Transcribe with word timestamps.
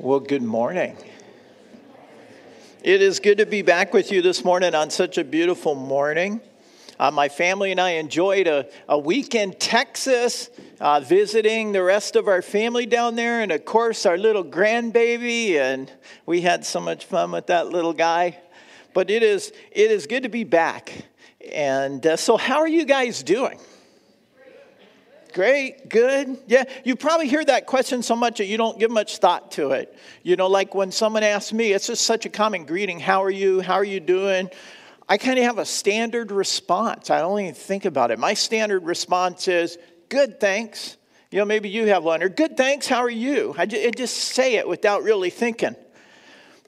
Well, 0.00 0.20
good 0.20 0.44
morning. 0.44 0.96
It 2.84 3.02
is 3.02 3.18
good 3.18 3.38
to 3.38 3.46
be 3.46 3.62
back 3.62 3.92
with 3.92 4.12
you 4.12 4.22
this 4.22 4.44
morning 4.44 4.72
on 4.76 4.90
such 4.90 5.18
a 5.18 5.24
beautiful 5.24 5.74
morning. 5.74 6.40
Uh, 7.00 7.10
my 7.10 7.28
family 7.28 7.72
and 7.72 7.80
I 7.80 7.90
enjoyed 7.94 8.46
a, 8.46 8.68
a 8.88 8.96
week 8.96 9.34
in 9.34 9.54
Texas, 9.54 10.50
uh, 10.80 11.00
visiting 11.00 11.72
the 11.72 11.82
rest 11.82 12.14
of 12.14 12.28
our 12.28 12.42
family 12.42 12.86
down 12.86 13.16
there, 13.16 13.40
and 13.40 13.50
of 13.50 13.64
course, 13.64 14.06
our 14.06 14.16
little 14.16 14.44
grandbaby. 14.44 15.54
And 15.54 15.90
we 16.26 16.42
had 16.42 16.64
so 16.64 16.78
much 16.78 17.06
fun 17.06 17.32
with 17.32 17.48
that 17.48 17.66
little 17.66 17.92
guy. 17.92 18.38
But 18.94 19.10
it 19.10 19.24
is, 19.24 19.52
it 19.72 19.90
is 19.90 20.06
good 20.06 20.22
to 20.22 20.28
be 20.28 20.44
back. 20.44 20.92
And 21.52 22.06
uh, 22.06 22.16
so, 22.16 22.36
how 22.36 22.60
are 22.60 22.68
you 22.68 22.84
guys 22.84 23.24
doing? 23.24 23.58
Great, 25.38 25.88
good. 25.88 26.36
Yeah, 26.48 26.64
you 26.82 26.96
probably 26.96 27.28
hear 27.28 27.44
that 27.44 27.66
question 27.66 28.02
so 28.02 28.16
much 28.16 28.38
that 28.38 28.46
you 28.46 28.56
don't 28.56 28.76
give 28.76 28.90
much 28.90 29.18
thought 29.18 29.52
to 29.52 29.70
it. 29.70 29.96
You 30.24 30.34
know, 30.34 30.48
like 30.48 30.74
when 30.74 30.90
someone 30.90 31.22
asks 31.22 31.52
me, 31.52 31.72
it's 31.72 31.86
just 31.86 32.02
such 32.02 32.26
a 32.26 32.28
common 32.28 32.64
greeting 32.64 32.98
How 32.98 33.22
are 33.22 33.30
you? 33.30 33.60
How 33.60 33.74
are 33.74 33.84
you 33.84 34.00
doing? 34.00 34.50
I 35.08 35.16
kind 35.16 35.38
of 35.38 35.44
have 35.44 35.58
a 35.58 35.64
standard 35.64 36.32
response. 36.32 37.08
I 37.08 37.20
don't 37.20 37.38
even 37.38 37.54
think 37.54 37.84
about 37.84 38.10
it. 38.10 38.18
My 38.18 38.34
standard 38.34 38.82
response 38.82 39.46
is, 39.46 39.78
Good, 40.08 40.40
thanks. 40.40 40.96
You 41.30 41.38
know, 41.38 41.44
maybe 41.44 41.68
you 41.68 41.86
have 41.86 42.02
one, 42.02 42.20
or 42.24 42.28
Good, 42.28 42.56
thanks. 42.56 42.88
How 42.88 43.04
are 43.04 43.08
you? 43.08 43.54
I 43.56 43.66
just, 43.66 44.16
say 44.16 44.56
it 44.56 44.66
without 44.66 45.04
really 45.04 45.30
thinking. 45.30 45.76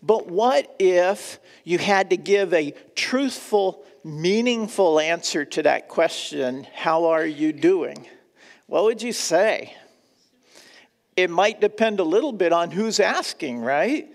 But 0.01 0.29
what 0.29 0.77
if 0.79 1.41
you 1.65 1.79
had 1.79 2.11
to 2.11 2.17
give 2.17 2.55
a 2.55 2.73
truthful, 2.95 3.85
meaningful 4.05 5.01
answer 5.01 5.45
to 5.45 5.65
that 5.65 5.89
question, 5.89 6.69
How 6.73 7.07
are 7.07 7.27
you 7.27 7.53
doing? 7.53 8.07
What 8.71 8.85
would 8.85 9.03
you 9.03 9.13
say? 9.13 9.75
It 11.17 11.29
might 11.29 11.61
depend 11.61 11.99
a 11.99 12.05
little 12.05 12.31
bit 12.31 12.53
on 12.53 12.71
who's 12.71 13.01
asking, 13.01 13.63
right? 13.63 14.09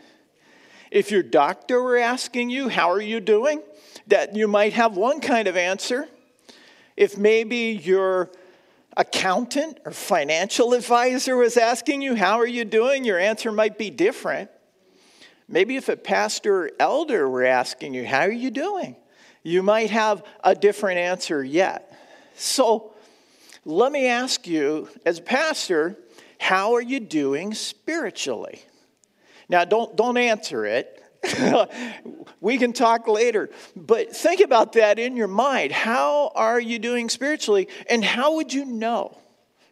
If 0.89 1.11
your 1.11 1.23
doctor 1.23 1.81
were 1.81 1.97
asking 1.97 2.51
you, 2.51 2.69
How 2.69 2.89
are 2.89 3.01
you 3.01 3.19
doing? 3.19 3.61
that 4.07 4.33
you 4.33 4.47
might 4.47 4.71
have 4.71 4.95
one 4.95 5.19
kind 5.19 5.49
of 5.49 5.57
answer. 5.57 6.07
If 6.95 7.17
maybe 7.17 7.81
your 7.83 8.31
accountant 8.95 9.79
or 9.83 9.91
financial 9.91 10.71
advisor 10.73 11.35
was 11.35 11.57
asking 11.57 12.01
you, 12.01 12.15
How 12.15 12.39
are 12.39 12.47
you 12.47 12.63
doing? 12.63 13.03
your 13.03 13.19
answer 13.19 13.51
might 13.51 13.77
be 13.77 13.89
different. 13.89 14.49
Maybe 15.49 15.75
if 15.75 15.89
a 15.89 15.97
pastor 15.97 16.67
or 16.67 16.71
elder 16.79 17.29
were 17.29 17.43
asking 17.43 17.93
you, 17.93 18.05
How 18.05 18.21
are 18.21 18.31
you 18.31 18.51
doing? 18.51 18.95
you 19.43 19.61
might 19.61 19.89
have 19.89 20.23
a 20.45 20.55
different 20.55 20.97
answer 20.99 21.43
yet. 21.43 21.93
So, 22.35 22.94
let 23.65 23.91
me 23.91 24.07
ask 24.07 24.47
you, 24.47 24.87
as 25.05 25.17
a 25.17 25.23
pastor, 25.23 25.97
how 26.39 26.75
are 26.75 26.81
you 26.81 26.99
doing 26.99 27.53
spiritually? 27.53 28.61
Now, 29.49 29.65
don't, 29.65 29.95
don't 29.95 30.17
answer 30.17 30.65
it. 30.65 31.01
we 32.41 32.57
can 32.59 32.73
talk 32.73 33.07
later. 33.07 33.49
But 33.75 34.15
think 34.15 34.41
about 34.41 34.73
that 34.73 34.99
in 34.99 35.15
your 35.15 35.27
mind. 35.27 35.71
How 35.71 36.31
are 36.35 36.59
you 36.59 36.77
doing 36.77 37.09
spiritually? 37.09 37.67
And 37.89 38.05
how 38.05 38.35
would 38.35 38.53
you 38.53 38.65
know? 38.65 39.17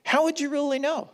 How 0.04 0.24
would 0.24 0.40
you 0.40 0.50
really 0.50 0.80
know? 0.80 1.10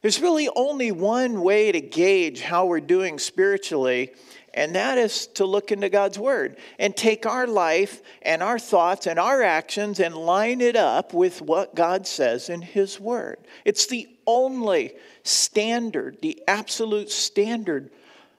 There's 0.00 0.20
really 0.20 0.48
only 0.56 0.92
one 0.92 1.42
way 1.42 1.72
to 1.72 1.80
gauge 1.80 2.40
how 2.40 2.66
we're 2.66 2.80
doing 2.80 3.18
spiritually, 3.18 4.14
and 4.56 4.74
that 4.74 4.96
is 4.96 5.26
to 5.28 5.44
look 5.44 5.70
into 5.70 5.90
God's 5.90 6.18
Word 6.18 6.56
and 6.78 6.96
take 6.96 7.26
our 7.26 7.46
life 7.46 8.00
and 8.22 8.42
our 8.42 8.58
thoughts 8.58 9.06
and 9.06 9.18
our 9.18 9.42
actions 9.42 10.00
and 10.00 10.14
line 10.14 10.62
it 10.62 10.76
up 10.76 11.12
with 11.12 11.42
what 11.42 11.74
God 11.74 12.06
says 12.06 12.48
in 12.48 12.62
His 12.62 12.98
Word. 12.98 13.38
It's 13.66 13.86
the 13.86 14.08
only 14.26 14.94
standard, 15.22 16.18
the 16.22 16.42
absolute 16.48 17.10
standard 17.10 17.90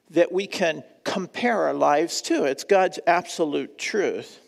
that 0.10 0.32
we 0.32 0.48
can 0.48 0.84
compare 1.04 1.68
our 1.68 1.74
lives 1.74 2.22
to. 2.24 2.46
It's 2.46 2.64
God's 2.64 3.00
absolute 3.06 3.78
truth. 3.78 4.40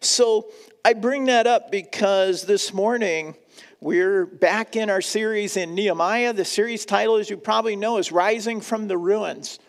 So 0.00 0.48
I 0.84 0.94
bring 0.94 1.26
that 1.26 1.46
up 1.46 1.70
because 1.70 2.42
this 2.42 2.74
morning, 2.74 3.36
we're 3.80 4.26
back 4.26 4.76
in 4.76 4.90
our 4.90 5.00
series 5.00 5.56
in 5.56 5.74
Nehemiah. 5.74 6.32
The 6.32 6.44
series 6.44 6.84
title, 6.84 7.16
as 7.16 7.30
you 7.30 7.36
probably 7.36 7.76
know, 7.76 7.98
is 7.98 8.10
Rising 8.10 8.60
from 8.60 8.88
the 8.88 8.98
Ruins. 8.98 9.60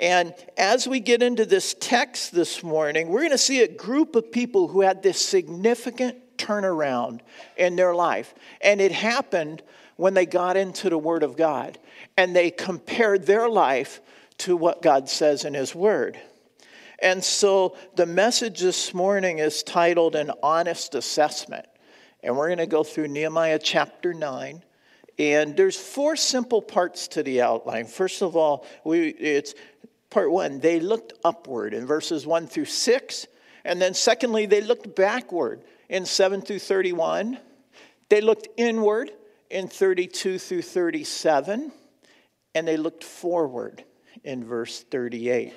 And 0.00 0.34
as 0.56 0.88
we 0.88 0.98
get 0.98 1.22
into 1.22 1.44
this 1.44 1.76
text 1.78 2.32
this 2.32 2.62
morning, 2.62 3.08
we're 3.08 3.20
going 3.20 3.32
to 3.32 3.38
see 3.38 3.62
a 3.62 3.68
group 3.68 4.16
of 4.16 4.32
people 4.32 4.68
who 4.68 4.80
had 4.80 5.02
this 5.02 5.20
significant 5.20 6.38
turnaround 6.38 7.20
in 7.58 7.76
their 7.76 7.94
life. 7.94 8.34
And 8.62 8.80
it 8.80 8.92
happened 8.92 9.62
when 9.96 10.14
they 10.14 10.24
got 10.24 10.56
into 10.56 10.88
the 10.88 10.96
Word 10.96 11.22
of 11.22 11.36
God 11.36 11.78
and 12.16 12.34
they 12.34 12.50
compared 12.50 13.26
their 13.26 13.46
life 13.46 14.00
to 14.38 14.56
what 14.56 14.80
God 14.80 15.10
says 15.10 15.44
in 15.44 15.52
His 15.52 15.74
Word. 15.74 16.18
And 17.02 17.22
so 17.22 17.76
the 17.94 18.06
message 18.06 18.60
this 18.60 18.94
morning 18.94 19.38
is 19.38 19.62
titled 19.62 20.14
An 20.14 20.32
Honest 20.42 20.94
Assessment. 20.94 21.66
And 22.22 22.38
we're 22.38 22.48
going 22.48 22.58
to 22.58 22.66
go 22.66 22.84
through 22.84 23.08
Nehemiah 23.08 23.58
chapter 23.58 24.14
9. 24.14 24.62
And 25.18 25.54
there's 25.54 25.76
four 25.76 26.16
simple 26.16 26.62
parts 26.62 27.08
to 27.08 27.22
the 27.22 27.42
outline. 27.42 27.84
First 27.84 28.22
of 28.22 28.36
all, 28.36 28.64
we, 28.84 29.08
it's 29.08 29.52
part 30.10 30.30
one, 30.30 30.60
they 30.60 30.80
looked 30.80 31.12
upward 31.24 31.72
in 31.72 31.86
verses 31.86 32.26
1 32.26 32.46
through 32.48 32.66
6. 32.66 33.26
And 33.64 33.80
then, 33.80 33.94
secondly, 33.94 34.46
they 34.46 34.60
looked 34.60 34.94
backward 34.94 35.62
in 35.88 36.04
7 36.04 36.42
through 36.42 36.58
31. 36.58 37.38
They 38.08 38.20
looked 38.20 38.48
inward 38.56 39.10
in 39.50 39.68
32 39.68 40.38
through 40.38 40.62
37. 40.62 41.72
And 42.54 42.66
they 42.66 42.76
looked 42.76 43.04
forward 43.04 43.84
in 44.24 44.44
verse 44.44 44.82
38. 44.90 45.54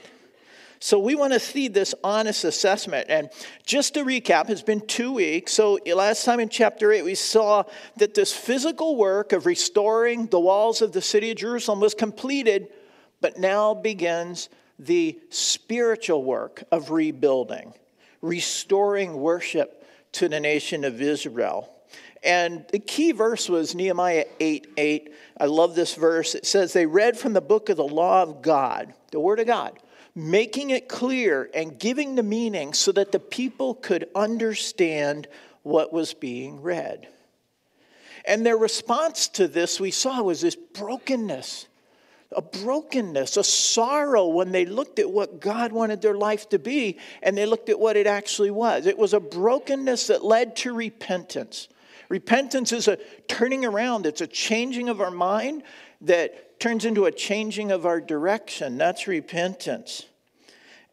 So 0.80 1.00
we 1.00 1.16
want 1.16 1.31
to 1.31 1.40
see 1.40 1.69
this 1.69 1.96
honest 2.03 2.44
assessment. 2.44 3.06
And 3.09 3.30
just 3.66 3.94
to 3.94 4.03
recap, 4.03 4.50
it's 4.50 4.62
been 4.62 4.86
two 4.86 5.13
weeks. 5.13 5.53
So 5.53 5.80
last 5.96 6.25
time 6.25 6.42
in 6.42 6.50
chapter 6.50 6.92
8, 6.92 7.03
we 7.03 7.16
saw 7.16 7.63
that 7.96 8.13
this 8.13 8.34
physical 8.34 8.97
work 8.97 9.31
of 9.31 9.46
restoring 9.46 10.28
the 10.28 10.42
walls 10.42 10.81
of 10.81 10.92
the 10.92 11.02
city 11.02 11.31
of 11.31 11.38
Jerusalem 11.38 11.80
was 11.80 11.94
completed 11.94 12.68
but 13.23 13.39
now 13.39 13.73
begins 13.73 14.50
the 14.78 15.17
spiritual 15.29 16.25
work 16.25 16.66
of 16.73 16.91
rebuilding, 16.91 17.73
restoring 18.22 19.13
worship 19.13 19.88
to 20.11 20.28
the 20.28 20.41
nation 20.41 20.84
of 20.84 21.01
Israel. 21.01 21.73
And 22.22 22.66
the 22.73 22.79
key 22.79 23.13
verse 23.13 23.47
was 23.47 23.75
Nehemiah 23.75 24.25
8 24.41 24.73
8. 24.75 25.13
I 25.38 25.45
love 25.45 25.73
this 25.73 25.95
verse. 25.95 26.35
It 26.35 26.45
says, 26.45 26.73
They 26.73 26.85
read 26.85 27.17
from 27.17 27.31
the 27.31 27.39
book 27.39 27.69
of 27.69 27.78
the 27.78 27.83
law 27.83 28.23
of 28.23 28.41
God, 28.41 28.94
the 29.12 29.22
word 29.22 29.39
of 29.39 29.47
God, 29.47 29.79
making 30.13 30.72
it 30.72 30.89
clear 30.89 31.50
and 31.53 31.79
giving 31.79 32.16
the 32.16 32.23
meaning 32.23 32.73
so 32.73 32.91
that 32.91 33.13
the 33.13 33.19
people 33.19 33.73
could 33.73 34.09
understand 34.13 35.29
what 35.62 35.94
was 35.94 36.13
being 36.13 36.62
read. 36.62 37.07
And 38.25 38.45
their 38.45 38.57
response 38.57 39.29
to 39.29 39.47
this, 39.47 39.79
we 39.79 39.91
saw, 39.91 40.22
was 40.22 40.41
this 40.41 40.57
brokenness 40.57 41.67
a 42.35 42.41
brokenness, 42.41 43.38
a 43.38 43.44
sorrow 43.44 44.27
when 44.27 44.51
they 44.51 44.66
looked 44.66 44.99
at 44.99 45.09
what 45.09 45.39
God 45.39 45.71
wanted 45.71 46.01
their 46.01 46.16
life 46.16 46.49
to 46.49 46.59
be 46.59 46.97
and 47.21 47.38
they 47.38 47.45
looked 47.45 47.69
at 47.69 47.79
what 47.79 47.97
it 47.97 48.07
actually 48.07 48.51
was. 48.51 48.85
It 48.85 48.97
was 48.97 49.13
a 49.13 49.19
brokenness 49.19 50.07
that 50.07 50.23
led 50.23 50.55
to 50.57 50.73
repentance. 50.73 51.67
Repentance 52.09 52.71
is 52.71 52.88
a 52.88 52.97
turning 53.27 53.66
around, 53.66 54.05
it's 54.05 54.21
a 54.21 54.27
changing 54.27 54.89
of 54.89 55.01
our 55.01 55.11
mind 55.11 55.63
that 56.01 56.59
turns 56.59 56.85
into 56.85 57.05
a 57.05 57.11
changing 57.11 57.71
of 57.71 57.85
our 57.85 57.99
direction. 57.99 58.77
That's 58.77 59.07
repentance. 59.07 60.05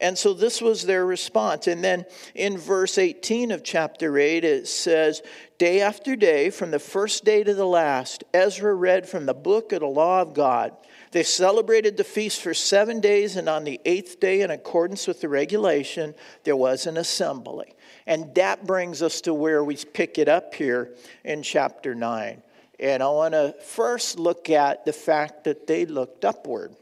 And 0.01 0.17
so 0.17 0.33
this 0.33 0.63
was 0.63 0.87
their 0.87 1.05
response. 1.05 1.67
And 1.67 1.85
then 1.85 2.07
in 2.35 2.57
verse 2.57 2.97
18 2.97 3.51
of 3.51 3.63
chapter 3.63 4.17
8, 4.17 4.45
it 4.45 4.67
says, 4.67 5.23
Day 5.59 5.83
after 5.83 6.17
day, 6.17 6.49
from 6.49 6.71
the 6.71 6.79
first 6.79 7.25
day 7.25 7.45
to 7.45 7.53
the 7.53 7.67
last, 7.67 8.25
Ezra 8.33 8.75
read 8.75 9.07
from 9.07 9.27
the 9.27 9.35
book 9.35 9.73
of 9.73 9.81
the 9.81 9.87
law 9.87 10.23
of 10.23 10.33
God 10.33 10.75
they 11.13 11.25
celebrated 11.25 11.97
the 11.97 12.05
feast 12.05 12.41
for 12.41 12.55
seven 12.55 13.01
days, 13.01 13.37
and 13.37 13.49
on 13.49 13.65
the 13.65 13.81
eighth 13.85 14.21
day, 14.21 14.43
in 14.43 14.51
accordance 14.51 15.09
with 15.09 15.21
the 15.21 15.29
regulation, 15.29 16.15
there 16.45 16.57
was 16.57 16.87
an 16.87 16.97
assembly. 16.97 17.75
And 18.07 18.33
that 18.37 18.67
brings 18.67 19.03
us 19.03 19.21
to 19.23 19.35
where 19.35 19.65
we 19.65 19.77
pick 19.77 20.19
it 20.19 20.29
up 20.29 20.55
here 20.55 20.95
in 21.25 21.43
chapter 21.43 21.95
9. 21.95 22.43
And 22.79 23.03
I 23.03 23.09
want 23.09 23.35
to 23.35 23.55
first 23.65 24.19
look 24.19 24.51
at 24.51 24.85
the 24.85 24.93
fact 24.93 25.45
that 25.45 25.67
they 25.67 25.85
looked 25.85 26.25
upward. 26.25 26.75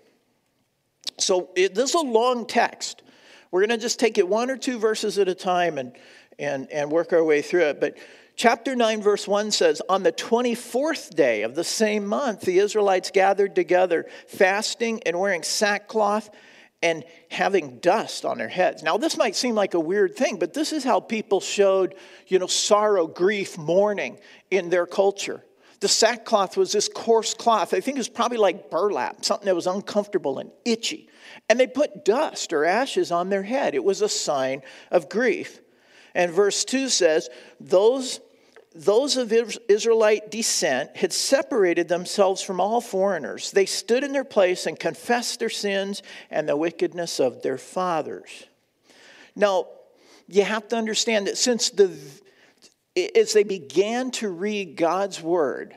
So 1.18 1.48
it, 1.56 1.74
this 1.74 1.90
is 1.90 1.94
a 1.94 2.00
long 2.00 2.46
text. 2.46 3.02
We're 3.50 3.60
going 3.60 3.70
to 3.70 3.82
just 3.82 3.98
take 3.98 4.18
it 4.18 4.28
one 4.28 4.50
or 4.50 4.56
two 4.56 4.78
verses 4.78 5.18
at 5.18 5.28
a 5.28 5.34
time 5.34 5.78
and, 5.78 5.92
and, 6.38 6.70
and 6.70 6.90
work 6.90 7.12
our 7.12 7.24
way 7.24 7.42
through 7.42 7.64
it. 7.64 7.80
But 7.80 7.96
Chapter 8.38 8.76
9, 8.76 9.02
verse 9.02 9.26
1 9.26 9.50
says, 9.50 9.82
On 9.88 10.04
the 10.04 10.12
24th 10.12 11.12
day 11.16 11.42
of 11.42 11.56
the 11.56 11.64
same 11.64 12.06
month, 12.06 12.42
the 12.42 12.60
Israelites 12.60 13.10
gathered 13.10 13.56
together, 13.56 14.06
fasting 14.28 15.02
and 15.04 15.18
wearing 15.18 15.42
sackcloth 15.42 16.30
and 16.80 17.04
having 17.32 17.80
dust 17.80 18.24
on 18.24 18.38
their 18.38 18.48
heads. 18.48 18.84
Now, 18.84 18.96
this 18.96 19.16
might 19.16 19.34
seem 19.34 19.56
like 19.56 19.74
a 19.74 19.80
weird 19.80 20.14
thing, 20.14 20.38
but 20.38 20.54
this 20.54 20.72
is 20.72 20.84
how 20.84 21.00
people 21.00 21.40
showed, 21.40 21.96
you 22.28 22.38
know, 22.38 22.46
sorrow, 22.46 23.08
grief, 23.08 23.58
mourning 23.58 24.20
in 24.52 24.70
their 24.70 24.86
culture. 24.86 25.44
The 25.80 25.88
sackcloth 25.88 26.56
was 26.56 26.70
this 26.70 26.88
coarse 26.88 27.34
cloth. 27.34 27.74
I 27.74 27.80
think 27.80 27.96
it 27.96 27.98
was 27.98 28.08
probably 28.08 28.38
like 28.38 28.70
burlap, 28.70 29.24
something 29.24 29.46
that 29.46 29.56
was 29.56 29.66
uncomfortable 29.66 30.38
and 30.38 30.52
itchy. 30.64 31.08
And 31.48 31.58
they 31.58 31.66
put 31.66 32.04
dust 32.04 32.52
or 32.52 32.64
ashes 32.64 33.10
on 33.10 33.30
their 33.30 33.42
head. 33.42 33.74
It 33.74 33.82
was 33.82 34.00
a 34.00 34.08
sign 34.08 34.62
of 34.92 35.08
grief. 35.08 35.60
And 36.14 36.32
verse 36.32 36.64
2 36.64 36.88
says, 36.88 37.28
Those, 37.60 38.20
those 38.78 39.16
of 39.16 39.32
Israelite 39.32 40.30
descent 40.30 40.96
had 40.96 41.12
separated 41.12 41.88
themselves 41.88 42.42
from 42.42 42.60
all 42.60 42.80
foreigners. 42.80 43.50
They 43.50 43.66
stood 43.66 44.04
in 44.04 44.12
their 44.12 44.24
place 44.24 44.66
and 44.66 44.78
confessed 44.78 45.40
their 45.40 45.48
sins 45.48 46.02
and 46.30 46.48
the 46.48 46.56
wickedness 46.56 47.18
of 47.18 47.42
their 47.42 47.58
fathers. 47.58 48.46
Now, 49.34 49.66
you 50.28 50.44
have 50.44 50.68
to 50.68 50.76
understand 50.76 51.26
that 51.26 51.38
since 51.38 51.70
the 51.70 51.96
as 53.14 53.32
they 53.32 53.44
began 53.44 54.10
to 54.10 54.28
read 54.28 54.76
God's 54.76 55.22
word 55.22 55.76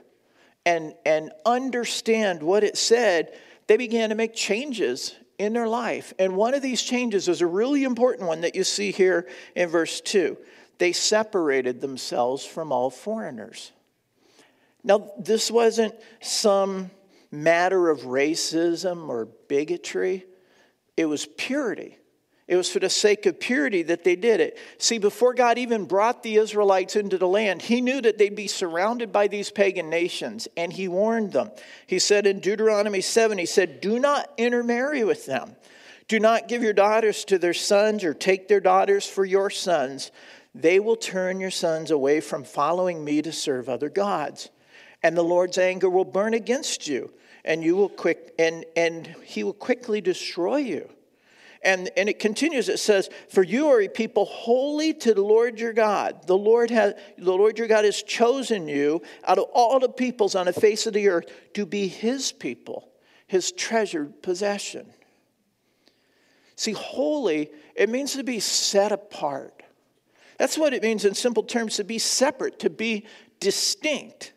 and, 0.65 0.93
and 1.05 1.31
understand 1.45 2.41
what 2.41 2.63
it 2.63 2.77
said, 2.77 3.31
they 3.67 3.77
began 3.77 4.09
to 4.09 4.15
make 4.15 4.33
changes 4.33 5.15
in 5.37 5.53
their 5.53 5.67
life. 5.67 6.13
And 6.19 6.35
one 6.35 6.53
of 6.53 6.61
these 6.61 6.81
changes 6.81 7.27
is 7.27 7.41
a 7.41 7.47
really 7.47 7.83
important 7.83 8.27
one 8.27 8.41
that 8.41 8.55
you 8.55 8.63
see 8.63 8.91
here 8.91 9.27
in 9.55 9.69
verse 9.69 10.01
2. 10.01 10.37
They 10.81 10.93
separated 10.93 11.79
themselves 11.79 12.43
from 12.43 12.71
all 12.71 12.89
foreigners. 12.89 13.71
Now, 14.83 15.11
this 15.19 15.51
wasn't 15.51 15.93
some 16.21 16.89
matter 17.29 17.91
of 17.91 17.99
racism 17.99 19.07
or 19.07 19.25
bigotry, 19.47 20.25
it 20.97 21.05
was 21.05 21.27
purity. 21.37 21.99
It 22.47 22.55
was 22.55 22.67
for 22.67 22.79
the 22.79 22.89
sake 22.89 23.27
of 23.27 23.39
purity 23.39 23.83
that 23.83 24.03
they 24.03 24.15
did 24.15 24.39
it. 24.39 24.57
See, 24.79 24.97
before 24.97 25.35
God 25.35 25.59
even 25.59 25.85
brought 25.85 26.23
the 26.23 26.37
Israelites 26.37 26.95
into 26.95 27.19
the 27.19 27.27
land, 27.27 27.61
He 27.61 27.79
knew 27.79 28.01
that 28.01 28.17
they'd 28.17 28.35
be 28.35 28.47
surrounded 28.47 29.11
by 29.11 29.27
these 29.27 29.51
pagan 29.51 29.87
nations, 29.87 30.47
and 30.57 30.73
He 30.73 30.87
warned 30.87 31.31
them. 31.31 31.51
He 31.85 31.99
said 31.99 32.25
in 32.25 32.39
Deuteronomy 32.39 33.01
7, 33.01 33.37
He 33.37 33.45
said, 33.45 33.81
Do 33.81 33.99
not 33.99 34.31
intermarry 34.35 35.03
with 35.03 35.27
them. 35.27 35.55
Do 36.07 36.19
not 36.19 36.47
give 36.47 36.63
your 36.63 36.73
daughters 36.73 37.23
to 37.25 37.37
their 37.37 37.53
sons 37.53 38.03
or 38.03 38.15
take 38.15 38.47
their 38.47 38.59
daughters 38.59 39.05
for 39.05 39.23
your 39.23 39.51
sons. 39.51 40.11
They 40.53 40.79
will 40.79 40.95
turn 40.95 41.39
your 41.39 41.51
sons 41.51 41.91
away 41.91 42.19
from 42.19 42.43
following 42.43 43.03
me 43.03 43.21
to 43.21 43.31
serve 43.31 43.69
other 43.69 43.89
gods. 43.89 44.49
And 45.03 45.15
the 45.15 45.23
Lord's 45.23 45.57
anger 45.57 45.89
will 45.89 46.05
burn 46.05 46.33
against 46.33 46.87
you, 46.87 47.11
and 47.43 47.63
you 47.63 47.75
will 47.75 47.89
quick 47.89 48.35
and, 48.37 48.65
and 48.75 49.07
he 49.23 49.43
will 49.43 49.53
quickly 49.53 50.01
destroy 50.01 50.57
you. 50.57 50.89
And, 51.63 51.89
and 51.95 52.09
it 52.09 52.17
continues, 52.17 52.69
it 52.69 52.79
says, 52.79 53.09
For 53.29 53.43
you 53.43 53.67
are 53.67 53.81
a 53.81 53.87
people 53.87 54.25
holy 54.25 54.93
to 54.95 55.13
the 55.13 55.21
Lord 55.21 55.59
your 55.59 55.73
God. 55.73 56.25
The 56.25 56.37
Lord, 56.37 56.71
has, 56.71 56.95
the 57.17 57.33
Lord 57.33 57.57
your 57.57 57.67
God 57.67 57.85
has 57.85 58.01
chosen 58.01 58.67
you 58.67 59.01
out 59.25 59.37
of 59.37 59.45
all 59.53 59.79
the 59.79 59.89
peoples 59.89 60.33
on 60.33 60.47
the 60.47 60.53
face 60.53 60.87
of 60.87 60.93
the 60.93 61.07
earth 61.07 61.25
to 61.53 61.67
be 61.67 61.87
his 61.87 62.31
people, 62.31 62.89
his 63.27 63.51
treasured 63.51 64.23
possession. 64.23 64.91
See, 66.55 66.73
holy, 66.73 67.51
it 67.75 67.89
means 67.89 68.13
to 68.13 68.23
be 68.23 68.39
set 68.39 68.91
apart. 68.91 69.60
That's 70.41 70.57
what 70.57 70.73
it 70.73 70.81
means 70.81 71.05
in 71.05 71.13
simple 71.13 71.43
terms 71.43 71.75
to 71.75 71.83
be 71.83 71.99
separate, 71.99 72.57
to 72.61 72.71
be 72.71 73.05
distinct. 73.39 74.33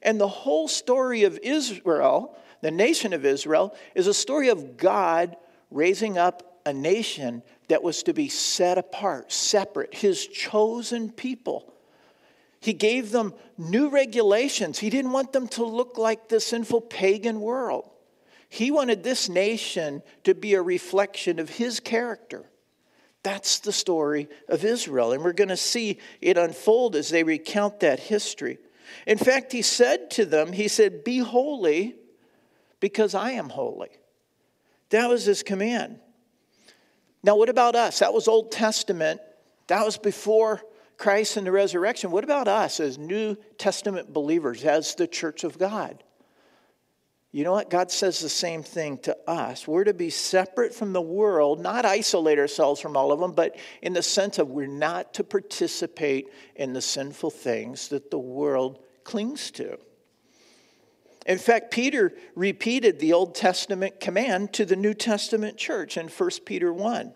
And 0.00 0.18
the 0.18 0.26
whole 0.26 0.68
story 0.68 1.24
of 1.24 1.38
Israel, 1.42 2.34
the 2.62 2.70
nation 2.70 3.12
of 3.12 3.26
Israel, 3.26 3.76
is 3.94 4.06
a 4.06 4.14
story 4.14 4.48
of 4.48 4.78
God 4.78 5.36
raising 5.70 6.16
up 6.16 6.62
a 6.64 6.72
nation 6.72 7.42
that 7.68 7.82
was 7.82 8.02
to 8.04 8.14
be 8.14 8.30
set 8.30 8.78
apart, 8.78 9.30
separate, 9.30 9.94
his 9.94 10.26
chosen 10.26 11.10
people. 11.10 11.74
He 12.60 12.72
gave 12.72 13.10
them 13.10 13.34
new 13.58 13.90
regulations. 13.90 14.78
He 14.78 14.88
didn't 14.88 15.12
want 15.12 15.34
them 15.34 15.46
to 15.48 15.64
look 15.66 15.98
like 15.98 16.30
the 16.30 16.40
sinful 16.40 16.80
pagan 16.80 17.42
world. 17.42 17.90
He 18.48 18.70
wanted 18.70 19.04
this 19.04 19.28
nation 19.28 20.02
to 20.24 20.34
be 20.34 20.54
a 20.54 20.62
reflection 20.62 21.38
of 21.38 21.50
his 21.50 21.80
character. 21.80 22.48
That's 23.28 23.58
the 23.58 23.72
story 23.72 24.26
of 24.48 24.64
Israel. 24.64 25.12
And 25.12 25.22
we're 25.22 25.34
going 25.34 25.50
to 25.50 25.56
see 25.56 25.98
it 26.22 26.38
unfold 26.38 26.96
as 26.96 27.10
they 27.10 27.24
recount 27.24 27.80
that 27.80 28.00
history. 28.00 28.56
In 29.06 29.18
fact, 29.18 29.52
he 29.52 29.60
said 29.60 30.10
to 30.12 30.24
them, 30.24 30.50
He 30.50 30.66
said, 30.66 31.04
Be 31.04 31.18
holy 31.18 31.94
because 32.80 33.14
I 33.14 33.32
am 33.32 33.50
holy. 33.50 33.90
That 34.88 35.10
was 35.10 35.26
his 35.26 35.42
command. 35.42 36.00
Now, 37.22 37.36
what 37.36 37.50
about 37.50 37.74
us? 37.74 37.98
That 37.98 38.14
was 38.14 38.28
Old 38.28 38.50
Testament. 38.50 39.20
That 39.66 39.84
was 39.84 39.98
before 39.98 40.62
Christ 40.96 41.36
and 41.36 41.46
the 41.46 41.52
resurrection. 41.52 42.10
What 42.10 42.24
about 42.24 42.48
us 42.48 42.80
as 42.80 42.96
New 42.96 43.36
Testament 43.58 44.10
believers, 44.10 44.64
as 44.64 44.94
the 44.94 45.06
church 45.06 45.44
of 45.44 45.58
God? 45.58 46.02
You 47.38 47.44
know 47.44 47.52
what? 47.52 47.70
God 47.70 47.92
says 47.92 48.18
the 48.18 48.28
same 48.28 48.64
thing 48.64 48.98
to 49.02 49.16
us. 49.28 49.68
We're 49.68 49.84
to 49.84 49.94
be 49.94 50.10
separate 50.10 50.74
from 50.74 50.92
the 50.92 51.00
world, 51.00 51.60
not 51.60 51.84
isolate 51.84 52.36
ourselves 52.36 52.80
from 52.80 52.96
all 52.96 53.12
of 53.12 53.20
them, 53.20 53.30
but 53.30 53.54
in 53.80 53.92
the 53.92 54.02
sense 54.02 54.40
of 54.40 54.48
we're 54.48 54.66
not 54.66 55.14
to 55.14 55.22
participate 55.22 56.30
in 56.56 56.72
the 56.72 56.82
sinful 56.82 57.30
things 57.30 57.90
that 57.90 58.10
the 58.10 58.18
world 58.18 58.80
clings 59.04 59.52
to. 59.52 59.78
In 61.26 61.38
fact, 61.38 61.70
Peter 61.70 62.12
repeated 62.34 62.98
the 62.98 63.12
Old 63.12 63.36
Testament 63.36 64.00
command 64.00 64.52
to 64.54 64.64
the 64.64 64.74
New 64.74 64.92
Testament 64.92 65.56
church 65.56 65.96
in 65.96 66.08
1 66.08 66.30
Peter 66.44 66.72
1. 66.72 67.14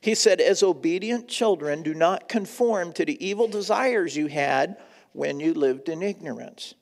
He 0.00 0.14
said, 0.14 0.40
As 0.40 0.62
obedient 0.62 1.28
children, 1.28 1.82
do 1.82 1.92
not 1.92 2.26
conform 2.26 2.94
to 2.94 3.04
the 3.04 3.22
evil 3.22 3.48
desires 3.48 4.16
you 4.16 4.28
had 4.28 4.78
when 5.12 5.40
you 5.40 5.52
lived 5.52 5.90
in 5.90 6.02
ignorance. 6.02 6.72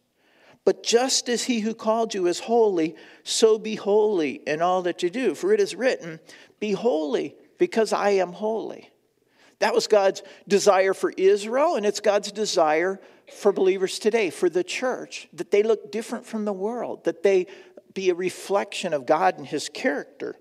But 0.67 0.83
just 0.83 1.29
as 1.29 1.45
he 1.45 1.61
who 1.61 1.75
called 1.75 2.13
you 2.13 2.27
is 2.27 2.41
holy, 2.41 2.97
so 3.23 3.57
be 3.57 3.77
holy 3.77 4.43
in 4.49 4.61
all 4.61 4.83
that 4.83 5.01
you 5.01 5.09
do. 5.09 5.37
For 5.37 5.55
it 5.55 5.61
is 5.61 5.77
written, 5.77 6.19
Be 6.59 6.73
holy, 6.73 7.37
because 7.57 7.93
I 7.93 8.11
am 8.11 8.33
holy. 8.33 8.91
That 9.61 9.75
was 9.75 9.87
God's 9.87 10.25
desire 10.49 10.93
for 10.93 11.13
Israel, 11.17 11.77
and 11.77 11.87
it's 11.87 12.01
God's 12.01 12.33
desire 12.33 13.01
for 13.33 13.53
believers 13.53 14.01
today, 14.01 14.29
for 14.29 14.51
the 14.51 14.65
church, 14.65 15.29
that 15.35 15.53
they 15.53 15.63
look 15.63 15.93
different 15.93 16.27
from 16.27 16.45
the 16.45 16.53
world, 16.53 17.05
that 17.05 17.23
they 17.23 17.47
be 17.95 18.11
a 18.11 18.15
reflection 18.15 18.93
of 18.93 19.07
God 19.07 19.39
and 19.39 19.47
His 19.47 19.69
character. 19.69 20.35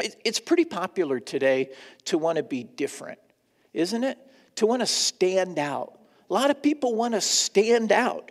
It's 0.00 0.40
pretty 0.40 0.64
popular 0.64 1.20
today 1.20 1.70
to 2.06 2.16
want 2.16 2.38
to 2.38 2.42
be 2.42 2.64
different, 2.64 3.18
isn't 3.74 4.02
it? 4.02 4.18
To 4.56 4.66
want 4.66 4.80
to 4.80 4.86
stand 4.86 5.58
out. 5.58 5.98
A 6.30 6.32
lot 6.32 6.50
of 6.50 6.62
people 6.62 6.94
want 6.94 7.12
to 7.12 7.20
stand 7.20 7.92
out, 7.92 8.30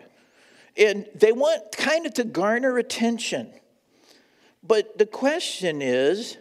and 0.78 1.08
they 1.16 1.32
want 1.32 1.72
kind 1.76 2.06
of 2.06 2.14
to 2.16 2.24
garner 2.24 2.78
attention. 2.78 3.52
But 4.64 4.98
the 4.98 5.06
question 5.06 5.82
is, 5.82 6.38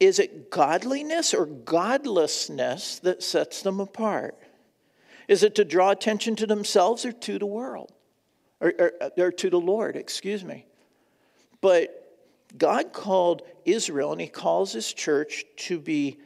is 0.00 0.18
it 0.18 0.50
godliness 0.50 1.34
or 1.34 1.46
godlessness 1.46 2.98
that 3.00 3.22
sets 3.22 3.62
them 3.62 3.80
apart? 3.80 4.36
Is 5.28 5.42
it 5.42 5.54
to 5.56 5.64
draw 5.64 5.90
attention 5.90 6.36
to 6.36 6.46
themselves 6.46 7.04
or 7.04 7.12
to 7.12 7.38
the 7.38 7.46
world? 7.46 7.92
Or, 8.60 8.72
or, 8.78 8.92
or, 9.18 9.32
to 9.32 9.50
the 9.50 9.60
Lord, 9.60 9.96
excuse 9.96 10.44
me. 10.44 10.66
But 11.60 12.04
God 12.56 12.92
called 12.92 13.42
Israel 13.64 14.12
and 14.12 14.20
He 14.20 14.28
calls 14.28 14.72
His 14.72 14.92
church 14.92 15.44
to 15.56 15.78
be 15.78 16.18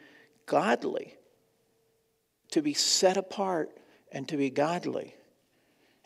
godly, 0.47 1.17
to 2.51 2.63
be 2.63 2.75
set 2.75 3.17
apart, 3.17 3.71
and 4.13 4.29
to 4.29 4.37
be 4.37 4.51
godly. 4.51 5.15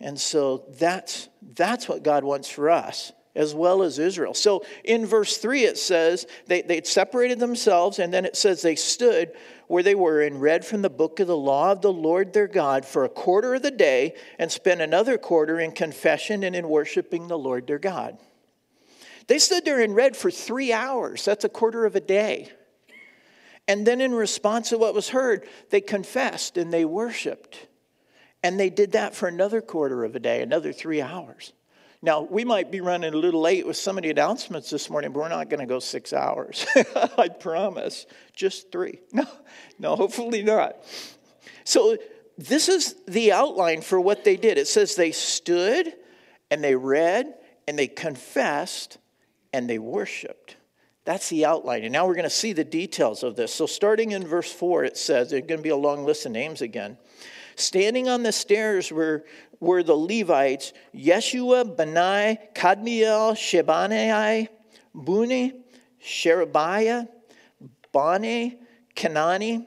And 0.03 0.21
so 0.21 0.65
that's, 0.79 1.29
that's 1.55 1.89
what 1.89 2.03
God 2.03 2.25
wants 2.25 2.49
for 2.49 2.71
us 2.71 3.13
as 3.35 3.55
well 3.55 3.83
as 3.83 3.99
Israel. 3.99 4.35
So 4.35 4.65
in 4.85 5.07
verse 5.07 5.39
3, 5.39 5.65
it 5.65 5.79
says 5.79 6.27
they, 6.47 6.63
they 6.63 6.83
separated 6.83 7.39
themselves, 7.39 7.99
and 7.99 8.13
then 8.13 8.25
it 8.25 8.37
says 8.37 8.61
they 8.61 8.77
stood 8.77 9.33
where 9.69 9.83
they 9.83 9.95
were 9.95 10.21
and 10.21 10.41
read 10.43 10.65
from 10.65 10.83
the 10.83 10.91
book 10.91 11.19
of 11.19 11.27
the 11.27 11.37
law 11.37 11.73
of 11.73 11.81
the 11.81 11.93
Lord 11.93 12.33
their 12.33 12.49
God 12.49 12.85
for 12.85 13.05
a 13.05 13.09
quarter 13.09 13.55
of 13.55 13.63
the 13.63 13.71
day 13.71 14.15
and 14.39 14.53
spent 14.53 14.83
another 14.83 15.17
quarter 15.17 15.59
in 15.61 15.73
confession 15.73 16.45
and 16.45 16.55
in 16.55 16.69
worshiping 16.69 17.29
the 17.29 17.39
Lord 17.39 17.67
their 17.67 17.79
God. 17.79 18.19
They 19.29 19.39
stood 19.39 19.65
there 19.65 19.81
and 19.81 19.95
read 19.95 20.17
for 20.17 20.31
three 20.31 20.73
hours. 20.73 21.25
That's 21.25 21.45
a 21.45 21.49
quarter 21.49 21.87
of 21.87 21.97
a 21.97 22.01
day. 22.01 22.51
And 23.69 23.87
then, 23.87 24.01
in 24.01 24.13
response 24.13 24.71
to 24.71 24.79
what 24.79 24.93
was 24.93 25.11
heard, 25.11 25.47
they 25.71 25.81
confessed 25.81 26.59
and 26.59 26.73
they 26.73 26.85
worshiped. 26.85 27.69
And 28.43 28.59
they 28.59 28.71
did 28.71 28.93
that 28.93 29.15
for 29.15 29.29
another 29.29 29.61
quarter 29.61 30.05
of 30.05 30.17
a 30.17 30.21
day, 30.21 30.43
another 30.43 30.73
three 30.73 31.01
hours. 31.01 31.53
Now, 32.05 32.23
we 32.23 32.45
might 32.45 32.73
be 32.73 32.81
running 32.81 33.15
a 33.15 33.17
little 33.17 33.41
late 33.41 33.65
with 33.65 33.77
some 33.77 33.97
of 33.97 34.03
the 34.03 34.11
announcements 34.11 34.71
this 34.71 34.91
morning, 34.91 35.13
but 35.13 35.21
we're 35.21 35.29
not 35.29 35.49
going 35.49 35.61
to 35.61 35.67
go 35.67 35.79
six 35.79 36.13
hours. 36.13 36.67
I 37.17 37.29
promise. 37.29 38.07
Just 38.35 38.73
three. 38.73 38.99
No, 39.13 39.27
no, 39.79 39.97
hopefully 39.97 40.43
not. 40.43 40.77
So, 41.65 41.97
this 42.39 42.69
is 42.69 42.97
the 43.07 43.31
outline 43.31 43.83
for 43.83 44.01
what 44.01 44.25
they 44.25 44.37
did. 44.37 44.59
It 44.59 44.67
says 44.67 44.97
they 44.97 45.13
stood 45.13 45.93
and 46.51 46.65
they 46.65 46.75
read 46.75 47.35
and 47.69 47.79
they 47.79 47.87
confessed 47.87 48.99
and 49.53 49.69
they 49.69 49.79
worshiped. 49.79 50.57
That's 51.05 51.29
the 51.29 51.45
outline. 51.45 51.85
And 51.85 51.93
now 51.93 52.07
we're 52.07 52.15
going 52.15 52.25
to 52.25 52.31
see 52.31 52.53
the 52.53 52.65
details 52.65 53.23
of 53.23 53.37
this. 53.37 53.53
So, 53.55 53.67
starting 53.67 54.13
in 54.13 54.27
verse 54.27 54.51
4, 54.51 54.85
it 54.85 54.97
says, 54.97 55.31
there's 55.31 55.47
going 55.47 55.59
to 55.59 55.63
be 55.63 55.69
a 55.69 55.77
long 55.77 56.05
list 56.05 56.27
of 56.27 56.33
names 56.33 56.63
again. 56.63 56.97
Standing 57.57 58.09
on 58.09 58.23
the 58.23 58.33
stairs 58.33 58.91
were, 58.91 59.25
were 59.61 59.83
the 59.83 59.95
Levites 59.95 60.73
Yeshua, 60.95 61.77
Benai, 61.77 62.39
Kadmiel, 62.55 63.35
Shebaniah, 63.35 64.49
Buni, 64.95 65.53
Sherebiah, 66.01 67.07
Bani, 67.93 68.59
Kenani, 68.97 69.67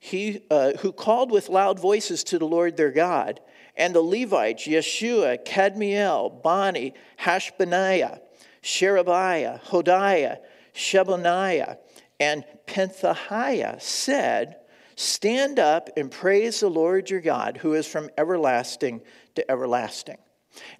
he, 0.00 0.42
uh, 0.50 0.72
who 0.78 0.92
called 0.92 1.30
with 1.30 1.48
loud 1.48 1.78
voices 1.78 2.24
to 2.24 2.38
the 2.38 2.46
Lord 2.46 2.76
their 2.76 2.90
God, 2.90 3.40
and 3.76 3.94
the 3.94 4.00
Levites, 4.00 4.66
Yeshua, 4.66 5.44
Kadmiel, 5.44 6.42
Bani, 6.42 6.94
Hashbaniah, 7.20 8.20
Sherebiah, 8.62 9.60
Hodiah, 9.66 10.38
Shebaniah, 10.74 11.78
and 12.20 12.44
Pethahiah 12.66 13.80
said, 13.80 14.56
Stand 14.98 15.60
up 15.60 15.90
and 15.96 16.10
praise 16.10 16.58
the 16.58 16.68
Lord 16.68 17.08
your 17.08 17.20
God, 17.20 17.56
who 17.56 17.74
is 17.74 17.86
from 17.86 18.10
everlasting 18.18 19.00
to 19.36 19.48
everlasting. 19.48 20.16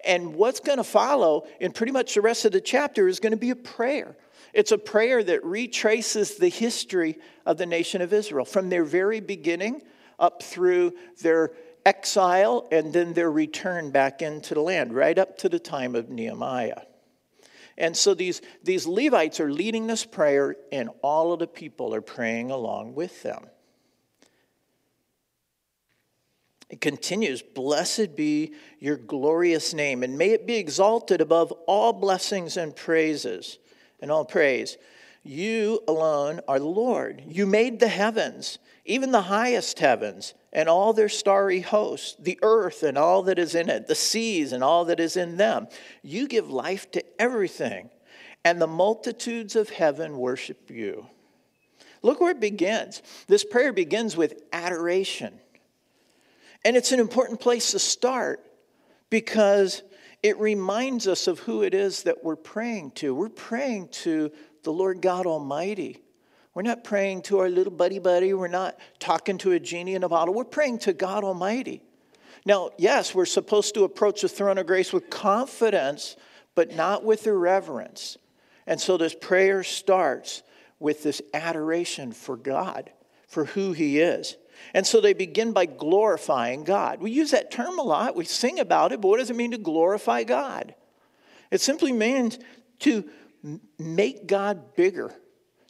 And 0.03 0.35
what's 0.35 0.59
going 0.59 0.77
to 0.77 0.83
follow 0.83 1.47
in 1.61 1.71
pretty 1.71 1.93
much 1.93 2.15
the 2.15 2.21
rest 2.21 2.43
of 2.43 2.51
the 2.51 2.59
chapter 2.59 3.07
is 3.07 3.21
going 3.21 3.31
to 3.31 3.37
be 3.37 3.51
a 3.51 3.55
prayer. 3.55 4.17
It's 4.53 4.73
a 4.73 4.77
prayer 4.77 5.23
that 5.23 5.45
retraces 5.45 6.35
the 6.35 6.49
history 6.49 7.17
of 7.45 7.57
the 7.57 7.65
nation 7.65 8.01
of 8.01 8.11
Israel 8.11 8.43
from 8.43 8.67
their 8.67 8.83
very 8.83 9.21
beginning 9.21 9.83
up 10.19 10.43
through 10.43 10.95
their 11.21 11.53
exile 11.85 12.67
and 12.73 12.91
then 12.91 13.13
their 13.13 13.31
return 13.31 13.89
back 13.89 14.21
into 14.21 14.53
the 14.53 14.59
land, 14.59 14.93
right 14.93 15.17
up 15.17 15.37
to 15.37 15.47
the 15.47 15.59
time 15.59 15.95
of 15.95 16.09
Nehemiah. 16.09 16.81
And 17.77 17.95
so 17.95 18.13
these, 18.13 18.41
these 18.65 18.85
Levites 18.85 19.39
are 19.39 19.49
leading 19.49 19.87
this 19.87 20.03
prayer, 20.03 20.57
and 20.73 20.89
all 21.01 21.31
of 21.31 21.39
the 21.39 21.47
people 21.47 21.95
are 21.95 22.01
praying 22.01 22.51
along 22.51 22.95
with 22.95 23.23
them. 23.23 23.45
It 26.69 26.81
continues, 26.81 27.41
Blessed 27.41 28.15
be 28.15 28.53
your 28.79 28.97
glorious 28.97 29.73
name, 29.73 30.03
and 30.03 30.17
may 30.17 30.29
it 30.29 30.45
be 30.45 30.55
exalted 30.55 31.19
above 31.19 31.51
all 31.67 31.93
blessings 31.93 32.57
and 32.57 32.75
praises 32.75 33.57
and 33.99 34.11
all 34.11 34.23
praise. 34.23 34.77
You 35.23 35.81
alone 35.87 36.41
are 36.47 36.59
the 36.59 36.65
Lord. 36.65 37.23
You 37.27 37.45
made 37.45 37.79
the 37.79 37.87
heavens, 37.87 38.59
even 38.85 39.11
the 39.11 39.23
highest 39.23 39.79
heavens, 39.79 40.33
and 40.53 40.69
all 40.69 40.93
their 40.93 41.09
starry 41.09 41.61
hosts, 41.61 42.15
the 42.19 42.39
earth 42.41 42.83
and 42.83 42.97
all 42.97 43.23
that 43.23 43.37
is 43.39 43.55
in 43.55 43.69
it, 43.69 43.87
the 43.87 43.95
seas 43.95 44.53
and 44.53 44.63
all 44.63 44.85
that 44.85 44.99
is 44.99 45.17
in 45.17 45.37
them. 45.37 45.67
You 46.03 46.27
give 46.27 46.49
life 46.49 46.89
to 46.91 47.03
everything, 47.19 47.89
and 48.45 48.61
the 48.61 48.67
multitudes 48.67 49.55
of 49.55 49.69
heaven 49.69 50.17
worship 50.17 50.69
you. 50.69 51.07
Look 52.01 52.21
where 52.21 52.31
it 52.31 52.39
begins. 52.39 53.01
This 53.27 53.43
prayer 53.43 53.73
begins 53.73 54.15
with 54.15 54.41
adoration. 54.53 55.39
And 56.65 56.75
it's 56.75 56.91
an 56.91 56.99
important 56.99 57.39
place 57.39 57.71
to 57.71 57.79
start 57.79 58.45
because 59.09 59.81
it 60.21 60.37
reminds 60.39 61.07
us 61.07 61.27
of 61.27 61.39
who 61.39 61.63
it 61.63 61.73
is 61.73 62.03
that 62.03 62.23
we're 62.23 62.35
praying 62.35 62.91
to. 62.91 63.15
We're 63.15 63.29
praying 63.29 63.89
to 63.89 64.31
the 64.63 64.73
Lord 64.73 65.01
God 65.01 65.25
Almighty. 65.25 66.03
We're 66.53 66.63
not 66.63 66.83
praying 66.83 67.21
to 67.23 67.39
our 67.39 67.49
little 67.49 67.71
buddy 67.71 67.99
buddy. 67.99 68.33
We're 68.33 68.47
not 68.47 68.77
talking 68.99 69.37
to 69.39 69.53
a 69.53 69.59
genie 69.59 69.95
in 69.95 70.03
a 70.03 70.09
bottle. 70.09 70.33
We're 70.33 70.43
praying 70.43 70.79
to 70.79 70.93
God 70.93 71.23
Almighty. 71.23 71.81
Now, 72.45 72.71
yes, 72.77 73.15
we're 73.15 73.25
supposed 73.25 73.73
to 73.75 73.83
approach 73.83 74.21
the 74.21 74.29
throne 74.29 74.57
of 74.57 74.67
grace 74.67 74.91
with 74.91 75.09
confidence, 75.09 76.17
but 76.55 76.75
not 76.75 77.05
with 77.05 77.27
irreverence. 77.27 78.17
And 78.67 78.79
so 78.79 78.97
this 78.97 79.15
prayer 79.15 79.63
starts 79.63 80.43
with 80.79 81.03
this 81.03 81.21
adoration 81.33 82.11
for 82.11 82.35
God, 82.35 82.91
for 83.27 83.45
who 83.45 83.71
He 83.71 83.99
is. 83.99 84.35
And 84.73 84.85
so 84.85 85.01
they 85.01 85.13
begin 85.13 85.51
by 85.51 85.65
glorifying 85.65 86.63
God. 86.63 87.01
We 87.01 87.11
use 87.11 87.31
that 87.31 87.51
term 87.51 87.79
a 87.79 87.83
lot, 87.83 88.15
we 88.15 88.25
sing 88.25 88.59
about 88.59 88.91
it, 88.91 89.01
but 89.01 89.07
what 89.07 89.19
does 89.19 89.29
it 89.29 89.35
mean 89.35 89.51
to 89.51 89.57
glorify 89.57 90.23
God? 90.23 90.75
It 91.51 91.61
simply 91.61 91.91
means 91.91 92.37
to 92.79 93.09
make 93.77 94.27
God 94.27 94.75
bigger, 94.75 95.13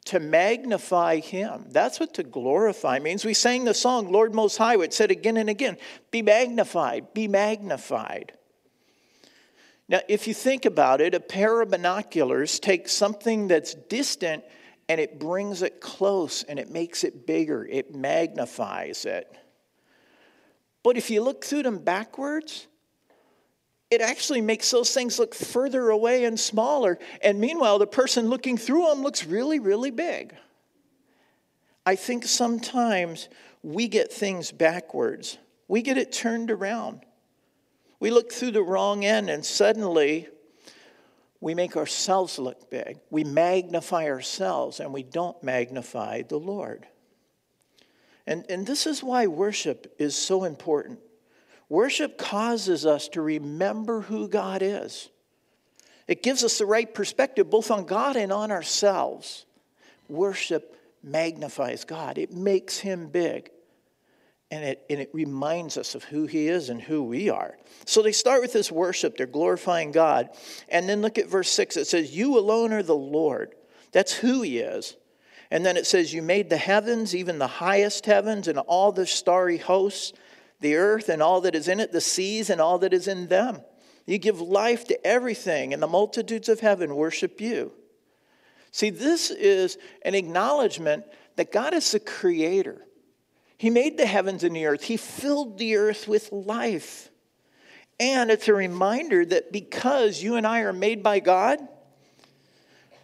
to 0.06 0.20
magnify 0.20 1.20
Him. 1.20 1.66
That's 1.70 2.00
what 2.00 2.14
to 2.14 2.22
glorify 2.22 2.98
means. 2.98 3.24
We 3.24 3.34
sang 3.34 3.64
the 3.64 3.74
song, 3.74 4.10
Lord 4.10 4.34
Most 4.34 4.56
High, 4.56 4.76
which 4.76 4.92
said 4.92 5.10
again 5.10 5.36
and 5.36 5.48
again, 5.48 5.78
be 6.10 6.22
magnified, 6.22 7.14
be 7.14 7.28
magnified. 7.28 8.32
Now, 9.88 10.00
if 10.08 10.28
you 10.28 10.34
think 10.34 10.66
about 10.66 11.00
it, 11.00 11.14
a 11.14 11.20
pair 11.20 11.60
of 11.60 11.70
binoculars 11.70 12.60
takes 12.60 12.92
something 12.92 13.48
that's 13.48 13.74
distant 13.74 14.44
and 14.90 15.00
it 15.00 15.20
brings 15.20 15.62
it 15.62 15.80
close 15.80 16.42
and 16.42 16.58
it 16.58 16.68
makes 16.68 17.04
it 17.04 17.24
bigger, 17.24 17.64
it 17.64 17.94
magnifies 17.94 19.04
it. 19.04 19.32
But 20.82 20.96
if 20.96 21.10
you 21.10 21.22
look 21.22 21.44
through 21.44 21.62
them 21.62 21.78
backwards, 21.78 22.66
it 23.88 24.00
actually 24.00 24.40
makes 24.40 24.68
those 24.72 24.92
things 24.92 25.16
look 25.20 25.32
further 25.32 25.90
away 25.90 26.24
and 26.24 26.38
smaller. 26.40 26.98
And 27.22 27.38
meanwhile, 27.38 27.78
the 27.78 27.86
person 27.86 28.30
looking 28.30 28.58
through 28.58 28.86
them 28.86 29.02
looks 29.04 29.24
really, 29.24 29.60
really 29.60 29.92
big. 29.92 30.34
I 31.86 31.94
think 31.94 32.24
sometimes 32.24 33.28
we 33.62 33.86
get 33.86 34.12
things 34.12 34.50
backwards, 34.50 35.38
we 35.68 35.82
get 35.82 35.98
it 35.98 36.10
turned 36.10 36.50
around. 36.50 37.02
We 38.00 38.10
look 38.10 38.32
through 38.32 38.52
the 38.52 38.62
wrong 38.64 39.04
end, 39.04 39.30
and 39.30 39.44
suddenly 39.44 40.26
we 41.40 41.54
make 41.54 41.76
ourselves 41.76 42.38
look 42.38 42.70
big. 42.70 42.98
We 43.10 43.24
magnify 43.24 44.06
ourselves 44.06 44.80
and 44.80 44.92
we 44.92 45.02
don't 45.02 45.42
magnify 45.42 46.22
the 46.22 46.38
Lord. 46.38 46.86
And, 48.26 48.44
and 48.50 48.66
this 48.66 48.86
is 48.86 49.02
why 49.02 49.26
worship 49.26 49.94
is 49.98 50.14
so 50.14 50.44
important. 50.44 51.00
Worship 51.68 52.18
causes 52.18 52.84
us 52.84 53.08
to 53.08 53.22
remember 53.22 54.02
who 54.02 54.28
God 54.28 54.60
is. 54.60 55.08
It 56.06 56.22
gives 56.22 56.44
us 56.44 56.58
the 56.58 56.66
right 56.66 56.92
perspective 56.92 57.48
both 57.48 57.70
on 57.70 57.86
God 57.86 58.16
and 58.16 58.32
on 58.32 58.50
ourselves. 58.50 59.46
Worship 60.08 60.76
magnifies 61.02 61.84
God, 61.84 62.18
it 62.18 62.32
makes 62.32 62.78
him 62.78 63.08
big 63.08 63.50
and 64.50 64.64
it, 64.64 64.84
and 64.90 64.98
it 64.98 65.10
reminds 65.12 65.76
us 65.76 65.94
of 65.94 66.04
who 66.04 66.26
he 66.26 66.48
is 66.48 66.70
and 66.70 66.82
who 66.82 67.04
we 67.04 67.30
are. 67.30 67.56
So 67.84 68.02
they 68.02 68.12
start 68.12 68.42
with 68.42 68.52
this 68.52 68.72
worship, 68.72 69.16
they're 69.16 69.26
glorifying 69.26 69.92
God. 69.92 70.30
And 70.68 70.88
then 70.88 71.02
look 71.02 71.18
at 71.18 71.28
verse 71.28 71.50
6. 71.50 71.76
It 71.76 71.86
says, 71.86 72.16
You 72.16 72.38
alone 72.38 72.72
are 72.72 72.82
the 72.82 72.96
Lord. 72.96 73.54
That's 73.92 74.12
who 74.12 74.42
he 74.42 74.58
is. 74.58 74.96
And 75.50 75.64
then 75.64 75.76
it 75.76 75.86
says, 75.86 76.12
You 76.12 76.22
made 76.22 76.50
the 76.50 76.56
heavens, 76.56 77.14
even 77.14 77.38
the 77.38 77.46
highest 77.46 78.06
heavens, 78.06 78.48
and 78.48 78.58
all 78.58 78.92
the 78.92 79.06
starry 79.06 79.58
hosts, 79.58 80.12
the 80.60 80.76
earth 80.76 81.08
and 81.08 81.22
all 81.22 81.40
that 81.42 81.54
is 81.54 81.68
in 81.68 81.80
it, 81.80 81.92
the 81.92 82.00
seas 82.00 82.50
and 82.50 82.60
all 82.60 82.78
that 82.78 82.92
is 82.92 83.08
in 83.08 83.28
them. 83.28 83.60
You 84.06 84.18
give 84.18 84.40
life 84.40 84.86
to 84.88 85.06
everything, 85.06 85.72
and 85.72 85.82
the 85.82 85.86
multitudes 85.86 86.48
of 86.48 86.60
heaven 86.60 86.96
worship 86.96 87.40
you. 87.40 87.72
See, 88.72 88.90
this 88.90 89.30
is 89.30 89.78
an 90.04 90.14
acknowledgement 90.14 91.04
that 91.36 91.52
God 91.52 91.74
is 91.74 91.92
the 91.92 92.00
creator. 92.00 92.84
He 93.60 93.68
made 93.68 93.98
the 93.98 94.06
heavens 94.06 94.42
and 94.42 94.56
the 94.56 94.64
earth, 94.64 94.84
He 94.84 94.96
filled 94.96 95.58
the 95.58 95.76
earth 95.76 96.08
with 96.08 96.32
life. 96.32 97.10
And 98.00 98.30
it's 98.30 98.48
a 98.48 98.54
reminder 98.54 99.22
that 99.26 99.52
because 99.52 100.22
you 100.22 100.36
and 100.36 100.46
I 100.46 100.60
are 100.60 100.72
made 100.72 101.02
by 101.02 101.20
God, 101.20 101.58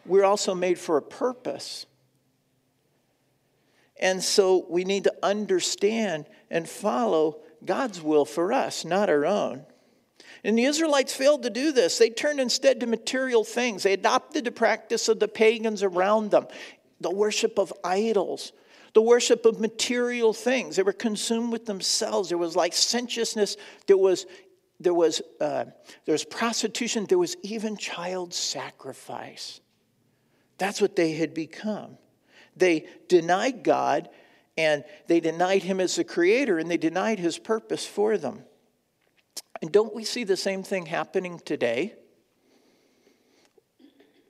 we're 0.07 0.25
also 0.25 0.55
made 0.55 0.79
for 0.79 0.97
a 0.97 1.03
purpose. 1.03 1.85
And 4.01 4.25
so 4.25 4.65
we 4.71 4.85
need 4.85 5.05
to 5.05 5.13
understand 5.23 6.25
and 6.49 6.67
follow 6.67 7.41
God's 7.63 8.01
will 8.01 8.25
for 8.25 8.55
us, 8.55 8.83
not 8.83 9.11
our 9.11 9.27
own. 9.27 9.67
And 10.43 10.57
the 10.57 10.65
Israelites 10.65 11.15
failed 11.15 11.43
to 11.43 11.51
do 11.51 11.71
this. 11.71 11.99
They 11.99 12.09
turned 12.09 12.41
instead 12.41 12.81
to 12.81 12.87
material 12.87 13.45
things. 13.45 13.83
They 13.83 13.93
adopted 13.93 14.47
the 14.47 14.53
practice 14.53 15.11
of 15.11 15.21
the 15.21 15.29
pagans 15.29 15.83
around 15.83 16.31
them, 16.31 16.47
the 16.99 17.11
worship 17.11 17.59
of 17.59 17.75
idols, 17.85 18.53
the 18.97 19.03
worship 19.03 19.45
of 19.45 19.61
material 19.61 20.33
things. 20.33 20.76
They 20.76 20.83
were 20.83 20.91
consumed 20.91 21.53
with 21.53 21.67
themselves. 21.67 22.31
There 22.31 22.38
was 22.38 22.57
licentiousness. 22.57 23.59
There 23.87 23.99
was 23.99 24.25
there 24.81 24.95
was 24.95 25.21
uh, 25.38 25.67
there 26.07 26.15
was 26.15 26.25
prostitution. 26.25 27.05
There 27.05 27.19
was 27.19 27.37
even 27.43 27.76
child 27.76 28.33
sacrifice. 28.33 29.61
That's 30.57 30.81
what 30.81 30.97
they 30.97 31.12
had 31.12 31.35
become. 31.35 31.99
They 32.57 32.87
denied 33.07 33.62
God, 33.62 34.09
and 34.57 34.83
they 35.09 35.21
denied 35.21 35.62
Him 35.62 35.79
as 35.79 35.97
the 35.97 36.05
Creator, 36.05 36.59
and 36.59 36.71
they 36.71 36.79
denied 36.79 37.19
His 37.19 37.38
purpose 37.38 37.85
for 37.85 38.17
them. 38.17 38.45
And 39.61 39.71
don't 39.71 39.95
we 39.95 40.05
see 40.05 40.25
the 40.25 40.38
same 40.38 40.62
thing 40.62 40.87
happening 40.87 41.38
today? 41.45 41.97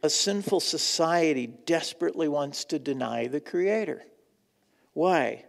A 0.02 0.10
sinful 0.10 0.58
society 0.58 1.46
desperately 1.46 2.26
wants 2.26 2.64
to 2.64 2.80
deny 2.80 3.28
the 3.28 3.40
Creator. 3.40 4.02
Why? 4.96 5.44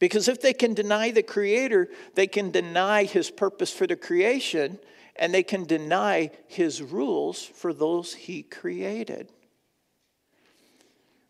Because 0.00 0.26
if 0.26 0.42
they 0.42 0.52
can 0.52 0.74
deny 0.74 1.12
the 1.12 1.22
Creator, 1.22 1.90
they 2.16 2.26
can 2.26 2.50
deny 2.50 3.04
His 3.04 3.30
purpose 3.30 3.72
for 3.72 3.86
the 3.86 3.94
creation, 3.94 4.80
and 5.14 5.32
they 5.32 5.44
can 5.44 5.62
deny 5.62 6.32
His 6.48 6.82
rules 6.82 7.40
for 7.40 7.72
those 7.72 8.14
He 8.14 8.42
created. 8.42 9.30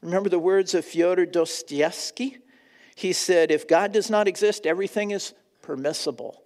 Remember 0.00 0.30
the 0.30 0.38
words 0.38 0.73
of 0.73 0.87
Fyodor 0.87 1.26
Dostoevsky? 1.26 2.38
He 2.97 3.12
said, 3.12 3.50
If 3.50 3.68
God 3.68 3.92
does 3.92 4.08
not 4.08 4.26
exist, 4.26 4.64
everything 4.64 5.11
is 5.11 5.35
permissible. 5.61 6.42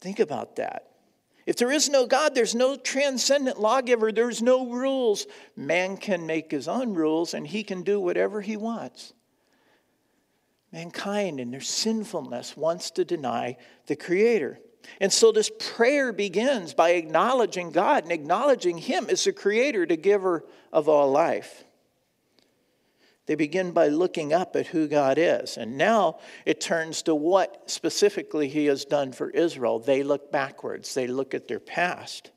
Think 0.00 0.20
about 0.20 0.56
that. 0.56 0.88
If 1.44 1.56
there 1.56 1.70
is 1.70 1.90
no 1.90 2.06
God, 2.06 2.34
there's 2.34 2.54
no 2.54 2.76
transcendent 2.76 3.60
lawgiver, 3.60 4.10
there's 4.10 4.40
no 4.40 4.70
rules. 4.70 5.26
Man 5.54 5.98
can 5.98 6.24
make 6.26 6.50
his 6.50 6.66
own 6.66 6.94
rules 6.94 7.34
and 7.34 7.46
he 7.46 7.62
can 7.62 7.82
do 7.82 8.00
whatever 8.00 8.40
he 8.40 8.56
wants. 8.56 9.12
Mankind, 10.72 11.40
in 11.40 11.50
their 11.50 11.60
sinfulness, 11.60 12.56
wants 12.56 12.90
to 12.92 13.04
deny 13.04 13.56
the 13.86 13.96
Creator. 13.96 14.60
And 15.00 15.12
so 15.12 15.32
this 15.32 15.50
prayer 15.58 16.12
begins 16.12 16.74
by 16.74 16.90
acknowledging 16.90 17.70
God 17.70 18.04
and 18.04 18.12
acknowledging 18.12 18.78
Him 18.78 19.06
as 19.08 19.24
the 19.24 19.32
Creator, 19.32 19.86
the 19.86 19.96
giver 19.96 20.44
of 20.72 20.88
all 20.88 21.10
life. 21.10 21.64
They 23.26 23.34
begin 23.34 23.72
by 23.72 23.88
looking 23.88 24.32
up 24.32 24.56
at 24.56 24.68
who 24.68 24.88
God 24.88 25.18
is. 25.18 25.58
And 25.58 25.76
now 25.76 26.18
it 26.46 26.62
turns 26.62 27.02
to 27.02 27.14
what 27.14 27.70
specifically 27.70 28.48
He 28.48 28.66
has 28.66 28.86
done 28.86 29.12
for 29.12 29.28
Israel. 29.30 29.78
They 29.78 30.02
look 30.02 30.32
backwards, 30.32 30.94
they 30.94 31.06
look 31.06 31.34
at 31.34 31.48
their 31.48 31.60
past. 31.60 32.30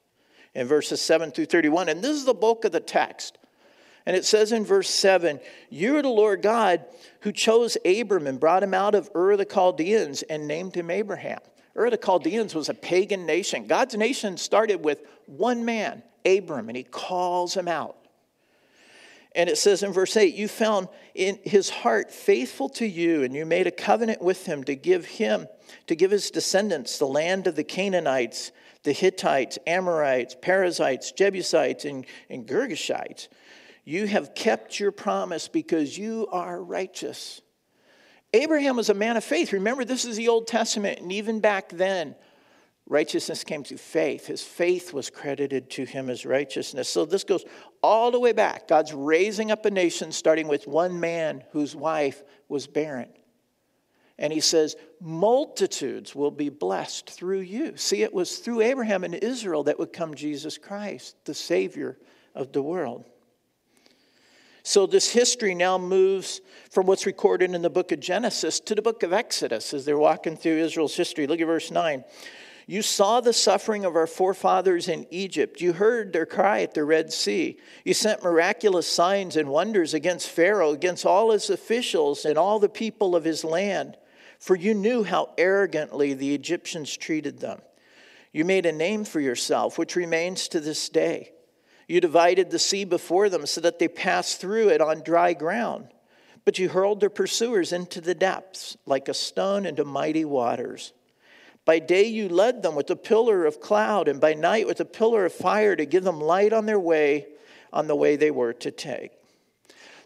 In 0.54 0.68
verses 0.68 1.02
7 1.02 1.32
through 1.32 1.46
31, 1.46 1.88
and 1.88 2.04
this 2.04 2.18
is 2.18 2.26
the 2.26 2.34
bulk 2.34 2.66
of 2.66 2.74
the 2.74 2.82
text. 2.82 3.38
And 4.06 4.16
it 4.16 4.26
says 4.26 4.52
in 4.52 4.66
verse 4.66 4.90
7 4.90 5.40
You 5.70 5.98
are 5.98 6.02
the 6.02 6.10
Lord 6.10 6.42
God 6.42 6.86
who 7.22 7.32
chose 7.32 7.78
Abram 7.86 8.28
and 8.28 8.40
brought 8.40 8.64
him 8.64 8.74
out 8.74 8.96
of 8.96 9.10
Ur 9.16 9.38
the 9.38 9.46
Chaldeans 9.46 10.24
and 10.24 10.48
named 10.48 10.76
him 10.76 10.90
Abraham. 10.90 11.40
Ur 11.78 11.90
the 11.90 11.98
Chaldeans 11.98 12.56
was 12.56 12.70
a 12.70 12.74
pagan 12.74 13.26
nation. 13.26 13.68
God's 13.68 13.96
nation 13.96 14.38
started 14.38 14.84
with 14.84 15.04
one 15.26 15.64
man, 15.64 16.04
Abram, 16.26 16.68
and 16.68 16.76
he 16.76 16.84
calls 16.84 17.56
him 17.56 17.68
out. 17.68 17.98
And 19.34 19.50
it 19.50 19.58
says 19.58 19.82
in 19.82 19.94
verse 19.94 20.18
8, 20.18 20.36
You 20.36 20.48
found 20.48 20.90
in 21.16 21.40
his 21.44 21.70
heart 21.70 22.12
faithful 22.12 22.68
to 22.70 22.86
you, 22.86 23.24
and 23.24 23.34
you 23.34 23.46
made 23.46 23.66
a 23.66 23.72
covenant 23.72 24.22
with 24.22 24.46
him 24.46 24.64
to 24.66 24.76
give 24.76 25.06
him, 25.06 25.48
to 25.88 25.96
give 25.96 26.12
his 26.12 26.32
descendants 26.32 26.98
the 26.98 27.08
land 27.08 27.48
of 27.48 27.56
the 27.56 27.64
Canaanites, 27.64 28.52
the 28.84 28.92
Hittites, 28.92 29.58
Amorites, 29.66 30.36
Perizzites, 30.42 31.14
Jebusites, 31.14 31.86
and, 31.86 32.06
and 32.30 32.46
Girgashites. 32.46 33.30
You 33.84 34.08
have 34.08 34.36
kept 34.36 34.80
your 34.80 34.92
promise 34.92 35.48
because 35.48 35.98
you 35.98 36.28
are 36.32 36.62
righteous. 36.62 37.42
Abraham 38.34 38.78
was 38.78 38.90
a 38.90 38.94
man 38.94 39.18
of 39.18 39.24
faith. 39.24 39.54
Remember, 39.54 39.84
this 39.84 40.06
is 40.06 40.16
the 40.16 40.30
Old 40.30 40.48
Testament, 40.48 41.00
and 41.00 41.12
even 41.12 41.40
back 41.40 41.70
then, 41.70 42.16
Righteousness 42.92 43.46
came 43.46 43.64
through 43.64 43.78
faith. 43.78 44.28
His 44.28 44.44
faith 44.44 44.92
was 44.92 45.10
credited 45.10 45.70
to 45.70 45.86
him 45.86 46.10
as 46.10 46.26
righteousness. 46.26 46.90
So 46.90 47.06
this 47.06 47.24
goes 47.24 47.46
all 47.82 48.12
the 48.12 48.20
way 48.20 48.34
back. 48.34 48.68
God's 48.68 48.94
raising 48.94 49.50
up 49.50 49.66
a 49.66 49.72
nation 49.72 50.12
starting 50.12 50.50
with 50.50 50.68
one 50.68 51.00
man 51.00 51.42
whose 51.52 51.74
wife 51.74 52.22
was 52.50 52.68
barren. 52.68 53.08
And 54.18 54.34
he 54.34 54.42
says, 54.42 54.76
Multitudes 55.00 56.14
will 56.14 56.32
be 56.32 56.50
blessed 56.50 57.10
through 57.10 57.40
you. 57.40 57.78
See, 57.78 58.04
it 58.04 58.14
was 58.14 58.40
through 58.40 58.60
Abraham 58.60 59.06
and 59.06 59.16
Israel 59.16 59.64
that 59.64 59.80
would 59.80 59.94
come 59.94 60.14
Jesus 60.14 60.58
Christ, 60.58 61.16
the 61.24 61.34
Savior 61.34 61.98
of 62.36 62.52
the 62.52 62.62
world. 62.62 63.06
So, 64.64 64.86
this 64.86 65.12
history 65.12 65.56
now 65.56 65.78
moves 65.78 66.42
from 66.70 66.86
what's 66.86 67.06
recorded 67.06 67.54
in 67.54 67.62
the 67.62 67.70
book 67.70 67.92
of 67.92 68.00
Genesis 68.00 68.60
to 68.62 68.76
the 68.76 68.82
book 68.82 69.02
of 69.02 69.12
Exodus 69.12 69.74
as 69.74 69.86
they're 69.86 69.98
walking 69.98 70.38
through 70.38 70.60
Israel's 70.60 70.96
history. 70.96 71.26
Look 71.26 71.42
at 71.42 71.48
verse 71.48 71.72
9. 71.72 72.04
You 72.68 72.82
saw 72.82 73.22
the 73.22 73.34
suffering 73.34 73.86
of 73.86 73.96
our 73.96 74.08
forefathers 74.08 74.88
in 74.88 75.08
Egypt. 75.10 75.62
You 75.62 75.74
heard 75.74 76.14
their 76.14 76.28
cry 76.28 76.62
at 76.62 76.74
the 76.74 76.84
Red 76.84 77.12
Sea. 77.12 77.58
You 77.84 77.94
sent 77.94 78.24
miraculous 78.24 78.88
signs 78.88 79.36
and 79.36 79.50
wonders 79.50 79.94
against 79.94 80.30
Pharaoh, 80.30 80.72
against 80.72 81.06
all 81.06 81.32
his 81.32 81.50
officials 81.50 82.24
and 82.24 82.38
all 82.38 82.60
the 82.60 82.70
people 82.70 83.16
of 83.16 83.24
his 83.24 83.44
land, 83.44 83.98
for 84.40 84.56
you 84.56 84.74
knew 84.74 85.04
how 85.04 85.34
arrogantly 85.38 86.14
the 86.14 86.34
Egyptians 86.36 86.96
treated 86.96 87.40
them. 87.40 87.62
You 88.32 88.46
made 88.46 88.66
a 88.66 88.72
name 88.72 89.06
for 89.06 89.20
yourself, 89.20 89.78
which 89.78 89.96
remains 89.96 90.48
to 90.50 90.60
this 90.60 90.88
day. 90.88 91.32
You 91.92 92.00
divided 92.00 92.52
the 92.52 92.58
sea 92.58 92.86
before 92.86 93.28
them 93.28 93.46
so 93.46 93.60
that 93.60 93.78
they 93.78 93.90
passed 93.90 94.40
through 94.40 94.70
it 94.70 94.80
on 94.80 95.02
dry 95.02 95.34
ground. 95.34 95.90
But 96.46 96.58
you 96.58 96.70
hurled 96.70 97.02
their 97.02 97.10
pursuers 97.10 97.74
into 97.74 98.00
the 98.00 98.16
depths 98.16 98.78
like 98.86 99.10
a 99.10 99.14
stone 99.14 99.66
into 99.66 99.84
mighty 99.84 100.24
waters. 100.24 100.94
By 101.66 101.80
day 101.80 102.06
you 102.06 102.30
led 102.30 102.64
them 102.64 102.76
with 102.76 102.90
a 102.92 102.96
pillar 102.96 103.46
of 103.46 103.60
cloud, 103.60 104.08
and 104.08 104.22
by 104.22 104.36
night 104.36 104.68
with 104.68 104.80
a 104.80 104.86
pillar 104.86 105.26
of 105.26 105.34
fire 105.34 105.76
to 105.76 105.86
give 105.86 106.06
them 106.06 106.22
light 106.22 106.54
on 106.54 106.66
their 106.66 106.80
way, 106.80 107.28
on 107.74 107.88
the 107.88 107.96
way 107.98 108.16
they 108.16 108.32
were 108.32 108.54
to 108.54 108.72
take. 108.72 109.12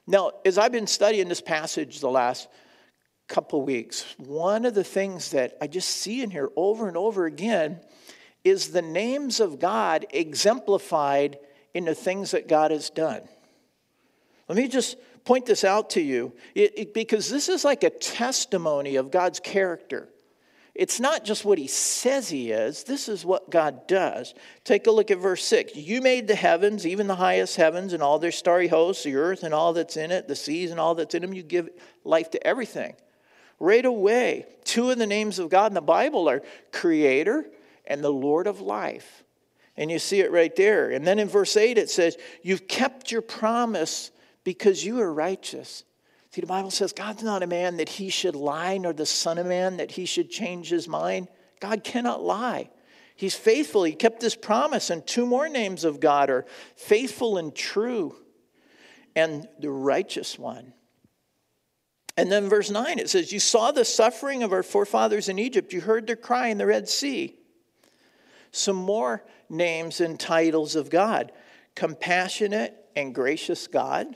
Now, 0.07 0.31
as 0.43 0.57
I've 0.57 0.71
been 0.71 0.87
studying 0.87 1.29
this 1.29 1.39
passage 1.39 1.99
the 1.99 2.09
last 2.09 2.47
couple 3.27 3.61
weeks, 3.61 4.07
one 4.17 4.65
of 4.65 4.73
the 4.73 4.83
things 4.83 5.29
that 5.31 5.55
I 5.61 5.67
just 5.67 5.89
see 5.89 6.23
in 6.23 6.31
here 6.31 6.49
over 6.55 6.87
and 6.87 6.97
over 6.97 7.27
again 7.27 7.79
is 8.43 8.69
the 8.71 8.81
names 8.81 9.39
of 9.39 9.59
God 9.59 10.07
exemplified 10.09 11.37
in 11.75 11.83
the 11.83 11.93
things 11.93 12.31
that 12.31 12.47
God 12.47 12.71
has 12.71 12.89
done. 12.89 13.21
Let 14.47 14.57
me 14.57 14.69
just 14.69 14.95
point 15.25 15.45
this 15.45 15.63
out 15.63 15.91
to 15.91 16.01
you 16.01 16.33
it, 16.55 16.79
it, 16.79 16.93
because 16.93 17.29
this 17.29 17.49
is 17.49 17.65
like 17.65 17.83
a 17.83 17.89
testimony 17.89 18.95
of 18.95 19.11
God's 19.11 19.41
character. 19.41 20.07
It's 20.73 20.99
not 20.99 21.25
just 21.25 21.45
what 21.45 21.57
he 21.57 21.67
says 21.67 22.29
he 22.29 22.51
is, 22.51 22.85
this 22.85 23.09
is 23.09 23.25
what 23.25 23.49
God 23.49 23.87
does. 23.87 24.33
Take 24.63 24.87
a 24.87 24.91
look 24.91 25.11
at 25.11 25.17
verse 25.17 25.43
6. 25.43 25.75
You 25.75 26.01
made 26.01 26.27
the 26.27 26.35
heavens, 26.35 26.87
even 26.87 27.07
the 27.07 27.15
highest 27.15 27.57
heavens, 27.57 27.91
and 27.93 28.01
all 28.01 28.19
their 28.19 28.31
starry 28.31 28.67
hosts, 28.67 29.03
the 29.03 29.15
earth 29.15 29.43
and 29.43 29.53
all 29.53 29.73
that's 29.73 29.97
in 29.97 30.11
it, 30.11 30.27
the 30.27 30.35
seas 30.35 30.71
and 30.71 30.79
all 30.79 30.95
that's 30.95 31.15
in 31.15 31.21
them. 31.21 31.33
You 31.33 31.43
give 31.43 31.69
life 32.03 32.31
to 32.31 32.47
everything. 32.47 32.95
Right 33.59 33.85
away, 33.85 34.45
two 34.63 34.91
of 34.91 34.97
the 34.97 35.07
names 35.07 35.39
of 35.39 35.49
God 35.49 35.71
in 35.71 35.75
the 35.75 35.81
Bible 35.81 36.29
are 36.29 36.41
Creator 36.71 37.45
and 37.85 38.01
the 38.03 38.11
Lord 38.11 38.47
of 38.47 38.61
life. 38.61 39.24
And 39.77 39.91
you 39.91 39.99
see 39.99 40.21
it 40.21 40.31
right 40.31 40.55
there. 40.55 40.91
And 40.91 41.05
then 41.05 41.19
in 41.19 41.27
verse 41.27 41.57
8, 41.57 41.77
it 41.77 41.89
says, 41.89 42.17
You've 42.41 42.67
kept 42.67 43.11
your 43.11 43.21
promise 43.21 44.11
because 44.43 44.85
you 44.85 45.01
are 45.01 45.13
righteous. 45.13 45.83
See, 46.31 46.41
the 46.41 46.47
Bible 46.47 46.71
says 46.71 46.93
God's 46.93 47.23
not 47.23 47.43
a 47.43 47.47
man 47.47 47.77
that 47.77 47.89
he 47.89 48.09
should 48.09 48.35
lie, 48.35 48.77
nor 48.77 48.93
the 48.93 49.05
Son 49.05 49.37
of 49.37 49.45
Man 49.45 49.77
that 49.77 49.91
he 49.91 50.05
should 50.05 50.29
change 50.29 50.69
his 50.69 50.87
mind. 50.87 51.27
God 51.59 51.83
cannot 51.83 52.21
lie. 52.21 52.69
He's 53.15 53.35
faithful. 53.35 53.83
He 53.83 53.93
kept 53.93 54.21
his 54.21 54.35
promise. 54.35 54.89
And 54.89 55.05
two 55.05 55.25
more 55.25 55.47
names 55.47 55.83
of 55.83 55.99
God 55.99 56.29
are 56.29 56.45
faithful 56.75 57.37
and 57.37 57.55
true, 57.55 58.15
and 59.15 59.47
the 59.59 59.69
righteous 59.69 60.37
one. 60.37 60.73
And 62.17 62.31
then 62.31 62.49
verse 62.49 62.69
9, 62.69 62.99
it 62.99 63.09
says, 63.09 63.31
You 63.31 63.39
saw 63.39 63.71
the 63.71 63.85
suffering 63.85 64.43
of 64.43 64.53
our 64.53 64.63
forefathers 64.63 65.27
in 65.27 65.39
Egypt. 65.39 65.73
You 65.73 65.81
heard 65.81 66.07
their 66.07 66.15
cry 66.15 66.47
in 66.47 66.57
the 66.57 66.65
Red 66.65 66.87
Sea. 66.87 67.35
Some 68.51 68.77
more 68.77 69.23
names 69.49 70.01
and 70.01 70.19
titles 70.19 70.75
of 70.75 70.89
God 70.89 71.31
compassionate 71.75 72.73
and 72.95 73.13
gracious 73.13 73.67
God 73.67 74.15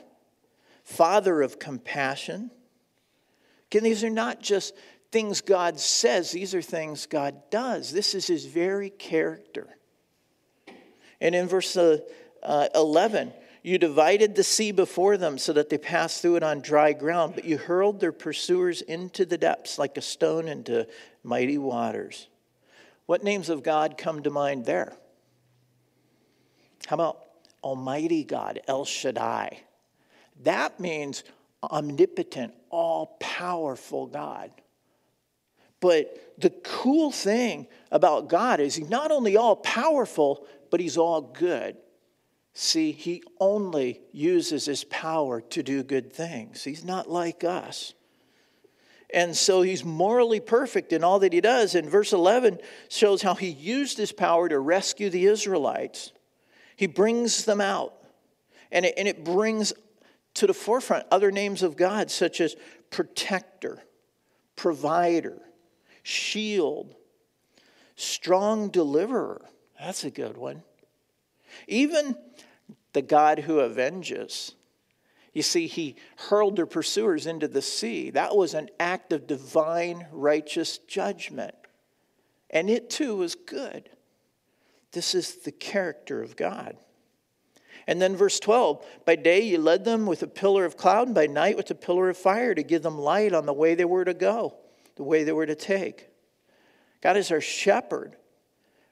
Father 0.82 1.42
of 1.42 1.58
compassion. 1.58 2.50
Again, 3.70 3.84
these 3.84 4.02
are 4.02 4.10
not 4.10 4.40
just 4.40 4.74
things 5.12 5.40
God 5.40 5.78
says, 5.78 6.32
these 6.32 6.54
are 6.54 6.62
things 6.62 7.06
God 7.06 7.50
does. 7.50 7.92
This 7.92 8.14
is 8.14 8.26
his 8.26 8.44
very 8.44 8.90
character. 8.90 9.68
And 11.20 11.34
in 11.34 11.46
verse 11.46 11.76
uh, 11.76 11.98
uh, 12.42 12.68
11, 12.74 13.32
you 13.62 13.78
divided 13.78 14.34
the 14.34 14.42
sea 14.42 14.72
before 14.72 15.16
them 15.16 15.38
so 15.38 15.52
that 15.52 15.68
they 15.68 15.78
passed 15.78 16.22
through 16.22 16.36
it 16.36 16.42
on 16.42 16.60
dry 16.60 16.92
ground, 16.92 17.34
but 17.34 17.44
you 17.44 17.58
hurled 17.58 18.00
their 18.00 18.12
pursuers 18.12 18.80
into 18.82 19.24
the 19.24 19.38
depths 19.38 19.78
like 19.78 19.96
a 19.96 20.02
stone 20.02 20.48
into 20.48 20.88
mighty 21.22 21.58
waters. 21.58 22.26
What 23.06 23.22
names 23.22 23.48
of 23.48 23.62
God 23.62 23.98
come 23.98 24.22
to 24.22 24.30
mind 24.30 24.64
there? 24.64 24.96
How 26.90 26.94
about 26.94 27.24
Almighty 27.62 28.24
God, 28.24 28.62
El 28.66 28.84
Shaddai? 28.84 29.60
That 30.42 30.80
means 30.80 31.22
omnipotent, 31.62 32.52
all 32.68 33.16
powerful 33.20 34.08
God. 34.08 34.50
But 35.78 36.34
the 36.36 36.50
cool 36.50 37.12
thing 37.12 37.68
about 37.92 38.28
God 38.28 38.58
is 38.58 38.74
he's 38.74 38.90
not 38.90 39.12
only 39.12 39.36
all 39.36 39.54
powerful, 39.54 40.44
but 40.68 40.80
he's 40.80 40.96
all 40.96 41.20
good. 41.20 41.76
See, 42.54 42.90
he 42.90 43.22
only 43.38 44.00
uses 44.10 44.64
his 44.64 44.82
power 44.82 45.40
to 45.42 45.62
do 45.62 45.84
good 45.84 46.12
things. 46.12 46.64
He's 46.64 46.84
not 46.84 47.08
like 47.08 47.44
us. 47.44 47.94
And 49.14 49.36
so 49.36 49.62
he's 49.62 49.84
morally 49.84 50.40
perfect 50.40 50.92
in 50.92 51.04
all 51.04 51.20
that 51.20 51.32
he 51.32 51.40
does. 51.40 51.76
And 51.76 51.88
verse 51.88 52.12
11 52.12 52.58
shows 52.88 53.22
how 53.22 53.34
he 53.36 53.46
used 53.46 53.96
his 53.96 54.10
power 54.10 54.48
to 54.48 54.58
rescue 54.58 55.08
the 55.08 55.26
Israelites. 55.26 56.10
He 56.80 56.86
brings 56.86 57.44
them 57.44 57.60
out, 57.60 57.92
and 58.72 58.86
it, 58.86 58.94
and 58.96 59.06
it 59.06 59.22
brings 59.22 59.74
to 60.32 60.46
the 60.46 60.54
forefront 60.54 61.04
other 61.10 61.30
names 61.30 61.62
of 61.62 61.76
God, 61.76 62.10
such 62.10 62.40
as 62.40 62.56
protector, 62.88 63.82
provider, 64.56 65.42
shield, 66.02 66.94
strong 67.96 68.70
deliverer. 68.70 69.44
That's 69.78 70.04
a 70.04 70.10
good 70.10 70.38
one. 70.38 70.62
Even 71.68 72.16
the 72.94 73.02
God 73.02 73.40
who 73.40 73.60
avenges. 73.60 74.54
You 75.34 75.42
see, 75.42 75.66
he 75.66 75.96
hurled 76.30 76.56
their 76.56 76.64
pursuers 76.64 77.26
into 77.26 77.46
the 77.46 77.60
sea. 77.60 78.08
That 78.08 78.34
was 78.34 78.54
an 78.54 78.70
act 78.80 79.12
of 79.12 79.26
divine 79.26 80.06
righteous 80.10 80.78
judgment. 80.78 81.54
And 82.48 82.70
it 82.70 82.88
too 82.88 83.16
was 83.16 83.34
good. 83.34 83.90
This 84.92 85.14
is 85.14 85.36
the 85.36 85.52
character 85.52 86.22
of 86.22 86.36
God. 86.36 86.76
And 87.86 88.00
then 88.00 88.16
verse 88.16 88.38
12 88.40 88.84
By 89.04 89.16
day 89.16 89.40
you 89.40 89.58
led 89.58 89.84
them 89.84 90.06
with 90.06 90.22
a 90.22 90.26
pillar 90.26 90.64
of 90.64 90.76
cloud, 90.76 91.08
and 91.08 91.14
by 91.14 91.26
night 91.26 91.56
with 91.56 91.70
a 91.70 91.74
pillar 91.74 92.08
of 92.08 92.16
fire 92.16 92.54
to 92.54 92.62
give 92.62 92.82
them 92.82 92.98
light 92.98 93.32
on 93.32 93.46
the 93.46 93.52
way 93.52 93.74
they 93.74 93.84
were 93.84 94.04
to 94.04 94.14
go, 94.14 94.56
the 94.96 95.02
way 95.02 95.24
they 95.24 95.32
were 95.32 95.46
to 95.46 95.54
take. 95.54 96.08
God 97.00 97.16
is 97.16 97.30
our 97.30 97.40
shepherd. 97.40 98.16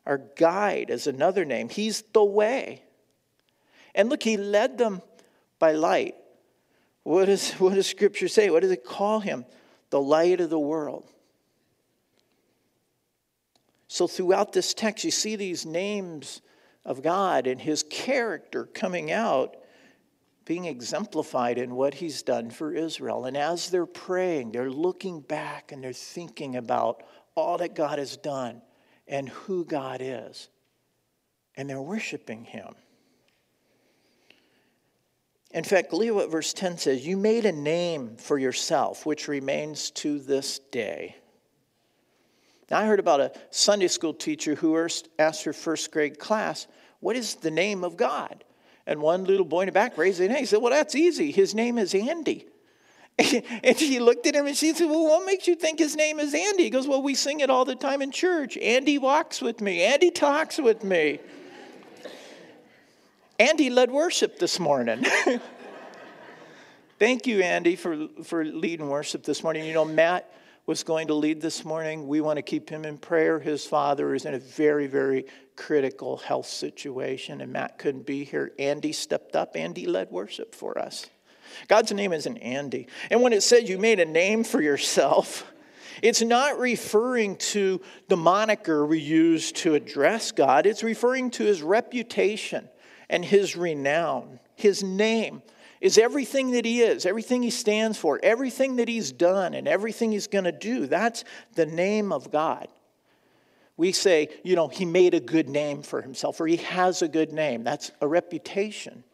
Our 0.07 0.19
guide 0.37 0.89
is 0.89 1.07
another 1.07 1.45
name. 1.45 1.69
He's 1.69 2.03
the 2.13 2.25
way. 2.25 2.83
And 3.95 4.09
look, 4.09 4.23
he 4.23 4.37
led 4.37 4.79
them 4.79 5.03
by 5.59 5.73
light. 5.73 6.15
What 7.03 7.27
does, 7.27 7.53
what 7.55 7.75
does 7.75 7.87
Scripture 7.87 8.29
say? 8.29 8.51
What 8.51 8.63
does 8.63 8.71
it 8.71 8.85
call 8.85 9.21
him? 9.21 9.45
The 9.91 10.01
light 10.01 10.41
of 10.41 10.51
the 10.51 10.59
world. 10.59 11.11
So, 13.89 14.07
throughout 14.07 14.53
this 14.53 14.75
text, 14.75 15.05
you 15.05 15.11
see 15.11 15.35
these 15.35 15.65
names 15.65 16.43
of 16.85 17.03
God 17.03 17.47
and 17.47 17.61
his 17.61 17.83
character 17.83 18.67
coming 18.67 19.11
out, 19.11 19.57
being 20.45 20.67
exemplified 20.67 21.59
in 21.59 21.75
what 21.75 21.95
he's 21.95 22.23
done 22.23 22.51
for 22.51 22.73
Israel. 22.75 23.25
And 23.25 23.37
as 23.37 23.71
they're 23.71 23.87
praying, 23.87 24.53
they're 24.53 24.71
looking 24.71 25.21
back 25.21 25.73
and 25.73 25.83
they're 25.83 25.93
thinking 25.93 26.57
about 26.57 27.03
all 27.35 27.59
that 27.59 27.75
God 27.75 27.99
has 27.99 28.17
done 28.19 28.61
and 29.07 29.29
who 29.29 29.65
God 29.65 30.01
is. 30.03 30.51
And 31.57 31.69
they're 31.69 31.81
worshiping 31.83 32.45
him. 32.45 32.75
In 35.51 35.65
fact, 35.65 35.95
look 35.95 36.07
at 36.07 36.15
what 36.15 36.31
verse 36.31 36.53
10 36.53 36.77
says 36.77 37.07
You 37.07 37.17
made 37.17 37.47
a 37.47 37.53
name 37.53 38.17
for 38.17 38.39
yourself, 38.39 39.07
which 39.07 39.29
remains 39.29 39.91
to 39.93 40.19
this 40.19 40.59
day. 40.59 41.17
Now, 42.71 42.79
I 42.81 42.87
heard 42.87 43.01
about 43.01 43.21
a 43.21 43.33
Sunday 43.51 43.89
school 43.89 44.13
teacher 44.13 44.55
who 44.55 44.77
asked 45.19 45.45
her 45.45 45.53
first 45.53 45.91
grade 45.91 46.19
class, 46.19 46.67
What 47.01 47.17
is 47.17 47.37
the 47.37 47.51
name 47.51 47.85
of 47.85 47.97
God? 47.97 48.45
And 48.87 49.01
one 49.01 49.25
little 49.25 49.47
boy 49.47 49.63
in 49.63 49.67
the 49.67 49.73
back 49.73 49.99
raised 49.99 50.19
his 50.19 50.29
hand. 50.29 50.41
He 50.41 50.47
said, 50.47 50.61
Well, 50.61 50.73
that's 50.73 50.95
easy. 50.95 51.31
His 51.31 51.55
name 51.55 51.79
is 51.79 51.95
Andy. 51.95 52.47
And 53.65 53.77
she 53.77 53.99
looked 53.99 54.29
at 54.29 54.37
him 54.37 54.47
and 54.47 54.57
she 54.57 54.73
said, 54.73 54.89
Well, 54.89 55.05
what 55.05 55.27
makes 55.27 55.49
you 55.49 55.57
think 55.57 55.81
his 55.81 55.97
name 55.97 56.21
is 56.21 56.33
Andy? 56.35 56.65
He 56.65 56.71
goes, 56.71 56.87
Well, 56.87 57.03
we 57.03 57.15
sing 57.15 57.41
it 57.41 57.51
all 57.51 57.65
the 57.65 57.75
time 57.75 58.01
in 58.01 58.13
church. 58.13 58.57
Andy 58.59 58.97
walks 58.97 59.43
with 59.43 59.61
me, 59.61 59.83
Andy 59.83 60.11
talks 60.11 60.59
with 60.59 60.85
me. 60.85 61.19
Andy 63.41 63.71
led 63.71 63.91
worship 63.91 64.39
this 64.39 64.61
morning. 64.61 65.05
Thank 66.99 67.27
you, 67.27 67.43
Andy, 67.43 67.77
for, 67.77 68.09
for 68.25 68.45
leading 68.45 68.89
worship 68.89 69.23
this 69.25 69.43
morning. 69.43 69.65
You 69.65 69.75
know, 69.75 69.85
Matt 69.85 70.33
was 70.69 70.83
going 70.83 71.07
to 71.07 71.15
lead 71.15 71.41
this 71.41 71.65
morning. 71.65 72.07
We 72.07 72.21
want 72.21 72.37
to 72.37 72.43
keep 72.43 72.69
him 72.69 72.85
in 72.85 72.99
prayer. 72.99 73.41
His 73.41 73.65
father 73.65 74.15
is 74.15 74.27
in 74.27 74.35
a 74.35 74.39
very, 74.39 74.87
very 74.87 75.25
critical 75.57 76.19
health 76.19 76.47
situation, 76.47 77.41
and 77.41 77.51
Matt 77.51 77.79
couldn't 77.79 78.05
be 78.05 78.23
here. 78.23 78.53
Andy 78.59 78.93
stepped 78.93 79.35
up. 79.35 79.57
Andy 79.57 79.87
led 79.87 80.11
worship 80.11 80.55
for 80.55 80.79
us. 80.79 81.07
God's 81.69 81.91
name 81.93 82.13
isn't 82.13 82.37
Andy. 82.37 82.87
And 83.11 83.23
when 83.23 83.33
it 83.33 83.43
says 83.43 83.71
you 83.71 83.79
made 83.79 83.99
a 83.99 84.05
name 84.05 84.45
for 84.45 84.61
yourself, 84.61 85.51
it's 86.03 86.21
not 86.21 86.59
referring 86.59 87.37
to 87.37 87.81
the 88.09 88.19
moniker 88.19 88.85
we 88.85 89.01
use 89.01 89.53
to 89.53 89.75
address 89.75 90.33
God, 90.33 90.67
it's 90.67 90.83
referring 90.83 91.31
to 91.31 91.45
his 91.45 91.63
reputation 91.63 92.69
and 93.09 93.25
his 93.25 93.57
renown. 93.57 94.39
His 94.55 94.83
name 94.83 95.41
is 95.81 95.99
everything 95.99 96.53
that 96.53 96.65
he 96.65 96.81
is, 96.81 97.07
everything 97.07 97.43
he 97.43 97.51
stands 97.51 97.97
for, 97.97 98.19
everything 98.23 98.77
that 98.77 98.89
he's 98.89 99.13
done, 99.13 99.55
and 99.55 99.69
everything 99.69 100.13
he's 100.13 100.27
going 100.27 100.45
to 100.45 100.53
do. 100.53 100.87
That's 100.87 101.25
the 101.55 101.67
name 101.67 102.13
of 102.13 102.31
God. 102.31 102.69
We 103.77 103.93
say, 103.93 104.29
you 104.43 104.57
know, 104.57 104.67
he 104.67 104.85
made 104.85 105.15
a 105.15 105.21
good 105.21 105.49
name 105.49 105.83
for 105.83 106.03
himself, 106.03 106.41
or 106.41 106.47
he 106.47 106.57
has 106.57 107.01
a 107.01 107.09
good 107.09 107.33
name. 107.33 107.63
That's 107.63 107.93
a 108.01 108.09
reputation. 108.09 109.05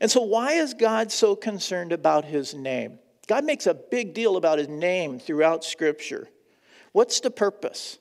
And 0.00 0.10
so, 0.10 0.22
why 0.22 0.52
is 0.52 0.74
God 0.74 1.12
so 1.12 1.36
concerned 1.36 1.92
about 1.92 2.24
his 2.24 2.54
name? 2.54 2.98
God 3.26 3.44
makes 3.44 3.66
a 3.66 3.74
big 3.74 4.14
deal 4.14 4.36
about 4.36 4.58
his 4.58 4.68
name 4.68 5.18
throughout 5.18 5.64
Scripture. 5.64 6.28
What's 6.92 7.20
the 7.20 7.30
purpose? 7.30 7.98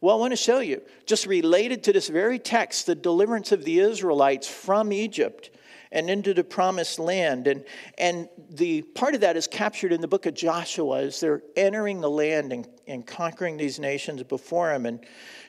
Well, 0.00 0.14
I 0.14 0.18
want 0.18 0.32
to 0.32 0.36
show 0.36 0.60
you, 0.60 0.82
just 1.06 1.26
related 1.26 1.84
to 1.84 1.92
this 1.92 2.08
very 2.08 2.38
text, 2.38 2.86
the 2.86 2.94
deliverance 2.94 3.52
of 3.52 3.64
the 3.64 3.80
Israelites 3.80 4.46
from 4.46 4.92
Egypt 4.92 5.50
and 5.92 6.10
into 6.10 6.34
the 6.34 6.44
promised 6.44 6.98
land. 6.98 7.46
And, 7.46 7.64
and 7.98 8.28
the 8.50 8.82
part 8.82 9.14
of 9.14 9.20
that 9.22 9.36
is 9.36 9.46
captured 9.46 9.92
in 9.92 10.00
the 10.00 10.08
book 10.08 10.26
of 10.26 10.34
Joshua 10.34 11.02
as 11.02 11.20
they're 11.20 11.42
entering 11.56 12.00
the 12.00 12.10
land 12.10 12.52
and, 12.52 12.68
and 12.86 13.06
conquering 13.06 13.56
these 13.56 13.78
nations 13.78 14.22
before 14.22 14.68
them. 14.70 14.86
And 14.86 15.00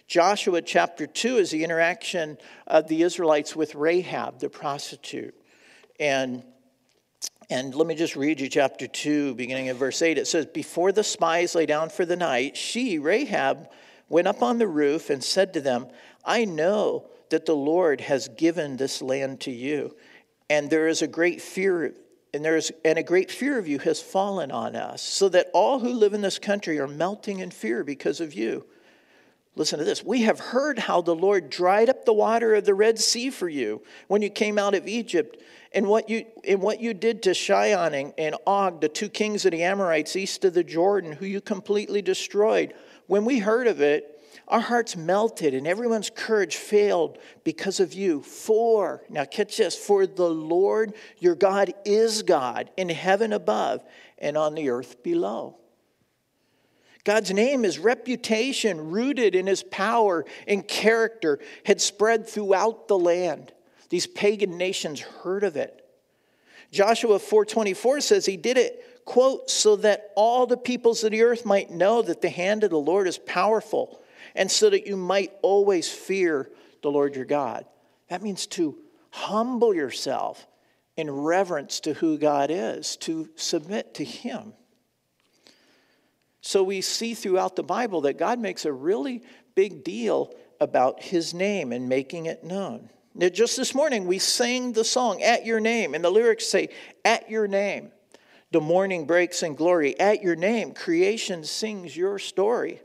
Joshua 0.07 0.61
chapter 0.61 1.07
2 1.07 1.37
is 1.37 1.51
the 1.51 1.63
interaction 1.63 2.37
of 2.65 2.87
the 2.87 3.01
Israelites 3.01 3.55
with 3.55 3.75
Rahab, 3.75 4.39
the 4.39 4.49
prostitute. 4.49 5.35
And 5.99 6.43
and 7.49 7.73
let 7.73 7.87
me 7.87 7.95
just 7.95 8.17
read 8.17 8.41
you 8.41 8.49
chapter 8.49 8.87
2, 8.87 9.35
beginning 9.35 9.69
at 9.69 9.77
verse 9.77 10.01
8. 10.01 10.17
It 10.17 10.27
says, 10.27 10.45
Before 10.45 10.91
the 10.91 11.03
spies 11.03 11.55
lay 11.55 11.65
down 11.65 11.89
for 11.89 12.05
the 12.05 12.17
night, 12.17 12.57
she, 12.57 12.99
Rahab, 12.99 13.69
went 14.09 14.27
up 14.27 14.41
on 14.41 14.57
the 14.57 14.67
roof 14.67 15.09
and 15.09 15.23
said 15.23 15.53
to 15.53 15.61
them, 15.61 15.87
I 16.25 16.43
know 16.43 17.07
that 17.29 17.45
the 17.45 17.55
Lord 17.55 18.01
has 18.01 18.27
given 18.27 18.75
this 18.75 19.01
land 19.01 19.39
to 19.41 19.51
you, 19.51 19.95
and 20.49 20.69
there 20.69 20.87
is 20.87 21.01
a 21.01 21.07
great 21.07 21.41
fear 21.41 21.93
and 22.33 22.43
there 22.43 22.57
is 22.57 22.71
and 22.83 22.97
a 22.99 23.03
great 23.03 23.31
fear 23.31 23.57
of 23.57 23.67
you 23.67 23.79
has 23.79 24.01
fallen 24.01 24.51
on 24.51 24.75
us, 24.75 25.01
so 25.01 25.29
that 25.29 25.49
all 25.53 25.79
who 25.79 25.91
live 25.91 26.13
in 26.13 26.21
this 26.21 26.39
country 26.39 26.79
are 26.79 26.87
melting 26.87 27.39
in 27.39 27.51
fear 27.51 27.83
because 27.83 28.19
of 28.19 28.33
you. 28.33 28.65
Listen 29.55 29.79
to 29.79 29.85
this. 29.85 30.03
We 30.03 30.21
have 30.21 30.39
heard 30.39 30.77
how 30.77 31.01
the 31.01 31.15
Lord 31.15 31.49
dried 31.49 31.89
up 31.89 32.05
the 32.05 32.13
water 32.13 32.53
of 32.53 32.65
the 32.65 32.75
Red 32.75 32.99
Sea 32.99 33.31
for 33.31 33.49
you 33.49 33.81
when 34.07 34.21
you 34.21 34.29
came 34.29 34.59
out 34.59 34.75
of 34.75 34.87
Egypt, 34.87 35.41
and 35.73 35.87
what 35.87 36.09
you, 36.09 36.25
and 36.47 36.61
what 36.61 36.79
you 36.79 36.93
did 36.93 37.23
to 37.23 37.33
Sihon 37.33 38.13
and 38.17 38.35
Og, 38.45 38.81
the 38.81 38.89
two 38.89 39.09
kings 39.09 39.45
of 39.45 39.51
the 39.51 39.63
Amorites 39.63 40.15
east 40.15 40.45
of 40.45 40.53
the 40.53 40.63
Jordan, 40.63 41.13
who 41.13 41.25
you 41.25 41.41
completely 41.41 42.03
destroyed. 42.03 42.73
When 43.07 43.25
we 43.25 43.39
heard 43.39 43.67
of 43.67 43.81
it, 43.81 44.16
our 44.47 44.59
hearts 44.59 44.95
melted 44.95 45.53
and 45.53 45.67
everyone's 45.67 46.09
courage 46.09 46.55
failed 46.55 47.17
because 47.43 47.79
of 47.79 47.93
you. 47.93 48.21
For, 48.21 49.03
now 49.09 49.25
catch 49.25 49.57
this, 49.57 49.75
for 49.75 50.07
the 50.07 50.29
Lord 50.29 50.93
your 51.19 51.35
God 51.35 51.73
is 51.85 52.23
God 52.23 52.69
in 52.77 52.89
heaven 52.89 53.33
above 53.33 53.83
and 54.17 54.37
on 54.37 54.55
the 54.55 54.69
earth 54.69 55.03
below. 55.03 55.57
God's 57.03 57.31
name, 57.31 57.63
his 57.63 57.79
reputation, 57.79 58.91
rooted 58.91 59.33
in 59.33 59.47
his 59.47 59.63
power 59.63 60.25
and 60.45 60.67
character, 60.67 61.39
had 61.65 61.79
spread 61.79 62.27
throughout 62.27 62.89
the 62.89 62.99
land. 62.99 63.53
These 63.89 64.07
pagan 64.07 64.57
nations 64.57 64.99
heard 64.99 65.45
of 65.45 65.55
it. 65.55 65.85
Joshua 66.71 67.17
4:24 67.17 68.01
says 68.01 68.25
he 68.25 68.35
did 68.35 68.57
it, 68.57 69.05
quote, 69.05 69.49
so 69.49 69.77
that 69.77 70.11
all 70.15 70.45
the 70.45 70.57
peoples 70.57 71.03
of 71.05 71.11
the 71.11 71.21
earth 71.21 71.45
might 71.45 71.71
know 71.71 72.01
that 72.01 72.21
the 72.21 72.29
hand 72.29 72.65
of 72.65 72.71
the 72.71 72.77
Lord 72.77 73.07
is 73.07 73.17
powerful, 73.17 74.01
and 74.37 74.49
so 74.49 74.69
that 74.69 74.87
you 74.87 74.95
might 74.95 75.33
always 75.41 75.89
fear 75.91 76.49
the 76.83 76.91
Lord 76.91 77.15
your 77.15 77.25
God. 77.25 77.65
That 78.09 78.21
means 78.21 78.47
to 78.47 78.77
humble 79.09 79.73
yourself 79.73 80.47
in 80.95 81.11
reverence 81.11 81.81
to 81.81 81.93
who 81.93 82.17
God 82.17 82.49
is, 82.51 82.95
to 82.97 83.29
submit 83.35 83.95
to 83.95 84.05
him. 84.05 84.53
So 86.41 86.63
we 86.63 86.81
see 86.81 87.13
throughout 87.13 87.55
the 87.55 87.63
Bible 87.63 88.01
that 88.01 88.17
God 88.17 88.39
makes 88.39 88.63
a 88.63 88.71
really 88.71 89.23
big 89.55 89.83
deal 89.83 90.33
about 90.61 91.03
his 91.03 91.33
name 91.33 91.73
and 91.73 91.89
making 91.89 92.27
it 92.27 92.43
known. 92.43 92.89
Now, 93.13 93.29
just 93.29 93.57
this 93.57 93.73
morning, 93.73 94.05
we 94.05 94.19
sang 94.19 94.73
the 94.73 94.83
song, 94.83 95.23
At 95.23 95.45
Your 95.45 95.59
Name, 95.59 95.95
and 95.95 96.03
the 96.03 96.09
lyrics 96.09 96.45
say, 96.45 96.69
At 97.03 97.29
Your 97.29 97.47
Name. 97.47 97.91
The 98.51 98.61
morning 98.61 99.05
breaks 99.05 99.43
in 99.43 99.55
glory. 99.55 99.99
At 99.99 100.23
your 100.23 100.35
name, 100.37 100.73
creation 100.73 101.43
sings 101.43 101.97
your 101.97 102.17
story. 102.17 102.79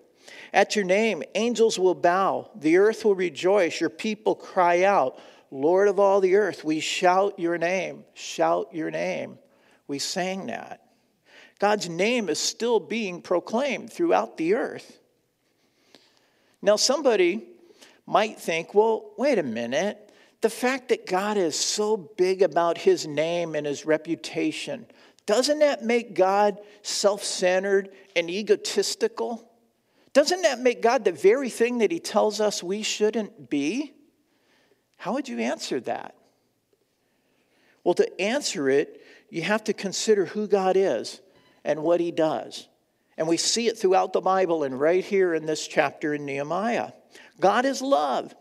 At 0.52 0.76
your 0.76 0.84
name, 0.84 1.22
angels 1.34 1.78
will 1.78 1.94
bow. 1.94 2.50
The 2.54 2.76
earth 2.76 3.04
will 3.04 3.14
rejoice. 3.14 3.80
Your 3.80 3.90
people 3.90 4.34
cry 4.34 4.84
out, 4.84 5.18
Lord 5.50 5.88
of 5.88 6.00
all 6.00 6.20
the 6.20 6.36
earth, 6.36 6.64
we 6.64 6.80
shout 6.80 7.38
your 7.38 7.58
name. 7.58 8.04
Shout 8.14 8.74
your 8.74 8.90
name. 8.90 9.38
We 9.86 9.98
sang 9.98 10.46
that. 10.46 10.80
God's 11.58 11.88
name 11.88 12.28
is 12.28 12.38
still 12.38 12.80
being 12.80 13.22
proclaimed 13.22 13.92
throughout 13.92 14.36
the 14.36 14.54
earth. 14.54 14.98
Now, 16.60 16.76
somebody 16.76 17.46
might 18.06 18.38
think, 18.40 18.74
well, 18.74 19.10
wait 19.16 19.38
a 19.38 19.42
minute 19.42 20.12
the 20.42 20.50
fact 20.50 20.88
that 20.88 21.06
God 21.06 21.36
is 21.36 21.56
so 21.56 21.96
big 21.96 22.42
about 22.42 22.76
his 22.76 23.06
name 23.06 23.54
and 23.54 23.64
his 23.64 23.86
reputation, 23.86 24.86
doesn't 25.24 25.60
that 25.60 25.84
make 25.84 26.14
God 26.14 26.58
self 26.82 27.22
centered 27.22 27.90
and 28.16 28.28
egotistical? 28.28 29.48
Doesn't 30.12 30.42
that 30.42 30.60
make 30.60 30.82
God 30.82 31.04
the 31.04 31.12
very 31.12 31.48
thing 31.48 31.78
that 31.78 31.90
he 31.90 31.98
tells 31.98 32.40
us 32.40 32.62
we 32.62 32.82
shouldn't 32.82 33.48
be? 33.48 33.92
How 34.96 35.14
would 35.14 35.28
you 35.28 35.38
answer 35.38 35.80
that? 35.80 36.14
Well, 37.82 37.94
to 37.94 38.20
answer 38.20 38.68
it, 38.68 39.02
you 39.30 39.42
have 39.42 39.64
to 39.64 39.72
consider 39.72 40.26
who 40.26 40.46
God 40.46 40.76
is 40.76 41.20
and 41.64 41.82
what 41.82 42.00
he 42.00 42.10
does. 42.10 42.68
And 43.16 43.26
we 43.26 43.36
see 43.36 43.68
it 43.68 43.78
throughout 43.78 44.12
the 44.12 44.20
Bible 44.20 44.64
and 44.64 44.78
right 44.78 45.04
here 45.04 45.34
in 45.34 45.46
this 45.46 45.66
chapter 45.66 46.14
in 46.14 46.24
Nehemiah. 46.24 46.92
God 47.40 47.64
is 47.64 47.82
love. 47.82 48.34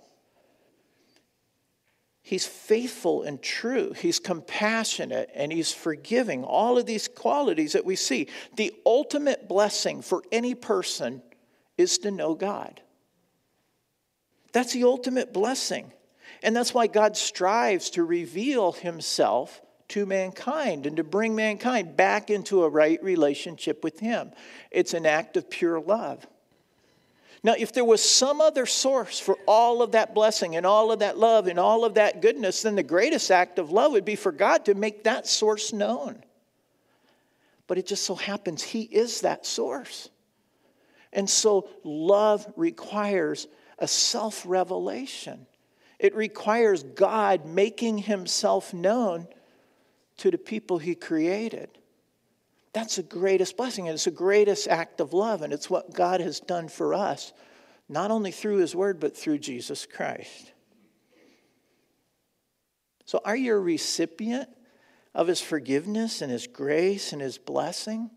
He's 2.21 2.45
faithful 2.45 3.23
and 3.23 3.41
true. 3.41 3.93
He's 3.93 4.19
compassionate 4.19 5.29
and 5.34 5.51
he's 5.51 5.73
forgiving. 5.73 6.43
All 6.43 6.77
of 6.77 6.86
these 6.86 7.07
qualities 7.07 7.73
that 7.73 7.86
we 7.86 7.95
see. 7.95 8.27
The 8.55 8.73
ultimate 8.86 9.47
blessing 9.47 10.01
for 10.01 10.23
any 10.31 10.53
person 10.55 11.21
is 11.82 11.98
to 12.00 12.12
know 12.12 12.36
God. 12.36 12.80
That's 14.54 14.74
the 14.74 14.84
ultimate 14.84 15.34
blessing. 15.34 15.91
And 16.44 16.56
that's 16.56 16.74
why 16.74 16.88
God 16.88 17.17
strives 17.17 17.89
to 17.91 18.04
reveal 18.04 18.72
himself 18.72 19.62
to 19.89 20.06
mankind 20.06 20.86
and 20.86 20.98
to 20.98 21.04
bring 21.04 21.36
mankind 21.36 21.98
back 21.98 22.30
into 22.30 22.63
a 22.63 22.70
right 22.70 23.04
relationship 23.04 23.84
with 23.84 24.00
him. 24.00 24.32
It's 24.72 24.94
an 24.94 25.06
act 25.06 25.36
of 25.36 25.50
pure 25.50 25.80
love. 25.80 26.26
Now, 27.44 27.56
if 27.58 27.74
there 27.74 27.84
was 27.84 28.04
some 28.04 28.39
other 28.39 28.65
source 28.65 29.20
for 29.20 29.36
all 29.48 29.82
of 29.82 29.94
that 29.94 30.13
blessing 30.13 30.56
and 30.56 30.65
all 30.65 30.91
of 30.91 31.00
that 31.00 31.17
love 31.17 31.48
and 31.48 31.60
all 31.60 31.84
of 31.84 31.96
that 31.96 32.22
goodness, 32.22 32.62
then 32.62 32.76
the 32.76 32.84
greatest 32.84 33.32
act 33.32 33.58
of 33.58 33.72
love 33.72 33.91
would 33.94 34.06
be 34.06 34.15
for 34.15 34.32
God 34.32 34.65
to 34.65 34.76
make 34.76 35.04
that 35.04 35.28
source 35.28 35.74
known. 35.74 36.24
But 37.67 37.78
it 37.78 37.88
just 37.88 38.06
so 38.06 38.15
happens 38.15 38.62
He 38.62 38.82
is 38.82 39.22
that 39.22 39.46
source. 39.46 40.10
And 41.13 41.30
so 41.30 41.69
love 41.84 42.52
requires 42.56 43.47
a 43.80 43.88
self 43.88 44.43
revelation, 44.45 45.47
it 46.00 46.15
requires 46.15 46.84
God 46.84 47.45
making 47.45 48.00
Himself 48.00 48.74
known 48.74 49.28
to 50.17 50.32
the 50.32 50.38
people 50.38 50.78
He 50.78 50.95
created. 50.95 51.69
That's 52.74 52.95
the 52.95 53.04
greatest 53.04 53.58
blessing, 53.58 53.88
and 53.88 53.95
it's 53.95 54.06
the 54.06 54.12
greatest 54.12 54.67
act 54.67 55.02
of 55.02 55.13
love, 55.13 55.41
and 55.41 55.52
it's 55.52 55.69
what 55.69 55.93
God 55.93 56.21
has 56.21 56.39
done 56.39 56.69
for 56.69 56.93
us, 56.93 57.34
not 57.89 58.12
only 58.12 58.32
through 58.32 58.58
His 58.58 58.76
Word, 58.76 59.00
but 59.00 59.17
through 59.17 59.39
Jesus 59.39 59.86
Christ. 59.86 60.54
So, 63.06 63.19
are 63.26 63.36
you 63.36 63.56
a 63.56 63.60
recipient 63.60 64.47
of 65.13 65.28
His 65.28 65.41
forgiveness 65.41 66.21
and 66.21 66.32
His 66.32 66.47
grace 66.47 67.12
and 67.12 67.21
His 67.21 67.38
blessing? 67.38 68.10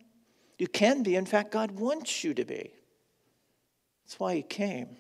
You 0.57 0.69
can 0.69 1.03
be. 1.03 1.17
In 1.17 1.27
fact, 1.27 1.51
God 1.51 1.73
wants 1.73 2.23
you 2.23 2.33
to 2.35 2.45
be. 2.45 2.73
That's 4.05 4.21
why 4.21 4.37
He 4.37 4.43
came. 4.43 4.97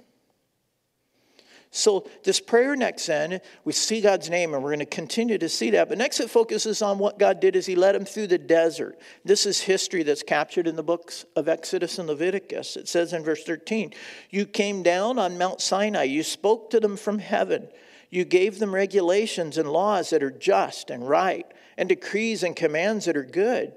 So, 1.76 2.08
this 2.22 2.38
prayer 2.38 2.76
next 2.76 3.06
then, 3.06 3.40
we 3.64 3.72
see 3.72 4.00
God's 4.00 4.30
name, 4.30 4.54
and 4.54 4.62
we're 4.62 4.70
going 4.70 4.78
to 4.78 4.86
continue 4.86 5.38
to 5.38 5.48
see 5.48 5.70
that. 5.70 5.88
But 5.88 5.98
next, 5.98 6.20
it 6.20 6.30
focuses 6.30 6.82
on 6.82 7.00
what 7.00 7.18
God 7.18 7.40
did 7.40 7.56
as 7.56 7.66
He 7.66 7.74
led 7.74 7.96
him 7.96 8.04
through 8.04 8.28
the 8.28 8.38
desert. 8.38 8.96
This 9.24 9.44
is 9.44 9.60
history 9.60 10.04
that's 10.04 10.22
captured 10.22 10.68
in 10.68 10.76
the 10.76 10.84
books 10.84 11.24
of 11.34 11.48
Exodus 11.48 11.98
and 11.98 12.06
Leviticus. 12.06 12.76
It 12.76 12.86
says 12.86 13.12
in 13.12 13.24
verse 13.24 13.42
13, 13.42 13.92
You 14.30 14.46
came 14.46 14.84
down 14.84 15.18
on 15.18 15.36
Mount 15.36 15.60
Sinai, 15.60 16.04
you 16.04 16.22
spoke 16.22 16.70
to 16.70 16.78
them 16.78 16.96
from 16.96 17.18
heaven, 17.18 17.66
you 18.08 18.24
gave 18.24 18.60
them 18.60 18.72
regulations 18.72 19.58
and 19.58 19.68
laws 19.68 20.10
that 20.10 20.22
are 20.22 20.30
just 20.30 20.90
and 20.90 21.08
right, 21.08 21.46
and 21.76 21.88
decrees 21.88 22.44
and 22.44 22.54
commands 22.54 23.06
that 23.06 23.16
are 23.16 23.24
good. 23.24 23.72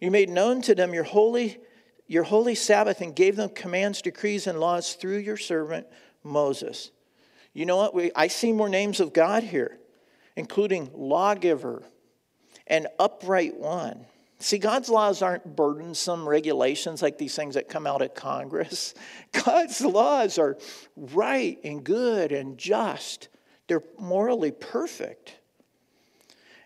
You 0.00 0.10
made 0.10 0.30
known 0.30 0.62
to 0.62 0.74
them 0.74 0.92
your 0.92 1.04
holy, 1.04 1.58
your 2.06 2.24
holy 2.24 2.54
Sabbath 2.54 3.00
and 3.00 3.14
gave 3.14 3.36
them 3.36 3.50
commands, 3.50 4.02
decrees, 4.02 4.46
and 4.46 4.60
laws 4.60 4.94
through 4.94 5.18
your 5.18 5.36
servant 5.36 5.86
Moses. 6.22 6.90
You 7.52 7.66
know 7.66 7.76
what? 7.76 7.94
We, 7.94 8.10
I 8.14 8.28
see 8.28 8.52
more 8.52 8.68
names 8.68 9.00
of 9.00 9.12
God 9.12 9.42
here, 9.42 9.78
including 10.36 10.90
lawgiver 10.94 11.82
and 12.66 12.86
upright 12.98 13.56
one. 13.56 14.04
See, 14.38 14.58
God's 14.58 14.90
laws 14.90 15.22
aren't 15.22 15.56
burdensome 15.56 16.28
regulations 16.28 17.00
like 17.00 17.16
these 17.16 17.34
things 17.34 17.54
that 17.54 17.68
come 17.70 17.86
out 17.86 18.02
of 18.02 18.14
Congress. 18.14 18.94
God's 19.44 19.80
laws 19.80 20.38
are 20.38 20.58
right 20.96 21.58
and 21.64 21.82
good 21.82 22.32
and 22.32 22.58
just, 22.58 23.28
they're 23.66 23.82
morally 23.98 24.52
perfect. 24.52 25.36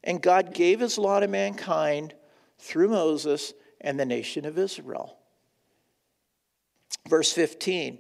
And 0.03 0.21
God 0.21 0.53
gave 0.53 0.81
his 0.81 0.99
law 0.99 1.21
to 1.21 1.29
mankind 1.29 2.15
through 2.59 2.89
Moses 2.89 3.55
and 3.81 4.01
the 4.01 4.05
nation 4.05 4.45
of 4.45 4.59
Israel. 4.59 5.17
Verse 7.09 7.33
15 7.33 7.99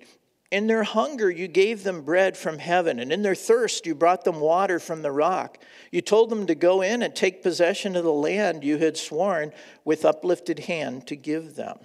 in 0.50 0.66
their 0.66 0.83
hunger, 0.83 1.31
you 1.31 1.46
gave 1.46 1.85
them 1.85 2.03
bread 2.03 2.37
from 2.37 2.59
heaven, 2.59 2.98
and 2.98 3.12
in 3.12 3.22
their 3.22 3.37
thirst, 3.37 3.87
you 3.87 3.94
brought 3.94 4.24
them 4.24 4.40
water 4.40 4.81
from 4.81 5.03
the 5.03 5.12
rock. 5.12 5.59
You 5.92 6.00
told 6.00 6.29
them 6.29 6.46
to 6.48 6.57
go 6.57 6.83
in 6.83 7.03
and 7.03 7.14
take 7.14 7.42
possession 7.42 7.94
of 7.94 8.03
the 8.03 8.12
land 8.12 8.64
you 8.64 8.76
had 8.76 8.96
sworn 8.96 9.53
with 9.85 10.05
uplifted 10.05 10.61
hand 10.61 11.07
to 11.07 11.14
give 11.14 11.55
them. 11.55 11.79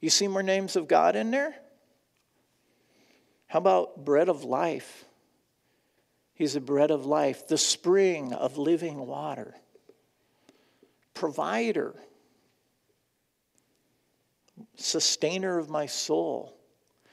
You 0.00 0.10
see 0.10 0.26
more 0.26 0.42
names 0.42 0.74
of 0.74 0.88
God 0.88 1.14
in 1.14 1.30
there? 1.30 1.54
How 3.46 3.60
about 3.60 4.04
bread 4.04 4.28
of 4.28 4.42
life? 4.42 5.04
He's 6.34 6.54
the 6.54 6.60
bread 6.60 6.90
of 6.90 7.06
life, 7.06 7.46
the 7.46 7.58
spring 7.58 8.32
of 8.32 8.58
living 8.58 9.06
water, 9.06 9.54
provider, 11.14 11.94
sustainer 14.76 15.58
of 15.58 15.70
my 15.70 15.86
soul 15.86 16.54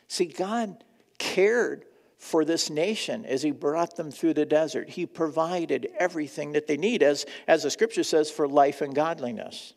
See, 0.10 0.25
God 0.25 0.84
cared 1.19 1.86
for 2.17 2.43
this 2.43 2.69
nation 2.69 3.25
as 3.25 3.43
he 3.43 3.52
brought 3.52 3.95
them 3.95 4.12
through 4.12 4.34
the 4.34 4.45
desert. 4.45 4.89
He 4.89 5.06
provided 5.06 5.88
everything 5.97 6.52
that 6.54 6.67
they 6.67 6.75
need, 6.75 7.04
as, 7.04 7.25
as 7.47 7.63
the 7.63 7.69
scripture 7.69 8.04
says, 8.04 8.30
for 8.30 8.47
life 8.47 8.82
and 8.82 8.93
godliness. 8.93 9.73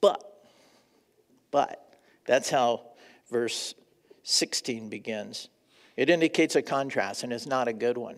But, 0.00 0.22
but, 1.52 1.96
that's 2.26 2.50
how 2.50 2.82
verse 3.30 3.74
16 4.24 4.90
begins. 4.90 5.48
It 5.96 6.10
indicates 6.10 6.56
a 6.56 6.62
contrast, 6.62 7.22
and 7.22 7.32
it's 7.32 7.46
not 7.46 7.68
a 7.68 7.72
good 7.72 7.96
one. 7.96 8.16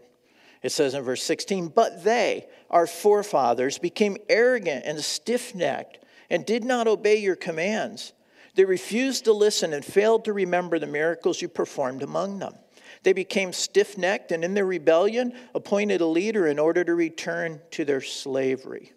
It 0.63 0.73
says 0.73 0.95
in 0.95 1.03
verse 1.03 1.23
16, 1.23 1.69
But 1.69 2.03
they, 2.03 2.47
our 2.71 2.87
forefathers, 2.87 3.79
became 3.79 4.17
arrogant 4.31 4.85
and 4.87 4.99
stiff 5.01 5.55
necked 5.55 5.99
and 6.31 6.45
did 6.45 6.65
not 6.65 6.89
obey 6.89 7.17
your 7.17 7.37
commands. 7.37 8.13
They 8.55 8.65
refused 8.65 9.25
to 9.25 9.33
listen 9.33 9.73
and 9.73 9.85
failed 9.85 10.25
to 10.25 10.33
remember 10.33 10.79
the 10.79 10.87
miracles 10.87 11.43
you 11.43 11.49
performed 11.49 12.03
among 12.03 12.39
them. 12.39 12.55
They 13.03 13.13
became 13.13 13.53
stiff 13.53 13.97
necked 13.99 14.33
and 14.33 14.43
in 14.43 14.55
their 14.55 14.67
rebellion 14.67 15.33
appointed 15.55 16.01
a 16.01 16.07
leader 16.07 16.47
in 16.47 16.59
order 16.59 16.83
to 16.83 16.95
return 16.95 17.61
to 17.73 17.85
their 17.85 18.01
slavery. 18.01 18.93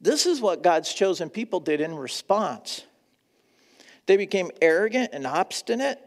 This 0.00 0.26
is 0.26 0.40
what 0.40 0.62
God's 0.62 0.92
chosen 0.94 1.30
people 1.30 1.60
did 1.60 1.80
in 1.80 1.94
response. 1.94 2.84
They 4.06 4.16
became 4.16 4.50
arrogant 4.62 5.10
and 5.12 5.26
obstinate. 5.26 6.00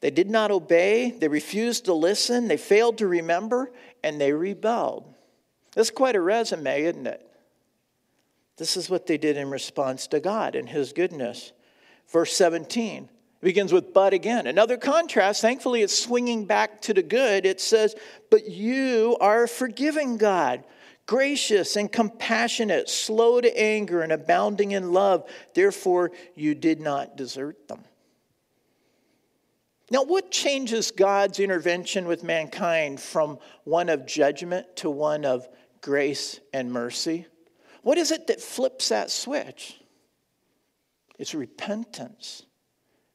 They 0.00 0.10
did 0.10 0.28
not 0.28 0.50
obey. 0.50 1.12
They 1.12 1.28
refused 1.28 1.84
to 1.84 1.94
listen. 1.94 2.48
They 2.48 2.56
failed 2.56 2.98
to 2.98 3.06
remember, 3.06 3.70
and 4.02 4.20
they 4.20 4.32
rebelled. 4.32 5.14
That's 5.74 5.90
quite 5.90 6.16
a 6.16 6.20
resume, 6.20 6.82
isn't 6.82 7.06
it? 7.06 7.31
This 8.62 8.76
is 8.76 8.88
what 8.88 9.08
they 9.08 9.18
did 9.18 9.36
in 9.36 9.50
response 9.50 10.06
to 10.06 10.20
God 10.20 10.54
and 10.54 10.68
His 10.68 10.92
goodness. 10.92 11.50
Verse 12.12 12.32
17 12.36 13.08
begins 13.40 13.72
with 13.72 13.92
but 13.92 14.14
again. 14.14 14.46
Another 14.46 14.76
contrast, 14.76 15.42
thankfully, 15.42 15.82
it's 15.82 15.98
swinging 15.98 16.44
back 16.44 16.80
to 16.82 16.94
the 16.94 17.02
good. 17.02 17.44
It 17.44 17.60
says, 17.60 17.96
But 18.30 18.48
you 18.48 19.16
are 19.20 19.42
a 19.42 19.48
forgiving 19.48 20.16
God, 20.16 20.62
gracious 21.06 21.74
and 21.74 21.90
compassionate, 21.90 22.88
slow 22.88 23.40
to 23.40 23.60
anger 23.60 24.00
and 24.00 24.12
abounding 24.12 24.70
in 24.70 24.92
love. 24.92 25.28
Therefore, 25.54 26.12
you 26.36 26.54
did 26.54 26.80
not 26.80 27.16
desert 27.16 27.66
them. 27.66 27.82
Now, 29.90 30.04
what 30.04 30.30
changes 30.30 30.92
God's 30.92 31.40
intervention 31.40 32.06
with 32.06 32.22
mankind 32.22 33.00
from 33.00 33.40
one 33.64 33.88
of 33.88 34.06
judgment 34.06 34.76
to 34.76 34.88
one 34.88 35.24
of 35.24 35.48
grace 35.80 36.38
and 36.52 36.72
mercy? 36.72 37.26
What 37.82 37.98
is 37.98 38.10
it 38.10 38.28
that 38.28 38.40
flips 38.40 38.88
that 38.88 39.10
switch? 39.10 39.78
It's 41.18 41.34
repentance. 41.34 42.44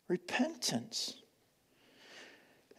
Repentance. 0.08 1.16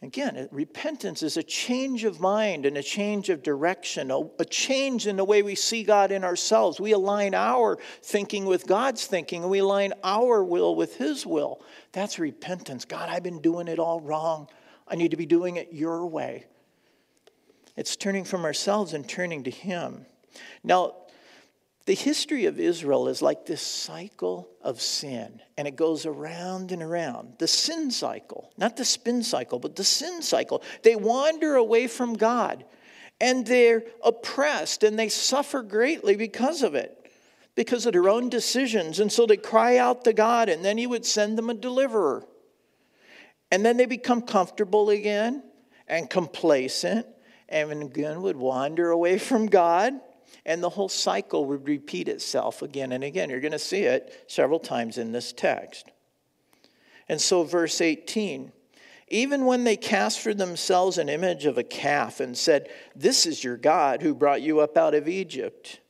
Again, 0.01 0.49
repentance 0.53 1.25
is 1.25 1.37
a 1.37 1.43
change 1.43 2.05
of 2.05 2.21
mind 2.21 2.67
and 2.67 2.77
a 2.77 2.83
change 2.85 3.31
of 3.31 3.43
direction, 3.43 4.13
a, 4.13 4.21
a, 4.39 4.45
change 4.45 5.09
in 5.09 5.17
the 5.17 5.25
way 5.25 5.43
we 5.43 5.57
see 5.57 5.83
God 5.83 6.13
in 6.13 6.23
ourselves. 6.23 6.81
We 6.81 6.93
align 6.93 7.35
our 7.35 7.79
thinking 8.03 8.45
with 8.45 8.69
God's 8.69 9.07
thinking, 9.07 9.43
and 9.43 9.51
we 9.51 9.59
align 9.59 9.93
our 10.05 10.45
will 10.45 10.77
with 10.77 10.97
His 10.97 11.27
will. 11.27 11.61
That's 11.91 12.21
repentance. 12.21 12.85
God, 12.85 13.09
I've 13.09 13.25
been 13.25 13.41
doing 13.41 13.67
it 13.67 13.81
all 13.81 14.01
wrong. 14.01 14.49
I 14.87 14.95
need 14.95 15.11
to 15.11 15.17
be 15.17 15.27
doing 15.27 15.57
it 15.57 15.73
your 15.73 16.07
way. 16.07 16.47
It's 17.77 17.97
turning 17.97 18.25
from 18.25 18.45
ourselves 18.45 18.95
and 18.95 19.09
turning 19.09 19.43
to 19.45 19.51
Him. 19.51 20.07
Now, 20.63 20.95
the 21.89 21.95
history 21.95 22.45
of 22.45 22.61
Israel 22.61 23.09
is 23.09 23.23
like 23.23 23.47
this 23.47 23.63
cycle 23.63 24.47
of 24.61 24.79
sin, 24.79 25.41
and 25.57 25.67
it 25.67 25.75
goes 25.75 26.05
around 26.05 26.71
and 26.71 26.83
around. 26.83 27.37
The 27.39 27.49
sin 27.49 27.91
cycle, 27.91 28.53
not 28.59 28.77
the 28.77 28.85
spin 28.85 29.23
cycle, 29.23 29.59
but 29.59 29.75
the 29.75 29.85
sin 29.85 30.21
cycle. 30.21 30.63
They 30.83 30.97
wander 30.97 31.55
away 31.55 31.87
from 31.87 32.13
God, 32.13 32.67
And 33.23 33.47
they're 33.47 33.85
oppressed 34.05 34.83
and 34.83 34.99
they 34.99 35.09
suffer 35.09 35.63
greatly 35.63 36.15
because 36.15 36.63
of 36.63 36.75
it 36.75 36.95
because 37.55 37.87
of 37.87 37.95
their 37.95 38.11
own 38.11 38.29
decisions. 38.29 39.01
And 39.01 39.11
so 39.11 39.25
they 39.25 39.39
cry 39.39 39.79
out 39.79 40.05
to 40.05 40.13
God, 40.13 40.51
and 40.51 40.63
then 40.63 40.77
He 40.77 40.87
would 40.87 41.07
send 41.07 41.39
them 41.39 41.49
a 41.49 41.55
deliverer. 41.55 42.23
And 43.51 43.65
then 43.65 43.79
they 43.79 43.87
become 43.87 44.21
comfortable 44.21 44.91
again 44.91 45.43
and 45.89 46.11
complacent, 46.11 47.07
and 47.49 47.83
again 47.83 48.21
would 48.21 48.37
wander 48.37 48.91
away 48.91 49.17
from 49.17 49.47
God. 49.47 49.95
And 50.47 50.63
the 50.63 50.71
whole 50.71 50.89
cycle 50.89 51.45
would 51.47 51.67
repeat 51.67 52.09
itself 52.09 52.63
again 52.63 52.93
and 52.93 53.05
again. 53.05 53.31
You're 53.31 53.41
going 53.41 53.53
to 53.53 53.59
see 53.59 53.83
it 53.83 54.25
several 54.27 54.59
times 54.59 54.99
in 54.99 55.13
this 55.13 55.33
text. 55.33 55.91
And 57.09 57.21
so, 57.21 57.43
verse 57.43 57.81
18 57.81 58.53
even 59.11 59.47
when 59.47 59.65
they 59.65 59.77
cast 59.77 60.21
for 60.21 60.35
themselves 60.35 60.99
an 60.99 61.09
image 61.09 61.47
of 61.47 61.57
a 61.57 61.63
calf 61.63 62.21
and 62.21 62.37
said, 62.37 62.69
This 62.95 63.25
is 63.25 63.43
your 63.43 63.57
God 63.57 64.03
who 64.03 64.15
brought 64.15 64.43
you 64.43 64.61
up 64.61 64.77
out 64.77 64.95
of 64.95 65.09
Egypt 65.09 65.81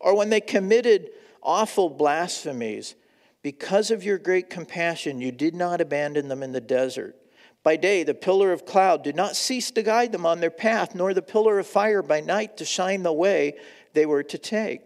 or 0.00 0.16
when 0.16 0.28
they 0.28 0.40
committed 0.40 1.10
awful 1.42 1.88
blasphemies. 1.88 2.94
Because 3.42 3.90
of 3.90 4.02
your 4.02 4.18
great 4.18 4.48
compassion, 4.48 5.20
you 5.20 5.30
did 5.30 5.54
not 5.54 5.80
abandon 5.80 6.28
them 6.28 6.42
in 6.42 6.52
the 6.52 6.60
desert. 6.60 7.14
By 7.62 7.76
day, 7.76 8.02
the 8.02 8.14
pillar 8.14 8.52
of 8.52 8.66
cloud 8.66 9.02
did 9.02 9.16
not 9.16 9.36
cease 9.36 9.70
to 9.72 9.82
guide 9.82 10.12
them 10.12 10.26
on 10.26 10.40
their 10.40 10.50
path, 10.50 10.94
nor 10.94 11.12
the 11.12 11.22
pillar 11.22 11.58
of 11.58 11.66
fire 11.66 12.02
by 12.02 12.20
night 12.20 12.58
to 12.58 12.64
shine 12.64 13.02
the 13.02 13.12
way 13.12 13.54
they 13.94 14.06
were 14.06 14.22
to 14.22 14.38
take. 14.38 14.82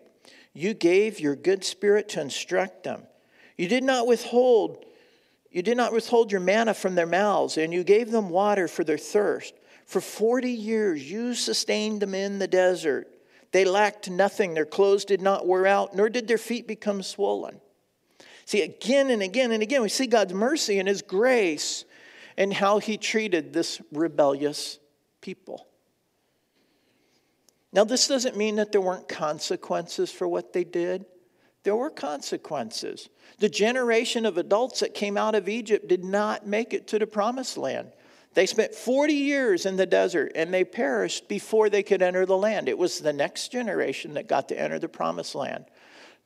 You 0.53 0.75
gave 0.75 1.21
your 1.21 1.37
good 1.37 1.64
spirit 1.64 2.09
to 2.11 2.21
instruct 2.21 2.85
them. 2.85 3.03
You 3.57 3.68
did 3.68 3.85
not 3.85 4.07
withhold 4.07 4.85
you 5.51 5.62
did 5.62 5.77
not 5.77 5.92
withhold 5.92 6.31
your 6.31 6.40
manna 6.40 6.75
from 6.75 6.94
their 6.94 7.07
mouths, 7.07 7.57
and 7.57 7.73
you 7.73 7.83
gave 7.83 8.11
them 8.11 8.29
water 8.29 8.68
for 8.68 8.85
their 8.85 8.99
thirst. 8.99 9.55
For 9.87 10.01
40 10.01 10.51
years 10.51 11.11
you 11.11 11.35
sustained 11.35 12.03
them 12.03 12.14
in 12.14 12.38
the 12.38 12.47
desert. 12.47 13.09
They 13.53 13.64
lacked 13.64 14.11
nothing. 14.11 14.53
Their 14.53 14.66
clothes 14.66 15.07
did 15.07 15.23
not 15.23 15.47
wear 15.47 15.66
out, 15.66 15.97
nor 15.97 16.11
did 16.11 16.29
their 16.29 16.38
feet 16.38 16.68
become 16.68 17.03
swollen. 17.03 17.61
See, 18.44 18.61
again 18.61 19.11
and 19.11 19.23
again 19.23 19.53
and 19.53 19.62
again, 19.62 19.81
we 19.81 19.88
see 19.88 20.07
God's 20.07 20.35
mercy 20.35 20.79
and 20.79 20.88
His 20.88 21.01
grace 21.01 21.87
and 22.37 22.53
how 22.53 22.79
He 22.79 22.99
treated 22.99 23.53
this 23.53 23.81
rebellious 23.90 24.79
people. 25.23 25.67
Now, 27.72 27.85
this 27.85 28.09
doesn't 28.09 28.37
mean 28.37 28.57
that 28.57 28.72
there 28.72 28.81
weren't 28.81 29.09
consequences 29.09 30.11
for 30.11 30.26
what 30.26 30.52
they 30.52 30.64
did. 30.64 31.04
There 31.64 31.76
were 31.76 31.90
consequences. 31.90 33.09
The 33.40 33.48
generation 33.48 34.24
of 34.24 34.38
adults 34.38 34.81
that 34.81 34.94
came 34.94 35.16
out 35.16 35.35
of 35.35 35.48
Egypt 35.48 35.87
did 35.87 36.02
not 36.02 36.46
make 36.46 36.72
it 36.72 36.87
to 36.88 36.98
the 36.98 37.07
promised 37.07 37.59
land. 37.59 37.92
They 38.35 38.46
spent 38.46 38.74
40 38.74 39.12
years 39.12 39.66
in 39.66 39.76
the 39.76 39.87
desert 39.87 40.33
and 40.35 40.52
they 40.52 40.64
perished 40.64 41.28
before 41.28 41.68
they 41.68 41.83
could 41.83 42.02
enter 42.02 42.24
the 42.24 42.37
land. 42.37 42.68
It 42.68 42.78
was 42.78 43.00
the 43.00 43.12
next 43.12 43.52
generation 43.52 44.14
that 44.14 44.28
got 44.28 44.48
to 44.48 44.59
enter 44.59 44.78
the 44.78 44.88
promised 44.88 45.35
land. 45.35 45.64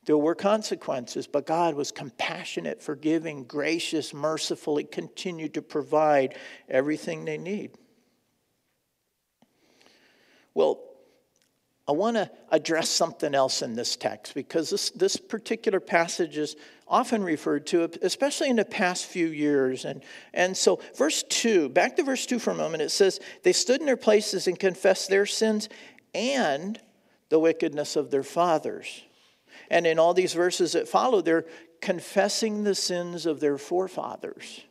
There 0.05 0.17
were 0.17 0.35
consequences, 0.35 1.27
but 1.27 1.45
God 1.45 1.75
was 1.75 1.91
compassionate, 1.91 2.81
forgiving, 2.81 3.45
gracious, 3.45 4.13
merciful. 4.13 4.77
He 4.77 4.83
continued 4.83 5.53
to 5.53 5.61
provide 5.61 6.37
everything 6.69 7.25
they 7.25 7.37
need. 7.37 7.71
Well, 10.53 10.81
I 11.87 11.91
want 11.91 12.15
to 12.15 12.31
address 12.49 12.89
something 12.89 13.35
else 13.35 13.61
in 13.61 13.75
this 13.75 13.97
text 13.97 14.33
because 14.35 14.69
this, 14.69 14.89
this 14.91 15.17
particular 15.17 15.81
passage 15.81 16.37
is 16.37 16.55
often 16.87 17.23
referred 17.23 17.65
to, 17.67 17.89
especially 18.01 18.49
in 18.49 18.55
the 18.55 18.63
past 18.63 19.05
few 19.05 19.27
years. 19.27 19.83
And, 19.83 20.01
and 20.33 20.55
so, 20.55 20.79
verse 20.95 21.23
2, 21.23 21.69
back 21.69 21.97
to 21.97 22.03
verse 22.03 22.25
2 22.25 22.39
for 22.39 22.51
a 22.51 22.55
moment, 22.55 22.83
it 22.83 22.91
says, 22.91 23.19
They 23.43 23.51
stood 23.51 23.81
in 23.81 23.85
their 23.85 23.97
places 23.97 24.47
and 24.47 24.57
confessed 24.57 25.09
their 25.09 25.25
sins 25.25 25.67
and 26.13 26.79
the 27.27 27.39
wickedness 27.39 27.97
of 27.97 28.11
their 28.11 28.23
fathers. 28.23 29.03
And 29.69 29.85
in 29.85 29.99
all 29.99 30.13
these 30.13 30.33
verses 30.33 30.73
that 30.73 30.87
follow, 30.87 31.21
they're 31.21 31.45
confessing 31.81 32.63
the 32.63 32.75
sins 32.75 33.25
of 33.25 33.41
their 33.41 33.57
forefathers. 33.57 34.63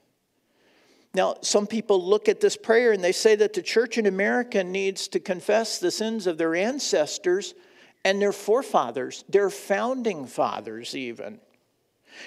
Now, 1.15 1.37
some 1.43 1.67
people 1.67 2.03
look 2.03 2.29
at 2.29 2.41
this 2.41 2.57
prayer 2.57 2.93
and 2.93 3.05
they 3.05 3.13
say 3.13 3.35
that 3.37 3.53
the 3.53 3.63
church 3.63 3.99
in 3.99 4.07
America 4.07 4.65
needs 4.65 5.09
to 5.09 5.21
confess 5.21 5.79
the 5.79 5.91
sins 5.91 6.27
of 6.27 6.39
their 6.39 6.55
ancestors 6.55 7.55
and 8.05 8.21
their 8.21 8.33
forefathers, 8.33 9.25
their 9.29 9.51
founding 9.51 10.27
fathers, 10.27 10.97
even. 10.97 11.39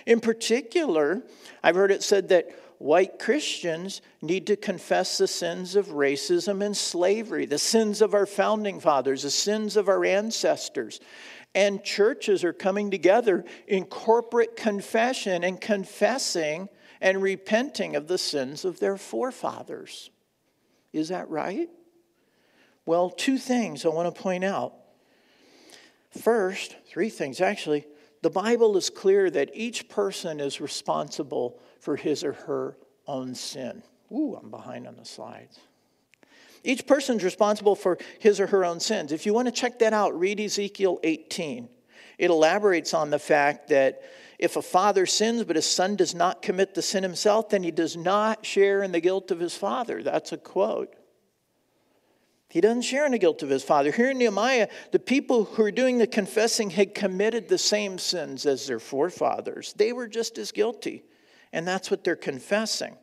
In 0.06 0.20
particular, 0.20 1.24
I've 1.64 1.76
heard 1.76 1.92
it 1.92 2.04
said 2.04 2.30
that 2.30 2.50
white 2.78 3.18
Christians 3.18 4.02
need 4.22 4.48
to 4.48 4.56
confess 4.56 5.18
the 5.18 5.28
sins 5.28 5.76
of 5.76 5.88
racism 5.88 6.64
and 6.64 6.76
slavery, 6.76 7.46
the 7.46 7.58
sins 7.58 8.02
of 8.02 8.14
our 8.14 8.26
founding 8.26 8.80
fathers, 8.80 9.24
the 9.24 9.32
sins 9.32 9.78
of 9.78 9.90
our 9.90 10.06
ancestors. 10.06 11.00
And 11.54 11.84
churches 11.84 12.44
are 12.44 12.54
coming 12.54 12.92
together 12.92 13.46
in 13.68 13.86
corporate 13.86 14.56
confession 14.56 15.44
and 15.44 15.60
confessing 15.60 16.70
and 17.06 17.22
repenting 17.22 17.96
of 17.96 18.08
the 18.08 18.18
sins 18.18 18.66
of 18.66 18.80
their 18.80 18.98
forefathers. 18.98 20.10
Is 20.92 21.10
that 21.10 21.30
right? 21.30 21.70
Well, 22.88 23.12
two 23.12 23.38
things 23.38 23.86
I 23.86 23.90
want 23.90 24.14
to 24.14 24.22
point 24.22 24.44
out. 24.44 24.74
First, 26.10 26.76
three 26.88 27.10
things 27.10 27.42
actually. 27.42 27.86
The 28.24 28.32
Bible 28.32 28.76
is 28.76 28.90
clear 28.90 29.30
that 29.30 29.52
each 29.54 29.88
person 29.88 30.40
is 30.40 30.60
responsible 30.60 31.60
for 31.80 31.96
his 31.96 32.24
or 32.24 32.34
her 32.34 32.76
own 33.06 33.36
sin. 33.36 33.84
Ooh, 34.12 34.36
I'm 34.42 34.50
behind 34.50 34.88
on 34.88 34.96
the 34.96 35.06
slides. 35.06 35.60
Each 36.64 36.88
person's 36.88 37.24
responsible 37.24 37.76
for 37.76 38.00
his 38.18 38.40
or 38.40 38.48
her 38.48 38.66
own 38.66 38.80
sins. 38.80 39.12
If 39.12 39.28
you 39.28 39.34
want 39.36 39.48
to 39.48 39.52
check 39.52 39.78
that 39.78 39.94
out, 39.94 40.20
read 40.20 40.40
Ezekiel 40.40 41.00
18. 41.04 41.70
It 42.18 42.30
elaborates 42.30 42.94
on 42.94 43.10
the 43.10 43.20
fact 43.20 43.70
that 43.70 44.02
if 44.38 44.56
a 44.56 44.62
father 44.62 45.06
sins 45.06 45.44
but 45.44 45.56
his 45.56 45.66
son 45.66 45.96
does 45.96 46.14
not 46.14 46.42
commit 46.42 46.74
the 46.74 46.82
sin 46.82 47.04
himself, 47.04 47.50
then 47.50 47.64
he 47.64 47.72
does 47.72 47.96
not 47.96 48.46
share 48.46 48.84
in 48.84 48.92
the 48.92 49.00
guilt 49.00 49.32
of 49.32 49.40
his 49.40 49.56
father. 49.56 50.04
That's 50.04 50.32
a 50.32 50.38
quote. 50.38 50.96
He 52.50 52.62
doesn't 52.62 52.84
share 52.84 53.06
in 53.06 53.12
the 53.12 53.18
guilt 53.18 53.44
of 53.44 53.50
his 53.50 53.64
father. 53.64 53.92
Here 53.92 54.12
in 54.12 54.18
Nehemiah, 54.18 54.70
the 54.92 55.00
people 55.00 55.44
who 55.44 55.64
are 55.64 55.72
doing 55.72 55.98
the 55.98 56.08
confessing 56.08 56.70
had 56.70 56.94
committed 56.96 57.50
the 57.50 57.58
same 57.58 57.98
sins 57.98 58.46
as 58.46 58.68
their 58.68 58.80
forefathers. 58.80 59.74
They 59.74 59.92
were 59.92 60.08
just 60.08 60.38
as 60.38 60.52
guilty, 60.52 61.04
and 61.52 61.68
that's 61.68 61.92
what 61.92 62.04
they're 62.04 62.16
confessing. 62.16 62.96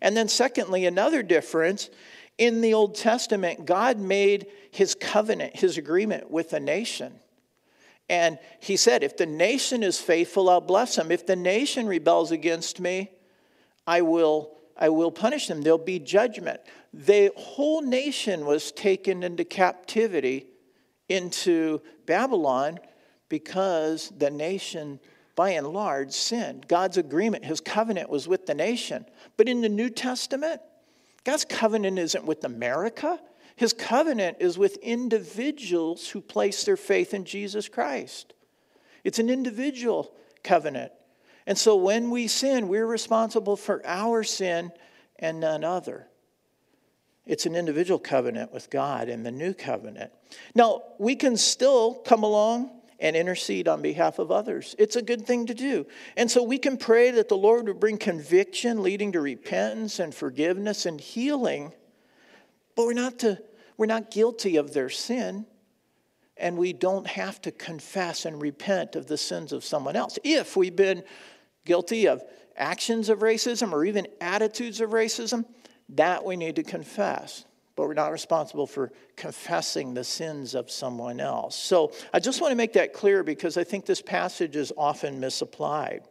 And 0.00 0.16
then, 0.16 0.28
secondly, 0.28 0.86
another 0.86 1.22
difference 1.22 1.90
in 2.38 2.60
the 2.60 2.74
Old 2.74 2.94
Testament, 2.94 3.66
God 3.66 3.98
made 3.98 4.46
his 4.70 4.94
covenant, 4.94 5.56
his 5.56 5.76
agreement 5.76 6.30
with 6.30 6.52
a 6.52 6.60
nation. 6.60 7.20
And 8.08 8.38
he 8.60 8.76
said, 8.76 9.02
If 9.02 9.16
the 9.16 9.26
nation 9.26 9.82
is 9.82 10.00
faithful, 10.00 10.50
I'll 10.50 10.60
bless 10.60 10.96
them. 10.96 11.10
If 11.10 11.26
the 11.26 11.36
nation 11.36 11.86
rebels 11.86 12.30
against 12.30 12.80
me, 12.80 13.10
I 13.86 14.02
will, 14.02 14.56
I 14.76 14.90
will 14.90 15.10
punish 15.10 15.48
them. 15.48 15.62
There'll 15.62 15.78
be 15.78 15.98
judgment. 15.98 16.60
The 16.92 17.32
whole 17.36 17.82
nation 17.82 18.46
was 18.46 18.72
taken 18.72 19.22
into 19.22 19.44
captivity 19.44 20.46
into 21.08 21.80
Babylon 22.06 22.78
because 23.28 24.12
the 24.16 24.30
nation, 24.30 25.00
by 25.36 25.50
and 25.50 25.68
large, 25.68 26.12
sinned. 26.12 26.68
God's 26.68 26.96
agreement, 26.96 27.44
his 27.44 27.60
covenant 27.60 28.08
was 28.08 28.28
with 28.28 28.46
the 28.46 28.54
nation. 28.54 29.04
But 29.36 29.48
in 29.48 29.60
the 29.60 29.68
New 29.68 29.90
Testament, 29.90 30.60
God's 31.24 31.44
covenant 31.44 31.98
isn't 31.98 32.24
with 32.24 32.44
America. 32.44 33.20
His 33.56 33.72
covenant 33.72 34.38
is 34.40 34.58
with 34.58 34.76
individuals 34.78 36.08
who 36.08 36.20
place 36.20 36.64
their 36.64 36.76
faith 36.76 37.14
in 37.14 37.24
Jesus 37.24 37.68
Christ. 37.68 38.34
It's 39.04 39.18
an 39.18 39.30
individual 39.30 40.12
covenant. 40.42 40.92
And 41.46 41.56
so 41.56 41.76
when 41.76 42.10
we 42.10 42.26
sin, 42.26 42.68
we're 42.68 42.86
responsible 42.86 43.56
for 43.56 43.84
our 43.84 44.24
sin 44.24 44.72
and 45.18 45.40
none 45.40 45.62
other. 45.62 46.08
It's 47.26 47.46
an 47.46 47.54
individual 47.54 47.98
covenant 47.98 48.52
with 48.52 48.70
God 48.70 49.08
in 49.08 49.22
the 49.22 49.30
new 49.30 49.54
covenant. 49.54 50.12
Now, 50.54 50.82
we 50.98 51.14
can 51.14 51.36
still 51.36 51.94
come 51.94 52.22
along 52.22 52.70
and 52.98 53.14
intercede 53.14 53.68
on 53.68 53.82
behalf 53.82 54.18
of 54.18 54.30
others. 54.30 54.74
It's 54.78 54.96
a 54.96 55.02
good 55.02 55.26
thing 55.26 55.46
to 55.46 55.54
do. 55.54 55.86
And 56.16 56.30
so 56.30 56.42
we 56.42 56.58
can 56.58 56.76
pray 56.76 57.12
that 57.12 57.28
the 57.28 57.36
Lord 57.36 57.66
would 57.68 57.80
bring 57.80 57.98
conviction 57.98 58.82
leading 58.82 59.12
to 59.12 59.20
repentance 59.20 60.00
and 60.00 60.14
forgiveness 60.14 60.86
and 60.86 61.00
healing 61.00 61.72
but 62.74 62.86
we're 62.86 62.94
not, 62.94 63.18
to, 63.20 63.40
we're 63.76 63.86
not 63.86 64.10
guilty 64.10 64.56
of 64.56 64.72
their 64.72 64.88
sin, 64.88 65.46
and 66.36 66.56
we 66.56 66.72
don't 66.72 67.06
have 67.06 67.40
to 67.42 67.50
confess 67.50 68.24
and 68.24 68.40
repent 68.40 68.96
of 68.96 69.06
the 69.06 69.16
sins 69.16 69.52
of 69.52 69.64
someone 69.64 69.96
else. 69.96 70.18
If 70.24 70.56
we've 70.56 70.74
been 70.74 71.04
guilty 71.64 72.06
of 72.06 72.22
actions 72.56 73.08
of 73.08 73.20
racism 73.20 73.72
or 73.72 73.84
even 73.84 74.06
attitudes 74.20 74.80
of 74.80 74.90
racism, 74.90 75.44
that 75.90 76.24
we 76.24 76.36
need 76.36 76.56
to 76.56 76.62
confess. 76.62 77.44
But 77.76 77.88
we're 77.88 77.94
not 77.94 78.12
responsible 78.12 78.66
for 78.66 78.92
confessing 79.16 79.94
the 79.94 80.04
sins 80.04 80.54
of 80.54 80.70
someone 80.70 81.18
else. 81.18 81.56
So 81.56 81.92
I 82.12 82.20
just 82.20 82.40
want 82.40 82.52
to 82.52 82.56
make 82.56 82.74
that 82.74 82.92
clear 82.92 83.24
because 83.24 83.56
I 83.56 83.64
think 83.64 83.84
this 83.84 84.00
passage 84.00 84.54
is 84.54 84.72
often 84.76 85.18
misapplied. 85.18 86.02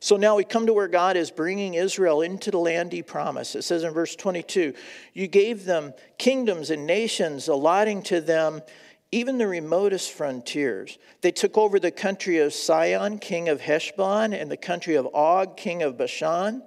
So 0.00 0.16
now 0.16 0.36
we 0.36 0.44
come 0.44 0.66
to 0.66 0.72
where 0.72 0.88
God 0.88 1.16
is 1.16 1.30
bringing 1.30 1.74
Israel 1.74 2.20
into 2.22 2.50
the 2.50 2.58
land 2.58 2.92
he 2.92 3.02
promised. 3.02 3.56
It 3.56 3.62
says 3.62 3.82
in 3.82 3.92
verse 3.92 4.14
22 4.16 4.74
You 5.14 5.26
gave 5.26 5.64
them 5.64 5.94
kingdoms 6.18 6.70
and 6.70 6.86
nations, 6.86 7.48
allotting 7.48 8.02
to 8.04 8.20
them 8.20 8.62
even 9.12 9.38
the 9.38 9.46
remotest 9.46 10.12
frontiers. 10.12 10.98
They 11.22 11.30
took 11.30 11.56
over 11.56 11.78
the 11.78 11.90
country 11.90 12.38
of 12.38 12.52
Sihon, 12.52 13.18
king 13.18 13.48
of 13.48 13.60
Heshbon, 13.60 14.32
and 14.32 14.50
the 14.50 14.56
country 14.56 14.96
of 14.96 15.08
Og, 15.14 15.56
king 15.56 15.82
of 15.82 15.96
Bashan. 15.96 16.62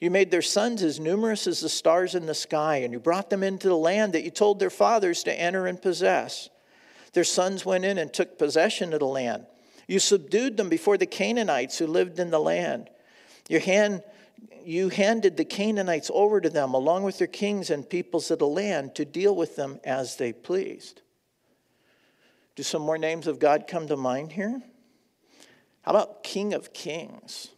You 0.00 0.10
made 0.10 0.30
their 0.30 0.42
sons 0.42 0.82
as 0.82 1.00
numerous 1.00 1.46
as 1.46 1.60
the 1.60 1.68
stars 1.68 2.14
in 2.14 2.26
the 2.26 2.34
sky, 2.34 2.78
and 2.78 2.92
you 2.92 3.00
brought 3.00 3.30
them 3.30 3.42
into 3.42 3.68
the 3.68 3.76
land 3.76 4.12
that 4.12 4.22
you 4.22 4.30
told 4.30 4.60
their 4.60 4.70
fathers 4.70 5.24
to 5.24 5.40
enter 5.40 5.66
and 5.66 5.80
possess. 5.80 6.50
Their 7.14 7.24
sons 7.24 7.64
went 7.64 7.84
in 7.84 7.98
and 7.98 8.12
took 8.12 8.38
possession 8.38 8.92
of 8.92 9.00
the 9.00 9.06
land. 9.06 9.46
You 9.88 9.98
subdued 9.98 10.56
them 10.56 10.68
before 10.68 10.98
the 10.98 11.06
Canaanites 11.06 11.78
who 11.78 11.86
lived 11.86 12.20
in 12.20 12.30
the 12.30 12.38
land. 12.38 12.90
Your 13.48 13.60
hand, 13.60 14.02
you 14.62 14.90
handed 14.90 15.36
the 15.36 15.46
Canaanites 15.46 16.10
over 16.12 16.40
to 16.40 16.50
them, 16.50 16.74
along 16.74 17.04
with 17.04 17.18
their 17.18 17.26
kings 17.26 17.70
and 17.70 17.88
peoples 17.88 18.30
of 18.30 18.38
the 18.38 18.46
land, 18.46 18.94
to 18.96 19.06
deal 19.06 19.34
with 19.34 19.56
them 19.56 19.80
as 19.82 20.16
they 20.16 20.32
pleased. 20.32 21.00
Do 22.54 22.62
some 22.62 22.82
more 22.82 22.98
names 22.98 23.26
of 23.26 23.38
God 23.38 23.66
come 23.66 23.88
to 23.88 23.96
mind 23.96 24.32
here? 24.32 24.62
How 25.82 25.92
about 25.92 26.22
King 26.22 26.52
of 26.52 26.74
Kings? 26.74 27.48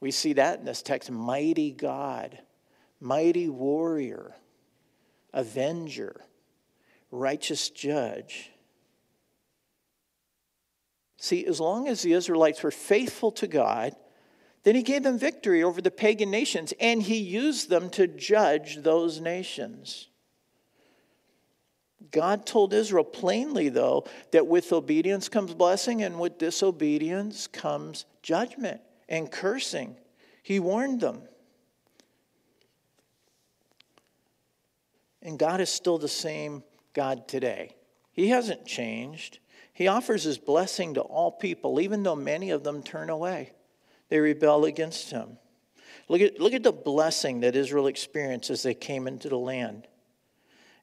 We 0.00 0.10
see 0.10 0.32
that 0.32 0.58
in 0.58 0.64
this 0.64 0.82
text 0.82 1.12
mighty 1.12 1.70
God, 1.70 2.40
mighty 2.98 3.48
warrior, 3.48 4.34
avenger, 5.32 6.22
righteous 7.12 7.70
judge. 7.70 8.50
See, 11.22 11.46
as 11.46 11.60
long 11.60 11.86
as 11.86 12.02
the 12.02 12.14
Israelites 12.14 12.64
were 12.64 12.72
faithful 12.72 13.30
to 13.30 13.46
God, 13.46 13.94
then 14.64 14.74
he 14.74 14.82
gave 14.82 15.04
them 15.04 15.20
victory 15.20 15.62
over 15.62 15.80
the 15.80 15.88
pagan 15.88 16.32
nations, 16.32 16.74
and 16.80 17.00
he 17.00 17.18
used 17.18 17.70
them 17.70 17.90
to 17.90 18.08
judge 18.08 18.78
those 18.78 19.20
nations. 19.20 20.08
God 22.10 22.44
told 22.44 22.74
Israel 22.74 23.04
plainly, 23.04 23.68
though, 23.68 24.04
that 24.32 24.48
with 24.48 24.72
obedience 24.72 25.28
comes 25.28 25.54
blessing, 25.54 26.02
and 26.02 26.18
with 26.18 26.38
disobedience 26.38 27.46
comes 27.46 28.04
judgment 28.22 28.80
and 29.08 29.30
cursing. 29.30 29.94
He 30.42 30.58
warned 30.58 31.00
them. 31.00 31.22
And 35.22 35.38
God 35.38 35.60
is 35.60 35.70
still 35.70 35.98
the 35.98 36.08
same 36.08 36.64
God 36.94 37.28
today. 37.28 37.76
He 38.10 38.30
hasn't 38.30 38.66
changed. 38.66 39.38
He 39.72 39.88
offers 39.88 40.24
his 40.24 40.38
blessing 40.38 40.94
to 40.94 41.00
all 41.00 41.32
people, 41.32 41.80
even 41.80 42.02
though 42.02 42.16
many 42.16 42.50
of 42.50 42.62
them 42.62 42.82
turn 42.82 43.10
away. 43.10 43.52
They 44.08 44.20
rebel 44.20 44.64
against 44.64 45.10
him. 45.10 45.38
Look 46.08 46.20
at, 46.20 46.40
look 46.40 46.52
at 46.52 46.62
the 46.62 46.72
blessing 46.72 47.40
that 47.40 47.56
Israel 47.56 47.86
experienced 47.86 48.50
as 48.50 48.62
they 48.62 48.74
came 48.74 49.06
into 49.06 49.28
the 49.28 49.38
land. 49.38 49.88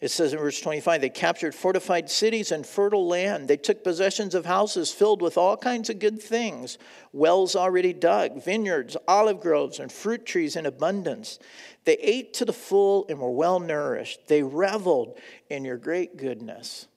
It 0.02 0.12
says 0.12 0.32
in 0.32 0.40
verse 0.40 0.62
25, 0.62 1.02
they 1.02 1.10
captured 1.10 1.54
fortified 1.54 2.10
cities 2.10 2.54
and 2.54 2.66
fertile 2.66 3.06
land. 3.06 3.50
They 3.50 3.58
took 3.58 3.84
possessions 3.84 4.34
of 4.34 4.46
houses 4.46 4.92
filled 4.92 5.22
with 5.22 5.38
all 5.38 5.58
kinds 5.58 5.90
of 5.90 6.00
good 6.00 6.22
things, 6.22 6.78
wells 7.12 7.54
already 7.54 7.92
dug, 7.92 8.42
vineyards, 8.42 8.96
olive 9.10 9.42
groves, 9.42 9.78
and 9.78 9.92
fruit 9.92 10.26
trees 10.26 10.56
in 10.56 10.66
abundance. 10.66 11.38
They 11.84 11.98
ate 11.98 12.34
to 12.36 12.46
the 12.46 12.54
full 12.54 13.08
and 13.10 13.20
were 13.20 13.30
well 13.30 13.60
nourished. 13.60 14.28
They 14.28 14.42
reveled 14.42 15.20
in 15.50 15.66
your 15.66 15.78
great 15.78 16.16
goodness. 16.16 16.88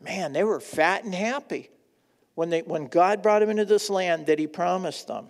Man, 0.00 0.32
they 0.32 0.44
were 0.44 0.60
fat 0.60 1.04
and 1.04 1.14
happy 1.14 1.70
when, 2.34 2.50
they, 2.50 2.62
when 2.62 2.86
God 2.86 3.22
brought 3.22 3.40
them 3.40 3.50
into 3.50 3.64
this 3.64 3.88
land 3.90 4.26
that 4.26 4.38
He 4.38 4.46
promised 4.46 5.08
them. 5.08 5.28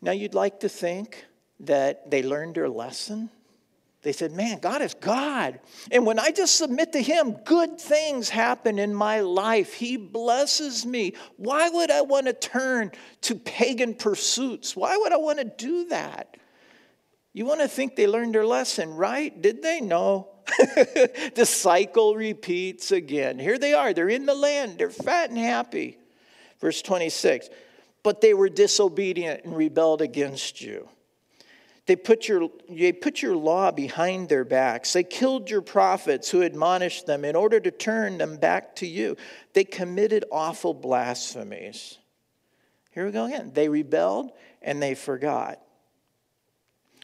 Now, 0.00 0.12
you'd 0.12 0.34
like 0.34 0.60
to 0.60 0.68
think 0.68 1.24
that 1.60 2.10
they 2.10 2.22
learned 2.22 2.54
their 2.54 2.68
lesson. 2.68 3.30
They 4.02 4.12
said, 4.12 4.30
Man, 4.30 4.60
God 4.60 4.82
is 4.82 4.94
God. 4.94 5.58
And 5.90 6.06
when 6.06 6.20
I 6.20 6.30
just 6.30 6.54
submit 6.54 6.92
to 6.92 7.02
Him, 7.02 7.32
good 7.44 7.80
things 7.80 8.28
happen 8.28 8.78
in 8.78 8.94
my 8.94 9.20
life. 9.20 9.74
He 9.74 9.96
blesses 9.96 10.86
me. 10.86 11.14
Why 11.36 11.68
would 11.68 11.90
I 11.90 12.02
want 12.02 12.26
to 12.26 12.32
turn 12.32 12.92
to 13.22 13.34
pagan 13.34 13.94
pursuits? 13.94 14.76
Why 14.76 14.96
would 14.96 15.12
I 15.12 15.16
want 15.16 15.38
to 15.38 15.44
do 15.44 15.86
that? 15.86 16.36
You 17.32 17.46
want 17.46 17.62
to 17.62 17.68
think 17.68 17.96
they 17.96 18.06
learned 18.06 18.34
their 18.34 18.46
lesson, 18.46 18.94
right? 18.94 19.42
Did 19.42 19.60
they? 19.60 19.80
No. 19.80 20.28
the 21.34 21.46
cycle 21.46 22.14
repeats 22.14 22.92
again. 22.92 23.38
Here 23.38 23.58
they 23.58 23.72
are, 23.72 23.92
they're 23.92 24.08
in 24.08 24.26
the 24.26 24.34
land, 24.34 24.78
they're 24.78 24.90
fat 24.90 25.30
and 25.30 25.38
happy. 25.38 25.98
Verse 26.60 26.82
26 26.82 27.48
But 28.02 28.20
they 28.20 28.34
were 28.34 28.48
disobedient 28.48 29.44
and 29.44 29.56
rebelled 29.56 30.02
against 30.02 30.60
you. 30.60 30.88
They 31.86 31.94
put, 31.94 32.26
your, 32.26 32.50
they 32.68 32.92
put 32.92 33.22
your 33.22 33.36
law 33.36 33.70
behind 33.70 34.28
their 34.28 34.44
backs. 34.44 34.92
They 34.92 35.04
killed 35.04 35.48
your 35.48 35.62
prophets 35.62 36.28
who 36.28 36.42
admonished 36.42 37.06
them 37.06 37.24
in 37.24 37.36
order 37.36 37.60
to 37.60 37.70
turn 37.70 38.18
them 38.18 38.38
back 38.38 38.74
to 38.76 38.86
you. 38.86 39.16
They 39.52 39.62
committed 39.62 40.24
awful 40.32 40.74
blasphemies. 40.74 41.98
Here 42.90 43.06
we 43.06 43.12
go 43.12 43.26
again. 43.26 43.52
They 43.54 43.68
rebelled 43.68 44.32
and 44.62 44.82
they 44.82 44.96
forgot. 44.96 45.60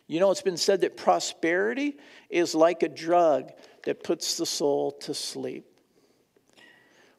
You 0.07 0.21
know, 0.21 0.31
it's 0.31 0.43
been 0.43 0.57
said 0.57 0.83
that 0.83 0.97
prosperity 0.97 1.97
is 2.29 2.55
like 2.55 2.83
a 2.83 2.89
drug 2.89 3.53
that 3.85 4.03
puts 4.03 4.37
the 4.37 4.47
soul 4.47 4.93
to 4.93 5.15
sleep. 5.15 5.67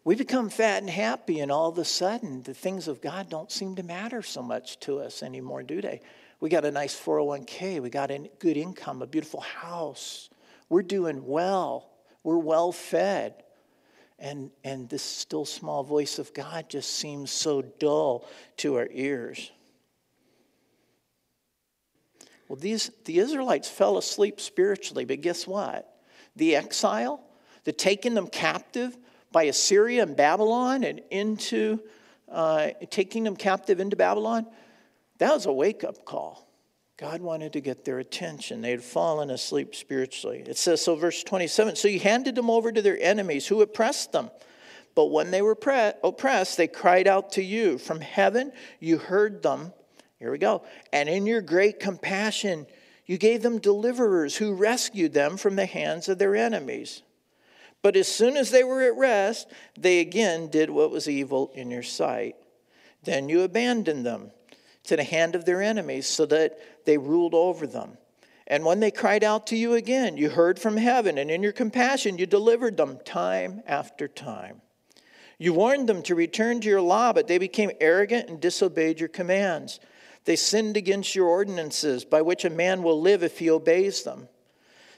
We 0.05 0.15
become 0.15 0.49
fat 0.49 0.81
and 0.81 0.89
happy, 0.89 1.39
and 1.39 1.49
all 1.49 1.69
of 1.69 1.77
a 1.77 1.85
sudden, 1.85 2.43
the 2.43 2.53
things 2.53 2.89
of 2.89 2.99
God 2.99 3.29
don't 3.29 3.49
seem 3.49 3.75
to 3.77 3.83
matter 3.83 4.21
so 4.21 4.41
much 4.41 4.79
to 4.81 4.99
us 4.99 5.23
anymore, 5.23 5.63
do 5.63 5.81
they? 5.81 6.01
We 6.41 6.49
got 6.49 6.65
a 6.65 6.71
nice 6.71 6.93
401k, 6.93 7.81
we 7.81 7.89
got 7.89 8.11
a 8.11 8.29
good 8.39 8.57
income, 8.57 9.01
a 9.01 9.07
beautiful 9.07 9.39
house. 9.39 10.29
We're 10.67 10.81
doing 10.81 11.25
well, 11.25 11.89
we're 12.21 12.37
well 12.37 12.73
fed. 12.73 13.43
And, 14.19 14.51
and 14.63 14.89
this 14.89 15.03
still 15.03 15.45
small 15.45 15.83
voice 15.83 16.19
of 16.19 16.33
God 16.33 16.69
just 16.69 16.91
seems 16.97 17.31
so 17.31 17.61
dull 17.61 18.27
to 18.57 18.75
our 18.75 18.87
ears. 18.91 19.51
Well, 22.47 22.57
these, 22.57 22.91
the 23.05 23.19
Israelites 23.19 23.69
fell 23.69 23.97
asleep 23.97 24.39
spiritually, 24.39 25.05
but 25.05 25.21
guess 25.21 25.47
what? 25.47 25.89
The 26.35 26.55
exile, 26.55 27.21
the 27.63 27.71
taking 27.71 28.13
them 28.13 28.27
captive 28.27 28.97
by 29.31 29.43
Assyria 29.43 30.03
and 30.03 30.15
Babylon 30.15 30.83
and 30.83 31.01
into 31.09 31.79
uh, 32.29 32.69
taking 32.89 33.23
them 33.23 33.35
captive 33.35 33.79
into 33.79 33.95
Babylon, 33.95 34.45
that 35.19 35.33
was 35.33 35.45
a 35.45 35.51
wake 35.51 35.83
up 35.83 36.05
call. 36.05 36.47
God 36.97 37.21
wanted 37.21 37.53
to 37.53 37.61
get 37.61 37.85
their 37.85 37.99
attention. 37.99 38.61
They 38.61 38.71
had 38.71 38.83
fallen 38.83 39.29
asleep 39.29 39.75
spiritually. 39.75 40.43
It 40.45 40.57
says 40.57 40.81
so, 40.81 40.95
verse 40.95 41.23
27 41.23 41.75
So 41.75 41.87
you 41.87 41.99
handed 41.99 42.35
them 42.35 42.49
over 42.49 42.71
to 42.71 42.81
their 42.81 42.99
enemies 43.01 43.47
who 43.47 43.61
oppressed 43.61 44.11
them. 44.11 44.29
But 44.95 45.07
when 45.07 45.31
they 45.31 45.41
were 45.41 45.55
pre- 45.55 45.93
oppressed, 46.03 46.57
they 46.57 46.67
cried 46.67 47.07
out 47.07 47.31
to 47.33 47.43
you. 47.43 47.79
From 47.79 47.99
heaven, 47.99 48.51
you 48.79 48.99
heard 48.99 49.41
them 49.41 49.73
here 50.23 50.31
we 50.31 50.37
go. 50.37 50.63
And 50.93 51.09
in 51.09 51.25
your 51.25 51.41
great 51.41 51.81
compassion, 51.81 52.65
you 53.05 53.17
gave 53.17 53.41
them 53.41 53.59
deliverers 53.59 54.37
who 54.37 54.53
rescued 54.53 55.11
them 55.11 55.35
from 55.35 55.57
the 55.57 55.65
hands 55.65 56.07
of 56.07 56.17
their 56.17 56.33
enemies. 56.33 57.01
But 57.81 57.97
as 57.97 58.07
soon 58.07 58.37
as 58.37 58.49
they 58.49 58.63
were 58.63 58.83
at 58.83 58.95
rest, 58.95 59.51
they 59.77 59.99
again 59.99 60.47
did 60.47 60.69
what 60.69 60.91
was 60.91 61.09
evil 61.09 61.51
in 61.53 61.69
your 61.69 61.83
sight. 61.83 62.37
Then 63.03 63.27
you 63.27 63.41
abandoned 63.41 64.05
them 64.05 64.31
to 64.85 64.95
the 64.95 65.03
hand 65.03 65.35
of 65.35 65.43
their 65.43 65.61
enemies 65.61 66.07
so 66.07 66.25
that 66.27 66.57
they 66.85 66.97
ruled 66.97 67.33
over 67.33 67.67
them. 67.67 67.97
And 68.47 68.63
when 68.63 68.79
they 68.79 68.91
cried 68.91 69.25
out 69.25 69.47
to 69.47 69.57
you 69.57 69.73
again, 69.73 70.15
you 70.15 70.29
heard 70.29 70.57
from 70.57 70.77
heaven, 70.77 71.17
and 71.17 71.29
in 71.29 71.43
your 71.43 71.51
compassion, 71.51 72.17
you 72.17 72.25
delivered 72.25 72.77
them 72.77 72.99
time 73.03 73.61
after 73.67 74.07
time. 74.07 74.61
You 75.37 75.51
warned 75.51 75.89
them 75.89 76.01
to 76.03 76.15
return 76.15 76.61
to 76.61 76.69
your 76.69 76.79
law, 76.79 77.11
but 77.11 77.27
they 77.27 77.37
became 77.37 77.71
arrogant 77.81 78.29
and 78.29 78.39
disobeyed 78.39 79.01
your 79.01 79.09
commands. 79.09 79.81
They 80.25 80.35
sinned 80.35 80.77
against 80.77 81.15
your 81.15 81.27
ordinances, 81.27 82.05
by 82.05 82.21
which 82.21 82.45
a 82.45 82.49
man 82.49 82.83
will 82.83 82.99
live 82.99 83.23
if 83.23 83.39
he 83.39 83.49
obeys 83.49 84.03
them. 84.03 84.29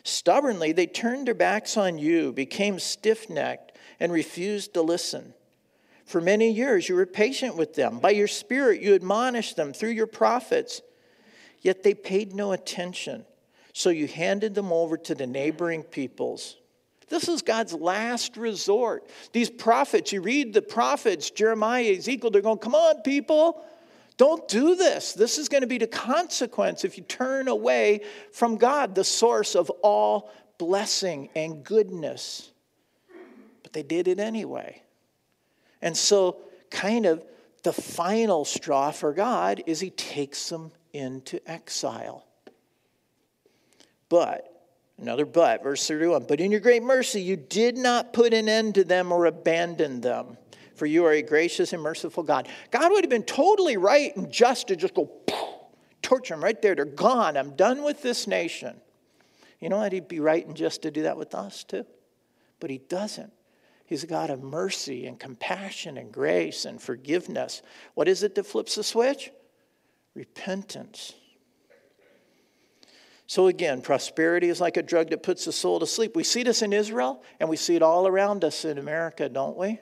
Stubbornly, 0.03 0.71
they 0.71 0.85
turned 0.85 1.27
their 1.27 1.33
backs 1.33 1.77
on 1.77 1.97
you, 1.97 2.31
became 2.31 2.77
stiff 2.77 3.29
necked, 3.29 3.75
and 3.99 4.11
refused 4.11 4.73
to 4.75 4.81
listen. 4.81 5.33
For 6.05 6.21
many 6.21 6.51
years, 6.51 6.87
you 6.87 6.95
were 6.95 7.07
patient 7.07 7.55
with 7.55 7.73
them. 7.73 7.97
By 7.97 8.11
your 8.11 8.27
Spirit, 8.27 8.81
you 8.81 8.93
admonished 8.93 9.55
them 9.55 9.73
through 9.73 9.89
your 9.89 10.07
prophets. 10.07 10.81
Yet 11.61 11.81
they 11.81 11.95
paid 11.95 12.35
no 12.35 12.51
attention. 12.51 13.25
So 13.73 13.89
you 13.89 14.07
handed 14.07 14.53
them 14.53 14.71
over 14.71 14.97
to 14.97 15.15
the 15.15 15.25
neighboring 15.25 15.81
peoples. 15.81 16.57
This 17.09 17.27
is 17.27 17.41
God's 17.41 17.73
last 17.73 18.37
resort. 18.37 19.09
These 19.31 19.49
prophets, 19.49 20.13
you 20.13 20.21
read 20.21 20.53
the 20.53 20.61
prophets, 20.61 21.31
Jeremiah, 21.31 21.95
Ezekiel, 21.97 22.29
they're 22.29 22.41
going, 22.41 22.59
Come 22.59 22.75
on, 22.75 23.01
people. 23.01 23.63
Don't 24.17 24.47
do 24.47 24.75
this. 24.75 25.13
This 25.13 25.37
is 25.37 25.49
going 25.49 25.61
to 25.61 25.67
be 25.67 25.77
the 25.77 25.87
consequence 25.87 26.85
if 26.85 26.97
you 26.97 27.03
turn 27.03 27.47
away 27.47 28.01
from 28.31 28.57
God, 28.57 28.95
the 28.95 29.03
source 29.03 29.55
of 29.55 29.69
all 29.81 30.31
blessing 30.57 31.29
and 31.35 31.63
goodness. 31.63 32.51
But 33.63 33.73
they 33.73 33.83
did 33.83 34.07
it 34.07 34.19
anyway. 34.19 34.81
And 35.81 35.95
so, 35.95 36.37
kind 36.69 37.05
of, 37.05 37.25
the 37.63 37.73
final 37.73 38.45
straw 38.45 38.91
for 38.91 39.11
God 39.11 39.63
is 39.65 39.79
he 39.79 39.89
takes 39.89 40.49
them 40.49 40.71
into 40.93 41.39
exile. 41.49 42.25
But, 44.07 44.69
another 44.97 45.25
but, 45.25 45.63
verse 45.63 45.85
31 45.87 46.25
But 46.27 46.39
in 46.39 46.51
your 46.51 46.59
great 46.59 46.83
mercy, 46.83 47.21
you 47.21 47.35
did 47.35 47.75
not 47.75 48.13
put 48.13 48.33
an 48.33 48.47
end 48.47 48.75
to 48.75 48.83
them 48.83 49.11
or 49.11 49.25
abandon 49.25 50.01
them, 50.01 50.37
for 50.75 50.85
you 50.85 51.05
are 51.05 51.11
a 51.11 51.21
gracious 51.21 51.73
and 51.73 51.81
merciful 51.81 52.23
God. 52.23 52.47
God 52.71 52.91
would 52.91 53.03
have 53.03 53.09
been 53.09 53.23
totally 53.23 53.77
right 53.77 54.15
and 54.15 54.31
just 54.31 54.67
to 54.67 54.75
just 54.75 54.93
go 54.93 55.11
torture 56.01 56.33
them 56.33 56.43
right 56.43 56.61
there. 56.61 56.75
They're 56.75 56.85
gone. 56.85 57.37
I'm 57.37 57.55
done 57.55 57.83
with 57.83 58.01
this 58.01 58.27
nation. 58.27 58.79
You 59.59 59.69
know 59.69 59.77
what? 59.77 59.93
He'd 59.93 60.07
be 60.07 60.19
right 60.19 60.45
and 60.45 60.55
just 60.55 60.83
to 60.83 60.91
do 60.91 61.03
that 61.03 61.17
with 61.17 61.33
us 61.33 61.63
too. 61.63 61.85
But 62.59 62.69
he 62.69 62.77
doesn't. 62.77 63.31
He's 63.85 64.03
a 64.03 64.07
God 64.07 64.29
of 64.29 64.41
mercy 64.41 65.05
and 65.05 65.19
compassion 65.19 65.97
and 65.97 66.11
grace 66.11 66.65
and 66.65 66.81
forgiveness. 66.81 67.61
What 67.93 68.07
is 68.07 68.23
it 68.23 68.35
that 68.35 68.45
flips 68.45 68.75
the 68.75 68.83
switch? 68.83 69.31
Repentance. 70.15 71.13
So, 73.27 73.47
again, 73.47 73.81
prosperity 73.81 74.49
is 74.49 74.61
like 74.61 74.77
a 74.77 74.83
drug 74.83 75.09
that 75.09 75.23
puts 75.23 75.45
the 75.45 75.51
soul 75.51 75.79
to 75.79 75.87
sleep. 75.87 76.15
We 76.15 76.23
see 76.23 76.43
this 76.43 76.61
in 76.61 76.73
Israel 76.73 77.23
and 77.39 77.49
we 77.49 77.57
see 77.57 77.75
it 77.75 77.81
all 77.81 78.07
around 78.07 78.43
us 78.43 78.65
in 78.65 78.77
America, 78.77 79.29
don't 79.29 79.57
we? 79.57 79.79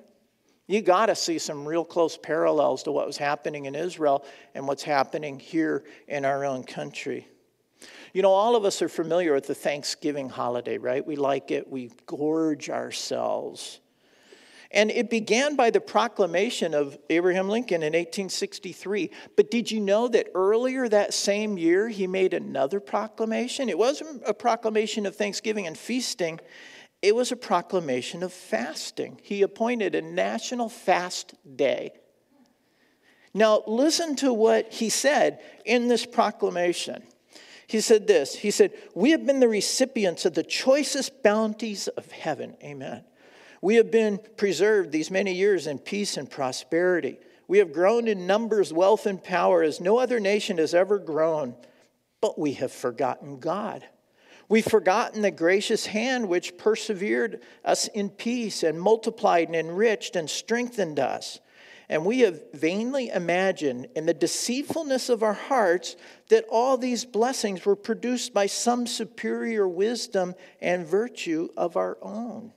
You 0.73 0.81
got 0.81 1.05
to 1.05 1.15
see 1.15 1.37
some 1.37 1.67
real 1.67 1.85
close 1.85 2.17
parallels 2.17 2.81
to 2.83 2.91
what 2.91 3.05
was 3.05 3.15
happening 3.15 3.65
in 3.65 3.75
Israel 3.75 4.25
and 4.55 4.67
what's 4.67 4.81
happening 4.81 5.39
here 5.39 5.83
in 6.07 6.25
our 6.25 6.43
own 6.43 6.63
country. 6.63 7.27
You 8.11 8.23
know, 8.23 8.31
all 8.31 8.55
of 8.55 8.65
us 8.65 8.81
are 8.81 8.89
familiar 8.89 9.35
with 9.35 9.45
the 9.45 9.53
Thanksgiving 9.53 10.29
holiday, 10.29 10.79
right? 10.79 11.05
We 11.05 11.15
like 11.15 11.51
it, 11.51 11.69
we 11.69 11.91
gorge 12.07 12.71
ourselves. 12.71 13.81
And 14.71 14.89
it 14.89 15.11
began 15.11 15.55
by 15.55 15.69
the 15.69 15.79
proclamation 15.79 16.73
of 16.73 16.97
Abraham 17.11 17.49
Lincoln 17.49 17.83
in 17.83 17.93
1863. 17.93 19.11
But 19.35 19.51
did 19.51 19.69
you 19.69 19.79
know 19.79 20.07
that 20.07 20.29
earlier 20.33 20.89
that 20.89 21.13
same 21.13 21.55
year 21.59 21.87
he 21.87 22.07
made 22.07 22.33
another 22.33 22.79
proclamation? 22.79 23.69
It 23.69 23.77
wasn't 23.77 24.23
a 24.25 24.33
proclamation 24.33 25.05
of 25.05 25.15
thanksgiving 25.15 25.67
and 25.67 25.77
feasting, 25.77 26.39
it 27.03 27.13
was 27.13 27.33
a 27.33 27.35
proclamation 27.35 28.23
of 28.23 28.31
fasting. 28.31 29.19
He 29.21 29.41
appointed 29.41 29.93
a 29.93 30.01
national 30.01 30.69
fast 30.69 31.35
day. 31.57 31.91
Now, 33.33 33.61
listen 33.67 34.15
to 34.17 34.31
what 34.31 34.71
he 34.71 34.89
said 34.89 35.41
in 35.65 35.89
this 35.89 36.05
proclamation. 36.05 37.03
He 37.67 37.81
said 37.81 38.07
this 38.07 38.35
He 38.35 38.51
said, 38.51 38.71
We 38.95 39.11
have 39.11 39.25
been 39.25 39.41
the 39.41 39.49
recipients 39.49 40.25
of 40.25 40.33
the 40.33 40.43
choicest 40.43 41.21
bounties 41.21 41.89
of 41.89 42.09
heaven. 42.09 42.55
Amen. 42.63 43.03
We 43.61 43.75
have 43.75 43.91
been 43.91 44.19
preserved 44.37 44.91
these 44.91 45.11
many 45.11 45.33
years 45.33 45.67
in 45.67 45.79
peace 45.79 46.15
and 46.15 46.31
prosperity. 46.31 47.17
We 47.49 47.57
have 47.57 47.73
grown 47.73 48.07
in 48.07 48.25
numbers, 48.25 48.71
wealth, 48.71 49.05
and 49.05 49.21
power 49.21 49.61
as 49.61 49.81
no 49.81 49.97
other 49.97 50.21
nation 50.21 50.57
has 50.57 50.73
ever 50.73 50.99
grown, 50.99 51.55
but 52.21 52.39
we 52.39 52.53
have 52.53 52.71
forgotten 52.71 53.39
God. 53.39 53.83
We've 54.49 54.65
forgotten 54.65 55.21
the 55.21 55.31
gracious 55.31 55.85
hand 55.85 56.27
which 56.27 56.57
persevered 56.57 57.41
us 57.63 57.87
in 57.87 58.09
peace 58.09 58.63
and 58.63 58.79
multiplied 58.79 59.47
and 59.47 59.55
enriched 59.55 60.15
and 60.15 60.29
strengthened 60.29 60.99
us. 60.99 61.39
And 61.89 62.05
we 62.05 62.21
have 62.21 62.41
vainly 62.53 63.09
imagined 63.09 63.87
in 63.95 64.05
the 64.05 64.13
deceitfulness 64.13 65.09
of 65.09 65.21
our 65.21 65.33
hearts 65.33 65.95
that 66.29 66.45
all 66.49 66.77
these 66.77 67.05
blessings 67.05 67.65
were 67.65 67.75
produced 67.75 68.33
by 68.33 68.47
some 68.47 68.87
superior 68.87 69.67
wisdom 69.67 70.33
and 70.61 70.85
virtue 70.85 71.49
of 71.57 71.77
our 71.77 71.97
own 72.01 72.53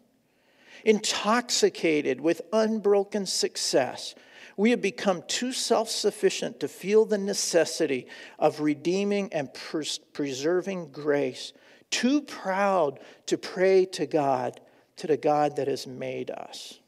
intoxicated 0.87 2.20
with 2.20 2.41
unbroken 2.53 3.26
success, 3.26 4.14
we 4.57 4.70
have 4.70 4.80
become 4.80 5.22
too 5.26 5.53
self 5.53 5.91
sufficient 5.91 6.61
to 6.61 6.68
feel 6.68 7.05
the 7.05 7.18
necessity 7.18 8.07
of 8.39 8.61
redeeming 8.61 9.30
and 9.32 9.53
pres- 9.53 9.99
preserving 10.12 10.91
grace, 10.93 11.53
too 11.91 12.22
proud 12.22 13.01
to 13.26 13.39
pray 13.39 13.84
to 13.87 14.07
God, 14.07 14.61
to 14.97 15.07
the 15.07 15.16
God 15.16 15.57
that 15.57 15.68
has 15.68 15.87
made 15.87 16.30
us. 16.30 16.78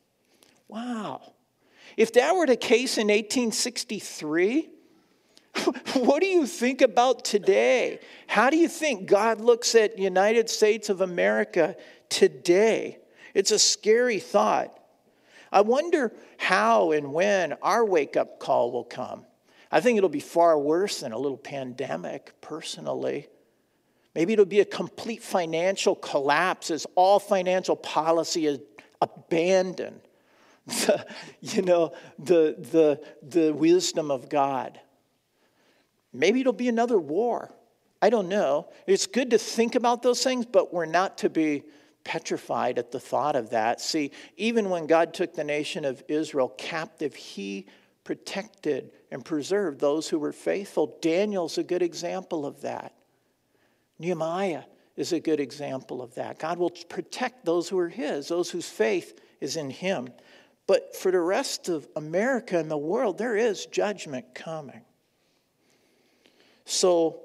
Wow. 0.69 1.33
If 1.97 2.13
that 2.15 2.35
were 2.35 2.47
the 2.47 2.57
case 2.57 2.99
in 2.99 3.09
1863, 3.09 4.69
what 5.95 6.21
do 6.21 6.27
you 6.27 6.47
think 6.47 6.81
about 6.83 7.25
today? 7.25 8.01
How 8.27 8.51
do 8.51 8.57
you 8.57 8.69
think 8.69 9.07
God 9.07 9.41
looks 9.41 9.75
at 9.75 9.99
United 9.99 10.49
States 10.49 10.89
of 10.89 11.01
America 11.01 11.77
today? 12.09 12.99
It's 13.35 13.51
a 13.51 13.59
scary 13.59 14.21
thought. 14.21 14.79
I 15.51 15.63
wonder 15.63 16.13
how 16.37 16.93
and 16.93 17.13
when 17.13 17.55
our 17.63 17.85
wake 17.85 18.17
up 18.17 18.39
call 18.39 18.71
will 18.71 18.85
come. 18.85 19.25
I 19.71 19.81
think 19.81 19.99
it'll 19.99 20.09
be 20.09 20.21
far 20.21 20.59
worse 20.59 21.01
than 21.01 21.13
a 21.13 21.19
little 21.19 21.39
pandemic, 21.39 22.35
personally. 22.41 23.29
Maybe 24.15 24.33
it'll 24.33 24.45
be 24.45 24.61
a 24.61 24.65
complete 24.65 25.23
financial 25.23 25.95
collapse 25.95 26.71
as 26.71 26.87
all 26.95 27.19
financial 27.19 27.77
policy 27.77 28.47
is 28.47 28.61
abandoned. 29.01 30.01
You 31.41 31.63
know, 31.63 31.93
the, 32.19 32.57
the, 32.59 33.01
the 33.23 33.55
wisdom 33.55 34.11
of 34.11 34.29
God. 34.29 34.81
Maybe 36.13 36.41
it'll 36.41 36.53
be 36.53 36.69
another 36.69 36.99
war. 36.99 37.51
I 38.03 38.11
don't 38.11 38.29
know. 38.29 38.69
It's 38.87 39.07
good 39.07 39.31
to 39.31 39.39
think 39.39 39.75
about 39.77 40.03
those 40.03 40.23
things, 40.23 40.47
but 40.47 40.73
we're 40.75 40.87
not 40.87 41.19
to 41.19 41.31
be 41.31 41.63
petrified 42.05 42.79
at 42.79 42.91
the 42.91 43.01
thought 43.01 43.37
of 43.37 43.51
that. 43.51 43.81
See, 43.81 44.11
even 44.37 44.71
when 44.71 44.87
God 44.87 45.15
took 45.15 45.35
the 45.35 45.45
nation 45.45 45.85
of 45.85 46.03
Israel 46.09 46.49
captive, 46.57 47.15
he 47.15 47.67
protected 48.05 48.93
and 49.11 49.25
preserved 49.25 49.81
those 49.81 50.09
who 50.09 50.19
were 50.19 50.33
faithful. 50.33 50.99
Daniel's 51.01 51.59
a 51.59 51.63
good 51.63 51.83
example 51.83 52.47
of 52.47 52.63
that. 52.63 52.95
Nehemiah 53.99 54.65
is 54.97 55.13
a 55.13 55.21
good 55.21 55.41
example 55.41 56.03
of 56.03 56.15
that. 56.15 56.39
God 56.39 56.59
will 56.59 56.71
protect 56.89 57.45
those 57.45 57.69
who 57.69 57.79
are 57.79 57.89
his, 57.89 58.29
those 58.29 58.51
whose 58.51 58.69
faith 58.69 59.21
is 59.41 59.57
in 59.57 59.71
him. 59.71 60.09
But 60.67 60.97
for 60.97 61.11
the 61.11 61.21
rest 61.21 61.69
of 61.69 61.89
America 61.97 62.59
and 62.59 62.71
the 62.71 62.77
world, 62.77 63.19
there 63.19 63.37
is 63.37 63.67
judgment 63.67 64.35
coming. 64.35 64.83
So 66.65 67.21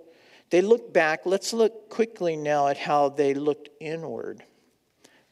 they 0.50 0.62
look 0.62 0.94
back. 0.94 1.26
Let's 1.26 1.52
look 1.52 1.90
quickly 1.90 2.36
now 2.36 2.68
at 2.68 2.78
how 2.78 3.10
they 3.10 3.34
looked 3.34 3.70
inward 3.80 4.44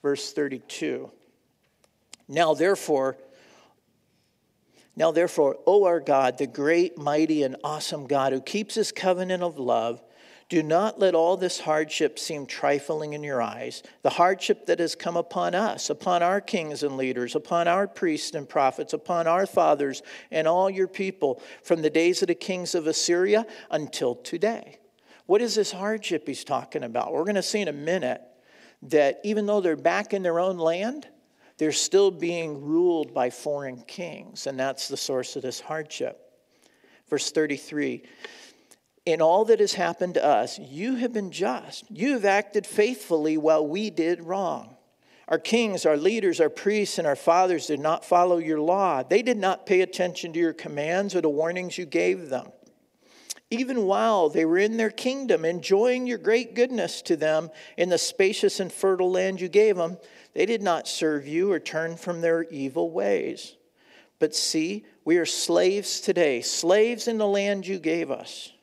verse 0.01 0.33
32. 0.33 1.11
Now, 2.27 2.53
therefore, 2.53 3.17
now, 4.93 5.11
therefore, 5.11 5.57
O 5.65 5.85
our 5.85 6.01
God, 6.01 6.37
the 6.37 6.47
great, 6.47 6.97
mighty, 6.97 7.43
and 7.43 7.55
awesome 7.63 8.07
God 8.07 8.33
who 8.33 8.41
keeps 8.41 8.75
his 8.75 8.91
covenant 8.91 9.41
of 9.41 9.57
love, 9.57 10.03
do 10.51 10.61
not 10.61 10.99
let 10.99 11.15
all 11.15 11.37
this 11.37 11.61
hardship 11.61 12.19
seem 12.19 12.45
trifling 12.45 13.13
in 13.13 13.23
your 13.23 13.41
eyes, 13.41 13.83
the 14.01 14.09
hardship 14.09 14.65
that 14.65 14.79
has 14.79 14.95
come 14.95 15.15
upon 15.15 15.55
us, 15.55 15.89
upon 15.89 16.21
our 16.21 16.41
kings 16.41 16.83
and 16.83 16.97
leaders, 16.97 17.35
upon 17.37 17.69
our 17.69 17.87
priests 17.87 18.35
and 18.35 18.49
prophets, 18.49 18.91
upon 18.91 19.27
our 19.27 19.45
fathers 19.45 20.01
and 20.29 20.49
all 20.49 20.69
your 20.69 20.89
people, 20.89 21.41
from 21.63 21.81
the 21.81 21.89
days 21.89 22.21
of 22.21 22.27
the 22.27 22.35
kings 22.35 22.75
of 22.75 22.85
Assyria 22.85 23.47
until 23.69 24.13
today. 24.13 24.77
What 25.25 25.41
is 25.41 25.55
this 25.55 25.71
hardship 25.71 26.27
he's 26.27 26.43
talking 26.43 26.83
about? 26.83 27.13
We're 27.13 27.23
going 27.23 27.35
to 27.35 27.41
see 27.41 27.61
in 27.61 27.69
a 27.69 27.71
minute 27.73 28.21
that 28.81 29.21
even 29.23 29.45
though 29.45 29.61
they're 29.61 29.77
back 29.77 30.13
in 30.13 30.21
their 30.21 30.41
own 30.41 30.57
land, 30.57 31.07
they're 31.59 31.71
still 31.71 32.11
being 32.11 32.61
ruled 32.61 33.13
by 33.13 33.29
foreign 33.29 33.83
kings, 33.83 34.47
and 34.47 34.59
that's 34.59 34.89
the 34.89 34.97
source 34.97 35.37
of 35.37 35.43
this 35.43 35.61
hardship. 35.61 36.19
Verse 37.07 37.31
33 37.31 38.03
In 39.05 39.21
all 39.21 39.45
that 39.45 39.59
has 39.59 39.73
happened 39.73 40.13
to 40.15 40.25
us, 40.25 40.59
you 40.59 40.95
have 40.95 41.13
been 41.13 41.31
just. 41.31 41.85
You 41.89 42.13
have 42.13 42.25
acted 42.25 42.67
faithfully 42.67 43.37
while 43.37 43.65
we 43.65 43.89
did 43.89 44.21
wrong. 44.21 44.75
Our 45.27 45.39
kings, 45.39 45.85
our 45.85 45.97
leaders, 45.97 46.39
our 46.39 46.49
priests, 46.49 46.97
and 46.97 47.07
our 47.07 47.15
fathers 47.15 47.67
did 47.67 47.79
not 47.79 48.05
follow 48.05 48.37
your 48.37 48.59
law. 48.59 49.01
They 49.01 49.21
did 49.21 49.37
not 49.37 49.65
pay 49.65 49.81
attention 49.81 50.33
to 50.33 50.39
your 50.39 50.53
commands 50.53 51.15
or 51.15 51.21
the 51.21 51.29
warnings 51.29 51.77
you 51.77 51.85
gave 51.85 52.29
them 52.29 52.51
even 53.51 53.83
while 53.85 54.29
they 54.29 54.45
were 54.45 54.57
in 54.57 54.77
their 54.77 54.89
kingdom, 54.89 55.43
enjoying 55.43 56.07
your 56.07 56.17
great 56.17 56.55
goodness 56.55 57.01
to 57.01 57.17
them 57.17 57.51
in 57.77 57.89
the 57.89 57.97
spacious 57.97 58.61
and 58.61 58.71
fertile 58.71 59.11
land 59.11 59.41
you 59.41 59.49
gave 59.49 59.75
them, 59.75 59.97
they 60.33 60.45
did 60.45 60.61
not 60.61 60.87
serve 60.87 61.27
you 61.27 61.51
or 61.51 61.59
turn 61.59 61.97
from 61.97 62.21
their 62.21 62.43
evil 62.43 62.89
ways. 62.89 63.57
But 64.19 64.33
see, 64.33 64.85
we 65.03 65.17
are 65.17 65.25
slaves 65.25 65.99
today, 65.99 66.41
slaves 66.41 67.09
in 67.09 67.17
the 67.17 67.27
land 67.27 67.67
you 67.67 67.77
gave 67.77 68.09
us. 68.09 68.53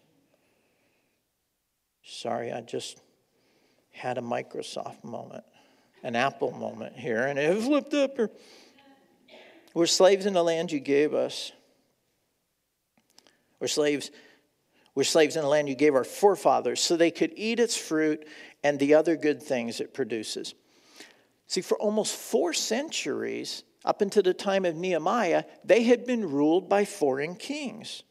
Sorry, 2.11 2.51
I 2.51 2.63
just 2.63 2.99
had 3.91 4.17
a 4.17 4.23
Microsoft 4.23 5.05
moment, 5.05 5.45
an 6.03 6.17
Apple 6.17 6.53
moment 6.53 6.97
here, 6.97 7.27
and 7.27 7.39
it 7.39 7.63
flipped 7.63 7.93
up. 7.93 8.17
We're 9.75 9.85
slaves 9.85 10.25
in 10.25 10.33
the 10.33 10.43
land 10.43 10.73
you 10.73 10.81
gave 10.81 11.13
us. 11.13 11.53
We're 13.61 13.69
slaves 13.69 14.11
we're 14.95 15.05
slaves 15.05 15.37
in 15.37 15.43
the 15.43 15.49
land 15.49 15.69
you 15.69 15.77
gave 15.77 15.95
our 15.95 16.03
forefathers 16.03 16.81
so 16.81 16.97
they 16.97 17.11
could 17.13 17.33
eat 17.37 17.61
its 17.61 17.77
fruit 17.77 18.27
and 18.65 18.79
the 18.79 18.95
other 18.95 19.15
good 19.15 19.41
things 19.41 19.79
it 19.79 19.95
produces. 19.95 20.55
See, 21.47 21.61
for 21.61 21.79
almost 21.79 22.17
four 22.17 22.53
centuries, 22.53 23.63
up 23.85 24.01
until 24.01 24.25
the 24.25 24.35
time 24.35 24.65
of 24.65 24.75
Nehemiah, 24.75 25.45
they 25.63 25.85
had 25.85 26.05
been 26.05 26.29
ruled 26.29 26.69
by 26.69 26.85
foreign 26.85 27.37
kings. 27.37 28.03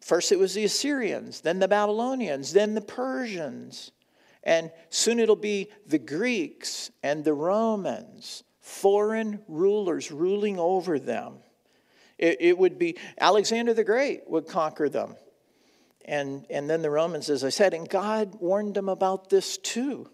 First, 0.00 0.32
it 0.32 0.38
was 0.38 0.54
the 0.54 0.64
Assyrians, 0.64 1.40
then 1.40 1.58
the 1.58 1.68
Babylonians, 1.68 2.52
then 2.52 2.74
the 2.74 2.80
Persians. 2.80 3.92
And 4.44 4.70
soon 4.88 5.18
it'll 5.18 5.36
be 5.36 5.68
the 5.86 5.98
Greeks 5.98 6.90
and 7.02 7.24
the 7.24 7.34
Romans, 7.34 8.44
foreign 8.60 9.40
rulers 9.48 10.10
ruling 10.10 10.58
over 10.58 10.98
them. 10.98 11.38
It, 12.16 12.38
it, 12.40 12.58
would 12.58 12.78
be 12.78 12.96
Alexander 13.20 13.74
the 13.74 13.84
Great 13.84 14.28
would 14.28 14.48
conquer 14.48 14.88
them. 14.88 15.16
And, 16.04 16.46
and 16.48 16.68
then 16.68 16.82
the 16.82 16.90
Romans, 16.90 17.28
as 17.28 17.44
I 17.44 17.50
said, 17.50 17.74
and 17.74 17.88
God 17.88 18.36
warned 18.40 18.74
them 18.74 18.88
about 18.88 19.28
this 19.28 19.58
too. 19.58 20.08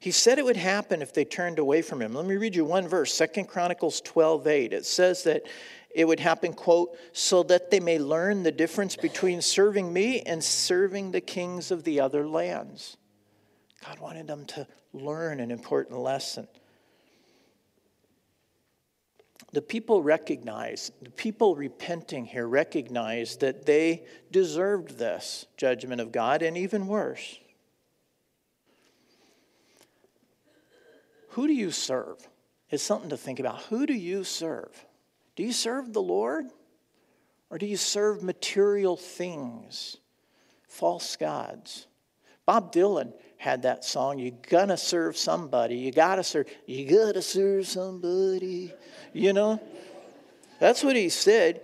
He 0.00 0.10
said 0.10 0.38
it 0.38 0.44
would 0.44 0.56
happen 0.56 1.02
if 1.02 1.14
they 1.14 1.24
turned 1.24 1.58
away 1.58 1.80
from 1.80 2.02
him. 2.02 2.14
Let 2.14 2.26
me 2.26 2.36
read 2.36 2.54
you 2.54 2.64
one 2.64 2.88
verse, 2.88 3.14
Second 3.14 3.46
Chronicles 3.46 4.00
12 4.02 4.46
8. 4.46 4.72
It 4.72 4.84
says 4.84 5.22
that 5.24 5.44
it 5.94 6.06
would 6.06 6.20
happen, 6.20 6.52
quote, 6.52 6.96
so 7.12 7.44
that 7.44 7.70
they 7.70 7.80
may 7.80 7.98
learn 7.98 8.42
the 8.42 8.52
difference 8.52 8.96
between 8.96 9.40
serving 9.40 9.92
me 9.92 10.20
and 10.22 10.42
serving 10.42 11.12
the 11.12 11.20
kings 11.20 11.70
of 11.70 11.84
the 11.84 12.00
other 12.00 12.26
lands. 12.26 12.96
God 13.86 14.00
wanted 14.00 14.26
them 14.26 14.44
to 14.46 14.66
learn 14.92 15.40
an 15.40 15.50
important 15.50 15.98
lesson. 16.00 16.48
The 19.52 19.62
people 19.62 20.02
recognize, 20.02 20.90
the 21.00 21.10
people 21.10 21.54
repenting 21.54 22.24
here 22.24 22.48
recognize 22.48 23.36
that 23.36 23.66
they 23.66 24.04
deserved 24.32 24.98
this 24.98 25.46
judgment 25.56 26.00
of 26.00 26.10
God, 26.10 26.42
and 26.42 26.58
even 26.58 26.88
worse. 26.88 27.38
Who 31.30 31.46
do 31.46 31.52
you 31.52 31.70
serve? 31.70 32.28
It's 32.70 32.82
something 32.82 33.10
to 33.10 33.16
think 33.16 33.38
about. 33.38 33.62
Who 33.62 33.86
do 33.86 33.94
you 33.94 34.24
serve? 34.24 34.84
Do 35.36 35.42
you 35.42 35.52
serve 35.52 35.92
the 35.92 36.02
Lord? 36.02 36.46
Or 37.50 37.58
do 37.58 37.66
you 37.66 37.76
serve 37.76 38.22
material 38.22 38.96
things, 38.96 39.98
false 40.68 41.14
gods? 41.16 41.86
Bob 42.46 42.72
Dylan 42.72 43.12
had 43.36 43.62
that 43.62 43.84
song, 43.84 44.18
You 44.18 44.32
Gonna 44.48 44.76
Serve 44.76 45.16
Somebody. 45.16 45.76
You 45.76 45.92
Gotta 45.92 46.24
Serve, 46.24 46.48
You 46.66 46.86
Gotta 46.86 47.22
Serve 47.22 47.66
Somebody. 47.66 48.72
You 49.12 49.32
know? 49.32 49.60
That's 50.58 50.82
what 50.82 50.96
he 50.96 51.08
said. 51.08 51.60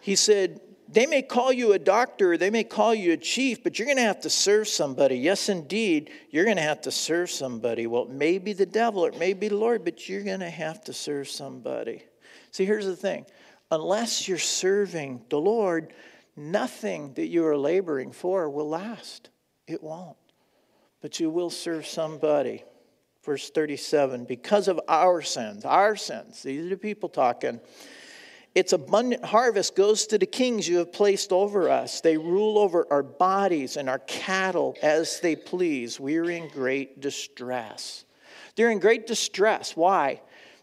He 0.00 0.14
said, 0.14 0.60
They 0.88 1.06
may 1.06 1.22
call 1.22 1.52
you 1.52 1.72
a 1.72 1.78
doctor, 1.78 2.36
they 2.36 2.50
may 2.50 2.64
call 2.64 2.94
you 2.94 3.12
a 3.12 3.16
chief, 3.16 3.62
but 3.62 3.78
you're 3.78 3.88
gonna 3.88 4.02
have 4.02 4.20
to 4.20 4.30
serve 4.30 4.68
somebody. 4.68 5.16
Yes, 5.16 5.48
indeed, 5.48 6.10
you're 6.30 6.44
gonna 6.44 6.60
have 6.60 6.82
to 6.82 6.90
serve 6.90 7.30
somebody. 7.30 7.86
Well, 7.86 8.04
it 8.04 8.10
may 8.10 8.38
be 8.38 8.52
the 8.52 8.66
devil, 8.66 9.06
it 9.06 9.18
may 9.18 9.32
be 9.32 9.48
the 9.48 9.56
Lord, 9.56 9.84
but 9.84 10.08
you're 10.08 10.22
gonna 10.22 10.50
have 10.50 10.84
to 10.84 10.92
serve 10.92 11.28
somebody. 11.28 12.04
See, 12.52 12.64
here's 12.66 12.86
the 12.86 12.96
thing 12.96 13.26
unless 13.70 14.28
you're 14.28 14.38
serving 14.38 15.22
the 15.30 15.40
Lord, 15.40 15.92
nothing 16.36 17.14
that 17.14 17.26
you 17.26 17.44
are 17.46 17.56
laboring 17.56 18.12
for 18.12 18.48
will 18.48 18.68
last. 18.68 19.30
It 19.66 19.82
won't. 19.82 20.16
But 21.00 21.18
you 21.18 21.30
will 21.30 21.50
serve 21.50 21.86
somebody. 21.86 22.64
Verse 23.24 23.50
37 23.50 24.24
because 24.24 24.68
of 24.68 24.80
our 24.88 25.22
sins, 25.22 25.64
our 25.64 25.96
sins, 25.96 26.42
these 26.42 26.66
are 26.66 26.70
the 26.70 26.76
people 26.76 27.08
talking. 27.08 27.60
Its 28.54 28.74
abundant 28.74 29.24
harvest 29.24 29.74
goes 29.74 30.06
to 30.08 30.18
the 30.18 30.26
kings 30.26 30.68
you 30.68 30.76
have 30.78 30.92
placed 30.92 31.32
over 31.32 31.70
us. 31.70 32.02
They 32.02 32.18
rule 32.18 32.58
over 32.58 32.86
our 32.90 33.02
bodies 33.02 33.78
and 33.78 33.88
our 33.88 34.00
cattle 34.00 34.76
as 34.82 35.20
they 35.20 35.36
please. 35.36 35.98
We're 35.98 36.30
in 36.30 36.48
great 36.48 37.00
distress. 37.00 38.04
They're 38.54 38.70
in 38.70 38.78
great 38.78 39.06
distress. 39.06 39.74
Why? 39.74 40.20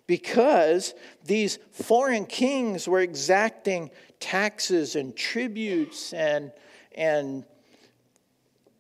Because 0.10 0.96
these 1.24 1.60
foreign 1.70 2.26
kings 2.26 2.88
were 2.88 3.00
exacting 3.00 3.92
taxes 4.20 4.96
and 4.96 5.16
tributes 5.16 6.14
and, 6.14 6.52
and, 6.96 7.46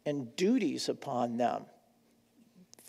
and 0.07 0.35
duties 0.35 0.89
upon 0.89 1.37
them. 1.37 1.65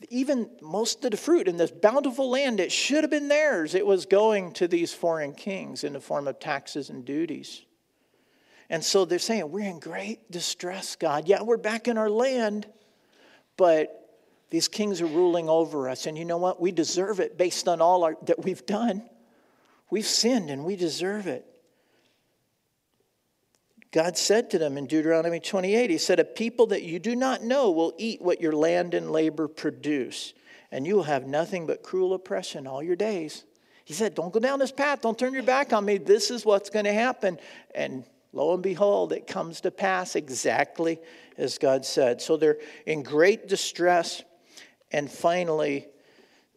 Even 0.09 0.49
most 0.63 1.05
of 1.05 1.11
the 1.11 1.19
fruit 1.19 1.49
in 1.49 1.59
this 1.59 1.71
bountiful 1.71 2.31
land, 2.31 2.61
it 2.61 2.73
should 2.73 3.05
have 3.05 3.11
been 3.11 3.29
theirs. 3.29 3.75
It 3.75 3.85
was 3.85 4.07
going 4.07 4.55
to 4.55 4.67
these 4.67 4.95
foreign 4.95 5.35
kings 5.35 5.85
in 5.85 5.93
the 5.93 6.01
form 6.01 6.27
of 6.27 6.41
taxes 6.41 6.89
and 6.89 7.05
duties. 7.05 7.61
And 8.71 8.83
so 8.83 9.05
they're 9.05 9.19
saying, 9.19 9.51
We're 9.51 9.69
in 9.69 9.81
great 9.81 10.31
distress, 10.31 10.97
God. 10.97 11.29
Yeah, 11.29 11.43
we're 11.43 11.59
back 11.59 11.89
in 11.89 11.99
our 11.99 12.09
land, 12.09 12.67
but 13.59 14.00
these 14.51 14.69
kings 14.69 15.01
are 15.01 15.07
ruling 15.07 15.49
over 15.49 15.89
us. 15.89 16.07
And 16.07 16.19
you 16.19 16.25
know 16.25 16.37
what? 16.37 16.61
We 16.61 16.73
deserve 16.73 17.21
it 17.21 17.39
based 17.39 17.69
on 17.69 17.81
all 17.81 18.05
our, 18.05 18.17
that 18.27 18.45
we've 18.45 18.65
done. 18.67 19.03
We've 19.91 20.07
sinned 20.07 20.51
and 20.51 20.65
we 20.65 20.77
deserve 20.77 21.27
it. 21.27 21.47
God 23.93 24.17
said 24.17 24.51
to 24.51 24.59
them 24.59 24.77
in 24.79 24.87
Deuteronomy 24.87 25.41
28, 25.41 25.91
He 25.91 25.99
said, 25.99 26.21
A 26.21 26.25
people 26.25 26.67
that 26.67 26.83
you 26.83 26.99
do 26.99 27.17
not 27.17 27.43
know 27.43 27.71
will 27.71 27.93
eat 27.99 28.23
what 28.23 28.41
your 28.41 28.53
land 28.53 28.95
and 28.95 29.11
labor 29.11 29.49
produce, 29.49 30.33
and 30.71 30.87
you 30.87 30.95
will 30.95 31.03
have 31.05 31.27
nothing 31.27 31.67
but 31.67 31.83
cruel 31.83 32.15
oppression 32.15 32.69
all 32.69 32.83
your 32.83 32.95
days. 32.95 33.45
He 33.85 33.95
said, 33.95 34.15
Don't 34.15 34.33
go 34.33 34.39
down 34.39 34.61
this 34.61 34.71
path. 34.71 35.03
Don't 35.03 35.19
turn 35.19 35.35
your 35.35 35.43
back 35.43 35.73
on 35.73 35.85
me. 35.85 35.99
This 35.99 36.31
is 36.31 36.45
what's 36.45 36.71
going 36.71 36.85
to 36.85 36.93
happen. 36.93 37.41
And 37.75 38.05
lo 38.33 38.55
and 38.55 38.63
behold, 38.63 39.13
it 39.13 39.27
comes 39.27 39.63
to 39.63 39.73
pass 39.73 40.15
exactly 40.15 41.01
as 41.37 41.59
God 41.59 41.85
said. 41.85 42.21
So 42.21 42.37
they're 42.37 42.59
in 42.87 43.03
great 43.03 43.49
distress. 43.49 44.23
And 44.93 45.11
finally, 45.11 45.87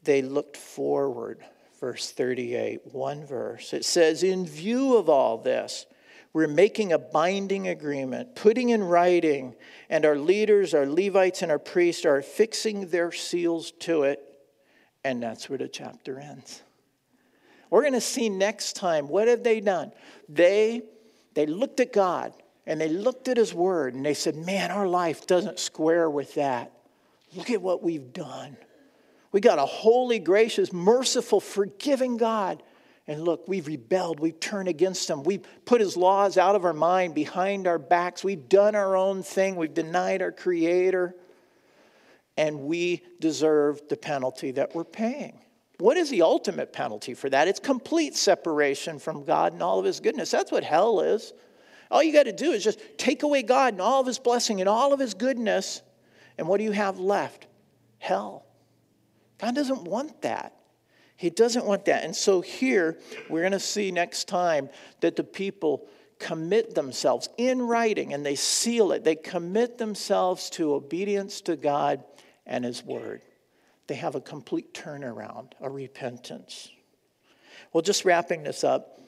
they 0.03 0.21
looked 0.21 0.57
forward. 0.57 1.39
Verse 1.79 2.11
38, 2.11 2.93
one 2.93 3.25
verse. 3.25 3.73
It 3.73 3.85
says, 3.85 4.23
In 4.23 4.45
view 4.45 4.97
of 4.97 5.09
all 5.09 5.37
this, 5.37 5.85
we're 6.31 6.47
making 6.47 6.91
a 6.91 6.97
binding 6.97 7.67
agreement, 7.67 8.35
putting 8.35 8.69
in 8.69 8.83
writing, 8.83 9.55
and 9.89 10.05
our 10.05 10.15
leaders, 10.15 10.73
our 10.73 10.87
Levites, 10.87 11.43
and 11.43 11.51
our 11.51 11.59
priests 11.59 12.05
are 12.05 12.21
fixing 12.21 12.87
their 12.87 13.11
seals 13.11 13.71
to 13.81 14.03
it. 14.03 14.19
And 15.03 15.21
that's 15.21 15.49
where 15.49 15.59
the 15.59 15.67
chapter 15.67 16.19
ends. 16.19 16.63
We're 17.69 17.81
going 17.81 17.93
to 17.93 18.01
see 18.01 18.29
next 18.29 18.75
time 18.75 19.07
what 19.07 19.27
have 19.27 19.43
they 19.43 19.59
done? 19.59 19.91
They 20.29 20.83
they 21.33 21.47
looked 21.47 21.79
at 21.79 21.91
God 21.91 22.33
and 22.65 22.79
they 22.79 22.87
looked 22.87 23.27
at 23.27 23.37
his 23.37 23.53
word 23.53 23.95
and 23.95 24.05
they 24.05 24.13
said, 24.13 24.35
"Man, 24.35 24.71
our 24.71 24.87
life 24.87 25.25
doesn't 25.25 25.59
square 25.59 26.09
with 26.09 26.35
that." 26.35 26.71
Look 27.35 27.49
at 27.49 27.61
what 27.61 27.83
we've 27.83 28.13
done. 28.13 28.57
We 29.31 29.41
got 29.41 29.57
a 29.59 29.65
holy, 29.65 30.19
gracious, 30.19 30.71
merciful, 30.71 31.39
forgiving 31.39 32.17
God. 32.17 32.61
And 33.07 33.23
look, 33.23 33.47
we've 33.47 33.67
rebelled. 33.67 34.19
We've 34.19 34.39
turned 34.39 34.69
against 34.69 35.09
him. 35.09 35.23
We've 35.23 35.45
put 35.65 35.81
his 35.81 35.97
laws 35.97 36.37
out 36.37 36.55
of 36.55 36.63
our 36.63 36.73
mind, 36.73 37.15
behind 37.15 37.67
our 37.67 37.79
backs. 37.79 38.23
We've 38.23 38.47
done 38.47 38.75
our 38.75 38.95
own 38.95 39.23
thing. 39.23 39.55
We've 39.55 39.73
denied 39.73 40.21
our 40.21 40.31
Creator. 40.31 41.15
And 42.37 42.61
we 42.61 43.01
deserve 43.19 43.81
the 43.89 43.97
penalty 43.97 44.51
that 44.51 44.73
we're 44.73 44.83
paying. 44.83 45.39
What 45.79 45.97
is 45.97 46.09
the 46.09 46.21
ultimate 46.21 46.71
penalty 46.71 47.13
for 47.13 47.29
that? 47.29 47.47
It's 47.47 47.59
complete 47.59 48.15
separation 48.15 48.99
from 48.99 49.25
God 49.25 49.53
and 49.53 49.61
all 49.61 49.79
of 49.79 49.85
his 49.85 49.99
goodness. 49.99 50.31
That's 50.31 50.51
what 50.51 50.63
hell 50.63 51.01
is. 51.01 51.33
All 51.91 52.01
you 52.01 52.13
got 52.13 52.23
to 52.23 52.31
do 52.31 52.51
is 52.51 52.63
just 52.63 52.79
take 52.97 53.23
away 53.23 53.43
God 53.43 53.73
and 53.73 53.81
all 53.81 53.99
of 53.99 54.07
his 54.07 54.19
blessing 54.19 54.61
and 54.61 54.69
all 54.69 54.93
of 54.93 54.99
his 54.99 55.13
goodness 55.13 55.81
and 56.37 56.47
what 56.47 56.57
do 56.57 56.63
you 56.63 56.71
have 56.71 56.99
left? 56.99 57.47
Hell. 57.99 58.45
God 59.39 59.55
doesn't 59.55 59.83
want 59.83 60.21
that. 60.21 60.53
He 61.15 61.29
doesn't 61.29 61.65
want 61.65 61.85
that. 61.85 62.03
And 62.03 62.15
so 62.15 62.41
here, 62.41 62.97
we're 63.29 63.41
going 63.41 63.51
to 63.51 63.59
see 63.59 63.91
next 63.91 64.27
time 64.27 64.69
that 65.01 65.15
the 65.15 65.23
people 65.23 65.87
commit 66.19 66.73
themselves 66.75 67.29
in 67.37 67.61
writing 67.61 68.13
and 68.13 68.25
they 68.25 68.35
seal 68.35 68.91
it. 68.91 69.03
They 69.03 69.15
commit 69.15 69.77
themselves 69.77 70.49
to 70.51 70.73
obedience 70.73 71.41
to 71.41 71.55
God 71.55 72.03
and 72.45 72.65
His 72.65 72.83
Word. 72.83 73.21
They 73.87 73.95
have 73.95 74.15
a 74.15 74.21
complete 74.21 74.73
turnaround, 74.73 75.51
a 75.61 75.69
repentance. 75.69 76.69
Well, 77.71 77.81
just 77.81 78.05
wrapping 78.05 78.43
this 78.43 78.63
up, 78.63 78.99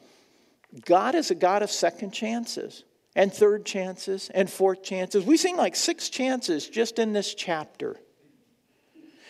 God 0.85 1.15
is 1.15 1.31
a 1.31 1.35
God 1.35 1.63
of 1.63 1.71
second 1.71 2.11
chances 2.11 2.83
and 3.15 3.31
third 3.33 3.65
chances 3.65 4.29
and 4.33 4.49
fourth 4.49 4.83
chances. 4.83 5.25
We've 5.25 5.39
seen 5.39 5.55
like 5.55 5.75
six 5.75 6.09
chances 6.09 6.67
just 6.67 6.99
in 6.99 7.13
this 7.13 7.33
chapter. 7.33 7.97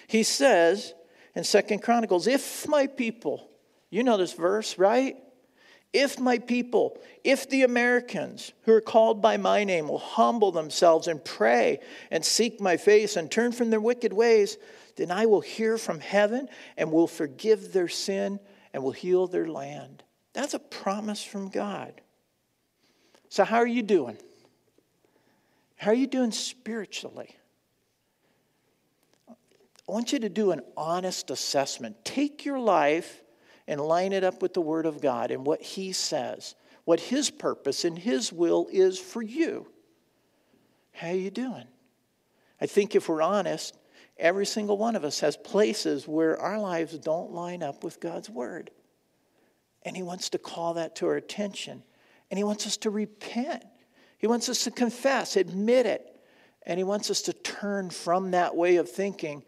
He 0.07 0.23
says 0.23 0.93
in 1.35 1.43
Second 1.43 1.83
Chronicles, 1.83 2.27
if 2.27 2.67
my 2.67 2.87
people, 2.87 3.49
you 3.89 4.03
know 4.03 4.17
this 4.17 4.33
verse, 4.33 4.77
right? 4.77 5.15
If 5.93 6.19
my 6.19 6.39
people, 6.39 6.97
if 7.23 7.49
the 7.49 7.63
Americans 7.63 8.51
who 8.63 8.73
are 8.73 8.81
called 8.81 9.21
by 9.21 9.37
my 9.37 9.63
name 9.63 9.87
will 9.87 9.97
humble 9.97 10.51
themselves 10.51 11.07
and 11.07 11.23
pray 11.23 11.79
and 12.11 12.25
seek 12.25 12.59
my 12.59 12.75
face 12.75 13.15
and 13.15 13.31
turn 13.31 13.53
from 13.53 13.69
their 13.69 13.79
wicked 13.79 14.11
ways, 14.11 14.57
then 14.97 15.11
I 15.11 15.25
will 15.25 15.41
hear 15.41 15.77
from 15.77 15.99
heaven 15.99 16.49
and 16.75 16.91
will 16.91 17.07
forgive 17.07 17.71
their 17.71 17.87
sin 17.87 18.39
and 18.73 18.83
will 18.83 18.91
heal 18.91 19.27
their 19.27 19.47
land. 19.47 20.03
That's 20.33 20.53
a 20.53 20.59
promise 20.59 21.23
from 21.23 21.47
God. 21.47 22.01
So, 23.35 23.43
how 23.43 23.57
are 23.57 23.67
you 23.67 23.83
doing? 23.83 24.17
How 25.75 25.91
are 25.91 25.93
you 25.93 26.07
doing 26.07 26.31
spiritually? 26.31 27.35
I 29.27 29.91
want 29.91 30.13
you 30.13 30.19
to 30.19 30.29
do 30.29 30.51
an 30.51 30.61
honest 30.77 31.29
assessment. 31.29 31.97
Take 32.05 32.45
your 32.45 32.59
life 32.59 33.23
and 33.67 33.81
line 33.81 34.13
it 34.13 34.23
up 34.23 34.41
with 34.41 34.53
the 34.53 34.61
Word 34.61 34.85
of 34.85 35.01
God 35.01 35.31
and 35.31 35.45
what 35.45 35.61
He 35.61 35.91
says, 35.91 36.55
what 36.85 37.01
His 37.01 37.29
purpose 37.29 37.83
and 37.83 37.99
His 37.99 38.31
will 38.31 38.69
is 38.71 38.97
for 38.99 39.21
you. 39.21 39.67
How 40.93 41.09
are 41.09 41.15
you 41.15 41.29
doing? 41.29 41.67
I 42.61 42.67
think 42.67 42.95
if 42.95 43.09
we're 43.09 43.21
honest, 43.21 43.77
every 44.17 44.45
single 44.45 44.77
one 44.77 44.95
of 44.95 45.03
us 45.03 45.19
has 45.19 45.35
places 45.35 46.07
where 46.07 46.39
our 46.39 46.57
lives 46.57 46.97
don't 46.99 47.33
line 47.33 47.63
up 47.63 47.83
with 47.83 47.99
God's 47.99 48.29
Word. 48.29 48.71
And 49.83 49.93
He 49.93 50.03
wants 50.03 50.29
to 50.29 50.37
call 50.37 50.75
that 50.75 50.95
to 50.95 51.07
our 51.07 51.17
attention. 51.17 51.83
And 52.29 52.37
He 52.37 52.43
wants 52.43 52.65
us 52.65 52.77
to 52.77 52.89
repent. 52.89 53.63
He 54.17 54.27
wants 54.27 54.49
us 54.49 54.63
to 54.63 54.71
confess, 54.71 55.35
admit 55.35 55.85
it. 55.85 56.11
And 56.65 56.77
He 56.77 56.83
wants 56.83 57.11
us 57.11 57.21
to 57.23 57.33
turn 57.33 57.89
from 57.89 58.31
that 58.31 58.55
way 58.55 58.77
of 58.77 58.89
thinking 58.89 59.43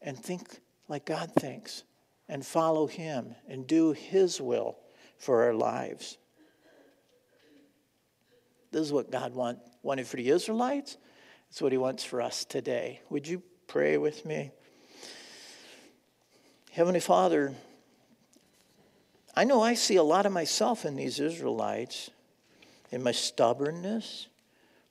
and 0.00 0.18
think 0.18 0.60
like 0.88 1.04
God 1.04 1.32
thinks 1.34 1.84
and 2.28 2.46
follow 2.46 2.86
Him 2.86 3.34
and 3.48 3.66
do 3.66 3.92
His 3.92 4.40
will 4.40 4.78
for 5.18 5.44
our 5.44 5.54
lives. 5.54 6.16
This 8.70 8.82
is 8.82 8.92
what 8.92 9.10
God 9.10 9.34
want, 9.34 9.58
wanted 9.82 10.06
for 10.06 10.16
the 10.16 10.30
Israelites. 10.30 10.96
It's 11.50 11.60
what 11.60 11.72
He 11.72 11.78
wants 11.78 12.04
for 12.04 12.22
us 12.22 12.44
today. 12.44 13.00
Would 13.10 13.26
you 13.26 13.42
pray 13.66 13.98
with 13.98 14.24
me? 14.24 14.52
Heavenly 16.70 17.00
Father, 17.00 17.52
I 19.34 19.42
know 19.44 19.60
I 19.60 19.74
see 19.74 19.96
a 19.96 20.04
lot 20.04 20.24
of 20.24 20.32
myself 20.32 20.84
in 20.84 20.94
these 20.94 21.18
Israelites, 21.18 22.10
in 22.90 23.02
my 23.02 23.12
stubbornness, 23.12 24.28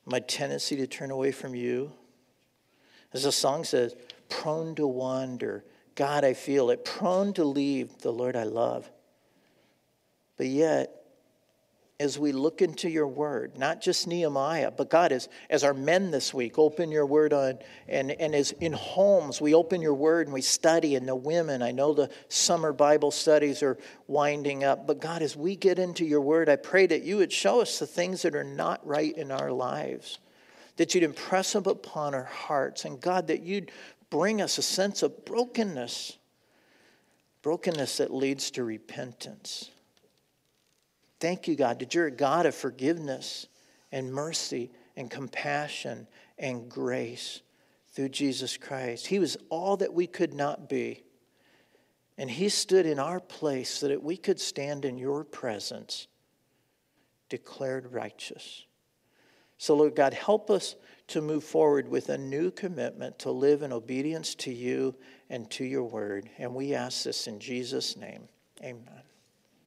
my 0.06 0.20
tendency 0.20 0.76
to 0.78 0.88
turn 0.88 1.12
away 1.12 1.32
from 1.32 1.56
you. 1.56 1.92
As 3.14 3.24
the 3.24 3.32
song 3.32 3.64
says, 3.64 3.96
prone 4.30 4.76
to 4.76 4.88
wander. 4.88 5.64
God, 5.96 6.24
I 6.24 6.34
feel 6.34 6.70
it, 6.70 6.86
prone 6.86 7.34
to 7.34 7.44
leave 7.44 7.98
the 8.00 8.12
Lord 8.12 8.36
I 8.36 8.44
love. 8.44 8.90
But 10.38 10.48
yet, 10.48 10.99
as 12.00 12.18
we 12.18 12.32
look 12.32 12.62
into 12.62 12.90
your 12.90 13.08
word, 13.08 13.58
not 13.58 13.82
just 13.82 14.08
Nehemiah, 14.08 14.72
but 14.72 14.90
God, 14.90 15.12
as, 15.12 15.28
as 15.50 15.66
our 15.66 15.74
men 15.74 16.12
this 16.12 16.34
week 16.34 16.58
open 16.58 16.92
your 16.92 17.06
word 17.06 17.34
on, 17.34 17.60
and, 17.90 18.12
and 18.12 18.34
as 18.34 18.54
in 18.54 18.72
homes, 18.72 19.42
we 19.42 19.54
open 19.54 19.82
your 19.82 19.94
word 19.94 20.28
and 20.28 20.34
we 20.34 20.42
study, 20.42 20.96
and 20.96 21.06
the 21.06 21.16
women, 21.16 21.62
I 21.62 21.72
know 21.72 21.94
the 21.94 22.10
summer 22.30 22.72
Bible 22.72 23.12
studies 23.12 23.62
are 23.62 23.78
winding 24.08 24.64
up, 24.64 24.88
but 24.88 25.02
God, 25.02 25.22
as 25.22 25.36
we 25.36 25.58
get 25.58 25.78
into 25.78 26.06
your 26.06 26.22
word, 26.22 26.48
I 26.48 26.56
pray 26.56 26.88
that 26.88 27.04
you 27.04 27.18
would 27.18 27.34
show 27.34 27.60
us 27.60 27.80
the 27.80 27.88
things 27.88 28.22
that 28.22 28.34
are 28.34 28.46
not 28.46 28.86
right 28.88 29.16
in 29.18 29.30
our 29.30 29.52
lives, 29.52 30.20
that 30.78 30.96
you'd 30.96 31.04
impress 31.04 31.52
them 31.52 31.66
upon 31.66 32.16
our 32.16 32.24
hearts, 32.24 32.86
and 32.86 33.02
God, 33.02 33.28
that 33.28 33.44
you'd 33.44 33.72
bring 34.10 34.42
us 34.42 34.58
a 34.58 34.62
sense 34.62 35.04
of 35.04 35.26
brokenness, 35.26 36.18
brokenness 37.42 37.98
that 37.98 38.14
leads 38.14 38.52
to 38.52 38.64
repentance. 38.64 39.70
Thank 41.20 41.48
you, 41.48 41.56
God, 41.56 41.80
that 41.80 41.94
you're 41.94 42.08
a 42.08 42.12
God 42.12 42.46
of 42.46 42.56
forgiveness 42.56 43.48
and 43.92 44.14
mercy 44.14 44.72
and 44.96 45.10
compassion 45.10 46.08
and 46.38 46.70
grace 46.70 47.42
through 47.90 48.10
Jesus 48.10 48.58
Christ. 48.58 49.08
He 49.08 49.20
was 49.20 49.38
all 49.50 49.78
that 49.78 49.94
we 49.94 50.08
could 50.08 50.34
not 50.34 50.70
be. 50.70 51.04
And 52.18 52.30
He 52.30 52.50
stood 52.50 52.86
in 52.86 53.00
our 53.00 53.20
place 53.20 53.70
so 53.70 53.88
that 53.88 54.04
we 54.04 54.18
could 54.18 54.40
stand 54.40 54.86
in 54.86 54.98
your 54.98 55.24
presence, 55.24 56.08
declared 57.30 57.92
righteous. 57.92 58.66
So, 59.58 59.76
Lord 59.76 59.96
God, 59.96 60.14
help 60.14 60.50
us 60.50 60.76
to 61.08 61.22
move 61.22 61.44
forward 61.44 61.90
with 61.90 62.10
a 62.10 62.18
new 62.18 62.52
commitment 62.52 63.20
to 63.20 63.32
live 63.32 63.62
in 63.62 63.74
obedience 63.74 64.36
to 64.36 64.54
you 64.54 64.96
and 65.30 65.50
to 65.52 65.66
your 65.66 65.84
word. 65.84 66.30
And 66.38 66.54
we 66.54 66.74
ask 66.74 67.04
this 67.04 67.28
in 67.28 67.40
Jesus' 67.40 67.98
name. 67.98 68.28
Amen. 68.64 69.09